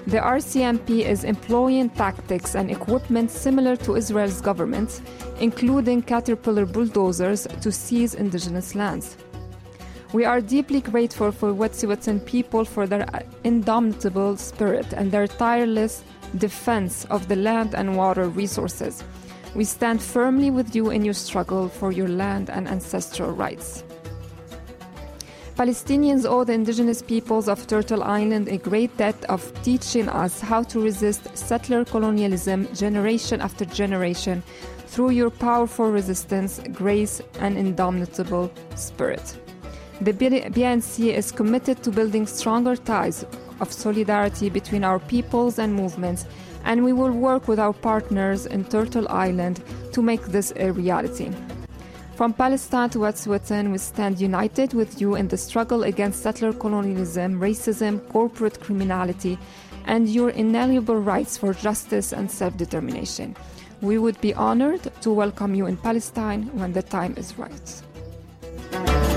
The 0.07 0.19
RCMP 0.19 1.05
is 1.05 1.25
employing 1.25 1.89
tactics 1.89 2.55
and 2.55 2.71
equipment 2.71 3.31
similar 3.31 3.75
to 3.75 3.95
Israel's 3.95 4.39
government, 4.39 5.01
including 5.41 6.01
caterpillar 6.01 6.65
bulldozers 6.65 7.47
to 7.61 7.71
seize 7.71 8.15
indigenous 8.15 8.75
lands. 8.75 9.17
We 10.13 10.25
are 10.25 10.41
deeply 10.41 10.81
grateful 10.81 11.31
for 11.31 11.53
Wet'suwet'en 11.53 12.25
people 12.25 12.65
for 12.65 12.87
their 12.87 13.05
indomitable 13.43 14.37
spirit 14.37 14.93
and 14.93 15.11
their 15.11 15.27
tireless 15.27 16.03
defense 16.37 17.05
of 17.05 17.27
the 17.27 17.35
land 17.35 17.73
and 17.73 17.95
water 17.97 18.29
resources. 18.29 19.03
We 19.55 19.63
stand 19.63 20.01
firmly 20.01 20.51
with 20.51 20.75
you 20.75 20.91
in 20.91 21.03
your 21.03 21.13
struggle 21.13 21.69
for 21.69 21.91
your 21.91 22.07
land 22.07 22.49
and 22.49 22.67
ancestral 22.67 23.31
rights. 23.31 23.83
Palestinians 25.55 26.25
owe 26.25 26.45
the 26.45 26.53
indigenous 26.53 27.01
peoples 27.01 27.49
of 27.49 27.67
Turtle 27.67 28.01
Island 28.01 28.47
a 28.47 28.57
great 28.57 28.95
debt 28.95 29.25
of 29.25 29.51
teaching 29.61 30.07
us 30.07 30.39
how 30.39 30.63
to 30.63 30.79
resist 30.79 31.37
settler 31.37 31.83
colonialism 31.83 32.73
generation 32.73 33.41
after 33.41 33.65
generation 33.65 34.41
through 34.87 35.09
your 35.09 35.29
powerful 35.29 35.91
resistance, 35.91 36.61
grace, 36.71 37.21
and 37.39 37.57
indomitable 37.57 38.49
spirit. 38.75 39.37
The 39.99 40.13
BNC 40.13 41.13
is 41.13 41.29
committed 41.29 41.83
to 41.83 41.91
building 41.91 42.25
stronger 42.25 42.77
ties 42.77 43.25
of 43.61 43.71
solidarity 43.71 44.49
between 44.49 44.83
our 44.83 44.99
peoples 44.99 45.59
and 45.59 45.73
movements, 45.73 46.25
and 46.65 46.83
we 46.83 46.93
will 46.93 47.11
work 47.11 47.47
with 47.47 47.59
our 47.59 47.73
partners 47.73 48.45
in 48.45 48.65
Turtle 48.65 49.07
Island 49.09 49.63
to 49.93 50.01
make 50.01 50.23
this 50.23 50.53
a 50.55 50.71
reality. 50.71 51.31
From 52.15 52.33
Palestine 52.33 52.89
to 52.89 52.99
Wet'suwet'en, 52.99 53.71
we 53.71 53.77
stand 53.77 54.19
united 54.19 54.73
with 54.73 54.99
you 54.99 55.15
in 55.15 55.29
the 55.29 55.37
struggle 55.37 55.83
against 55.83 56.21
settler 56.21 56.51
colonialism, 56.51 57.39
racism, 57.39 58.05
corporate 58.09 58.59
criminality, 58.59 59.39
and 59.85 60.09
your 60.09 60.31
inalienable 60.31 60.97
rights 60.97 61.37
for 61.37 61.53
justice 61.53 62.11
and 62.11 62.29
self 62.29 62.57
determination. 62.57 63.35
We 63.81 63.97
would 63.97 64.19
be 64.19 64.33
honored 64.33 64.91
to 65.01 65.11
welcome 65.11 65.55
you 65.55 65.67
in 65.67 65.77
Palestine 65.77 66.49
when 66.57 66.73
the 66.73 66.83
time 66.83 67.15
is 67.15 67.37
right. 67.37 69.08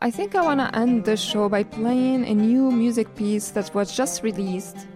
I 0.00 0.10
think 0.10 0.34
I 0.34 0.42
want 0.42 0.60
to 0.60 0.78
end 0.78 1.04
the 1.04 1.16
show 1.16 1.48
by 1.48 1.62
playing 1.62 2.26
a 2.26 2.34
new 2.34 2.70
music 2.70 3.14
piece 3.14 3.50
that 3.50 3.74
was 3.74 3.96
just 3.96 4.22
released 4.22 4.86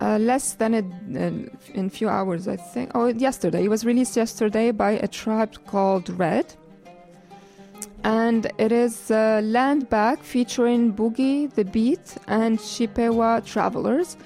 uh, 0.00 0.18
less 0.18 0.54
than 0.54 0.74
a, 0.74 0.78
uh, 0.80 1.30
in 1.74 1.90
few 1.90 2.08
hours, 2.08 2.48
I 2.48 2.56
think. 2.56 2.90
Oh, 2.94 3.06
yesterday. 3.06 3.64
It 3.64 3.68
was 3.68 3.84
released 3.84 4.16
yesterday 4.16 4.70
by 4.72 4.92
a 4.92 5.06
tribe 5.06 5.54
called 5.66 6.08
Red. 6.10 6.54
And 8.04 8.50
it 8.58 8.72
is 8.72 9.10
uh, 9.10 9.40
Land 9.44 9.88
Back 9.88 10.22
featuring 10.22 10.92
Boogey 10.92 11.52
The 11.54 11.64
Beat 11.64 12.16
and 12.26 12.60
Chippewa 12.60 13.40
Travelers. 13.40 14.16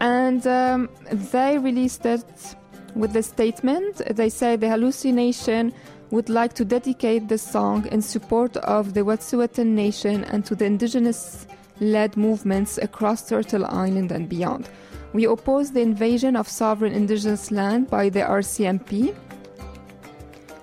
And 0.00 0.44
um, 0.46 0.88
they 1.10 1.58
released 1.58 2.04
it 2.04 2.56
with 2.94 3.12
the 3.12 3.22
statement 3.22 4.02
they 4.16 4.28
say 4.28 4.56
the 4.56 4.66
Halluci 4.66 5.12
Nation 5.14 5.72
would 6.12 6.28
like 6.28 6.52
to 6.52 6.64
dedicate 6.64 7.26
this 7.28 7.42
song 7.42 7.86
in 7.86 8.02
support 8.02 8.54
of 8.58 8.92
the 8.92 9.00
Wet'suwet'en 9.00 9.68
Nation 9.68 10.24
and 10.24 10.44
to 10.44 10.54
the 10.54 10.66
indigenous 10.66 11.46
led 11.80 12.18
movements 12.18 12.76
across 12.76 13.26
Turtle 13.26 13.64
Island 13.64 14.12
and 14.12 14.28
beyond. 14.28 14.68
We 15.14 15.24
oppose 15.24 15.72
the 15.72 15.80
invasion 15.80 16.36
of 16.36 16.46
sovereign 16.46 16.92
indigenous 16.92 17.50
land 17.50 17.88
by 17.88 18.10
the 18.10 18.20
RCMP 18.20 19.14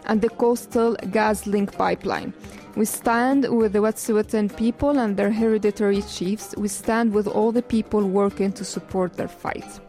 and 0.06 0.22
the 0.22 0.30
coastal 0.30 0.95
GasLink 1.18 1.72
pipeline. 1.76 2.32
We 2.76 2.86
stand 2.86 3.50
with 3.50 3.74
the 3.74 3.80
Wet'suwet'en 3.80 4.56
people 4.56 5.00
and 5.00 5.18
their 5.18 5.32
hereditary 5.32 6.04
chiefs. 6.04 6.54
We 6.58 6.68
stand 6.68 7.12
with 7.12 7.28
all 7.28 7.52
the 7.52 7.64
people 7.64 8.08
working 8.08 8.52
to 8.54 8.64
support 8.64 9.14
their 9.14 9.28
fight. 9.28 9.80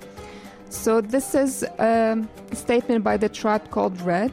So, 0.71 1.03
this 1.03 1.35
is 1.35 1.65
a 1.79 2.27
statement 2.55 3.05
by 3.05 3.19
the 3.19 3.29
tribe 3.29 3.71
called 3.71 4.01
Red, 4.01 4.33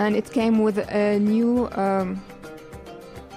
and 0.00 0.16
it 0.16 0.32
came 0.32 0.62
with 0.62 0.78
a 0.78 1.18
new 1.18 1.68
um, 1.72 2.18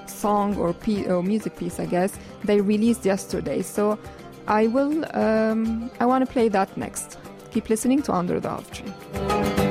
song 0.07 0.55
or, 0.55 0.73
or 1.09 1.21
music 1.21 1.57
piece, 1.57 1.77
I 1.77 1.85
guess. 1.85 2.17
They 2.45 2.61
released 2.61 3.05
yesterday. 3.05 3.61
So, 3.61 3.99
I 4.47 4.67
will. 4.67 5.05
Um, 5.15 5.91
I 5.99 6.05
want 6.05 6.25
to 6.25 6.31
play 6.31 6.47
that 6.49 6.75
next. 6.77 7.17
Keep 7.51 7.69
listening 7.69 8.01
to 8.03 8.13
Under 8.13 8.39
the 8.39 8.49
Olive 8.49 8.71
Tree. 8.71 9.62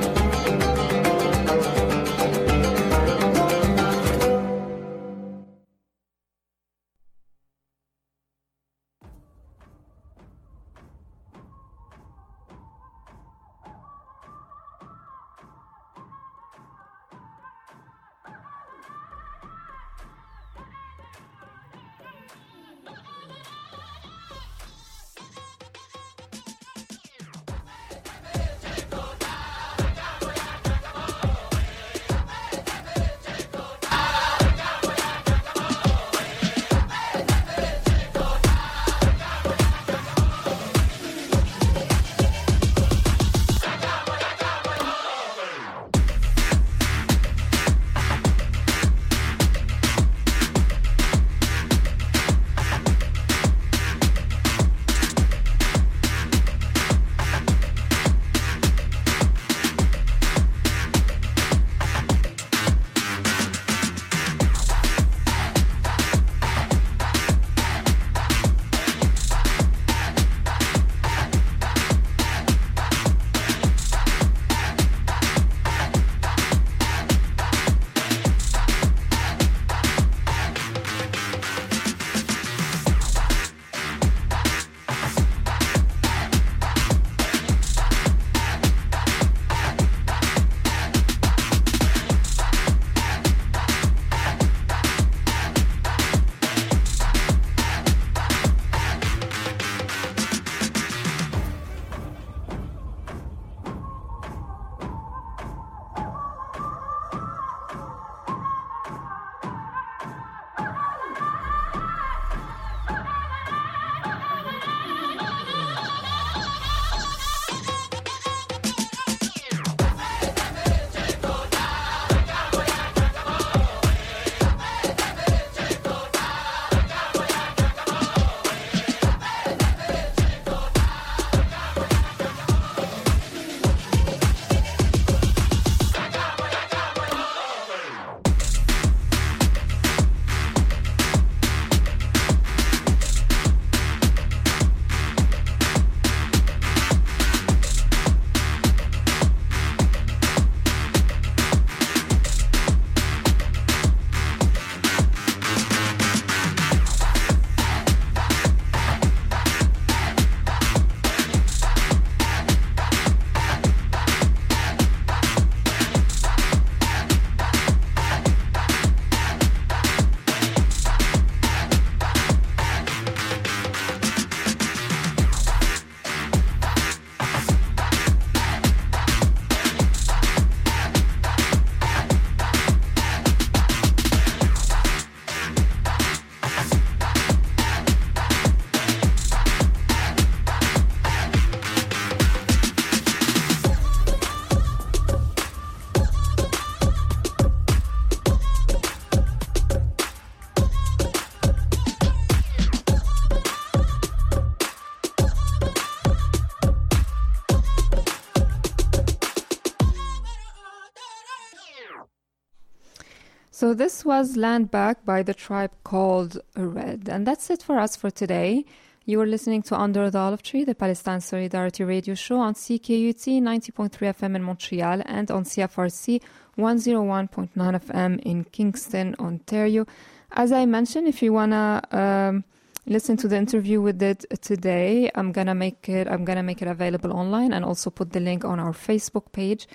So 213.63 213.73
this 213.73 214.03
was 214.03 214.35
Land 214.35 214.71
Back 214.71 215.05
by 215.05 215.23
the 215.23 215.33
tribe 215.33 215.71
called 215.85 216.37
Red. 216.53 217.07
And 217.07 217.25
that's 217.25 217.49
it 217.49 217.63
for 217.63 217.79
us 217.79 217.95
for 217.95 218.11
today. 218.11 218.65
You 219.05 219.21
are 219.21 219.25
listening 219.25 219.61
to 219.61 219.79
Under 219.79 220.09
the 220.09 220.17
Olive 220.17 220.43
Tree, 220.43 220.65
the 220.65 220.75
Palestine 220.75 221.21
Solidarity 221.21 221.85
Radio 221.85 222.13
Show 222.13 222.41
on 222.41 222.55
CKUT 222.55 223.41
90.3 223.41 223.89
FM 223.89 224.35
in 224.35 224.43
Montreal 224.43 225.01
and 225.05 225.31
on 225.31 225.45
CFRC 225.45 226.21
101.9 226.57 227.51
FM 227.55 228.19
in 228.23 228.43
Kingston, 228.43 229.15
Ontario. 229.17 229.87
As 230.33 230.51
I 230.51 230.65
mentioned, 230.65 231.07
if 231.07 231.21
you 231.23 231.31
wanna 231.31 231.81
um, 231.91 232.43
listen 232.85 233.15
to 233.15 233.29
the 233.29 233.37
interview 233.37 233.81
we 233.81 233.93
did 233.93 234.25
today, 234.41 235.09
I'm 235.15 235.31
gonna 235.31 235.55
make 235.55 235.87
it. 235.87 236.09
I'm 236.09 236.25
gonna 236.25 236.43
make 236.43 236.61
it 236.61 236.67
available 236.67 237.13
online 237.13 237.53
and 237.53 237.63
also 237.63 237.89
put 237.89 238.11
the 238.11 238.19
link 238.19 238.43
on 238.43 238.59
our 238.59 238.73
Facebook 238.73 239.31
page, 239.31 239.69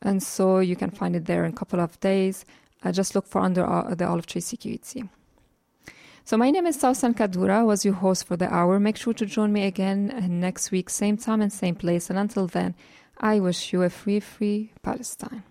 and 0.00 0.22
so 0.22 0.60
you 0.60 0.76
can 0.76 0.92
find 0.92 1.16
it 1.16 1.24
there 1.24 1.44
in 1.44 1.50
a 1.50 1.56
couple 1.56 1.80
of 1.80 1.98
days. 1.98 2.44
Uh, 2.84 2.92
just 2.92 3.14
look 3.14 3.26
for 3.26 3.40
under 3.40 3.64
uh, 3.64 3.94
the 3.94 4.06
Olive 4.06 4.26
Tree 4.26 4.40
CKUT. 4.40 5.08
So 6.24 6.36
my 6.36 6.50
name 6.50 6.66
is 6.66 6.80
Sawssan 6.80 7.14
Kaddoura. 7.14 7.66
Was 7.66 7.84
your 7.84 7.94
host 7.94 8.26
for 8.26 8.36
the 8.36 8.52
hour. 8.52 8.78
Make 8.78 8.96
sure 8.96 9.12
to 9.14 9.26
join 9.26 9.52
me 9.52 9.64
again 9.66 10.10
uh, 10.10 10.26
next 10.28 10.70
week, 10.70 10.88
same 10.88 11.16
time 11.16 11.40
and 11.42 11.52
same 11.52 11.74
place. 11.74 12.10
And 12.10 12.18
until 12.18 12.46
then, 12.46 12.74
I 13.18 13.40
wish 13.40 13.72
you 13.72 13.82
a 13.82 13.90
free, 13.90 14.20
free 14.20 14.72
Palestine. 14.82 15.42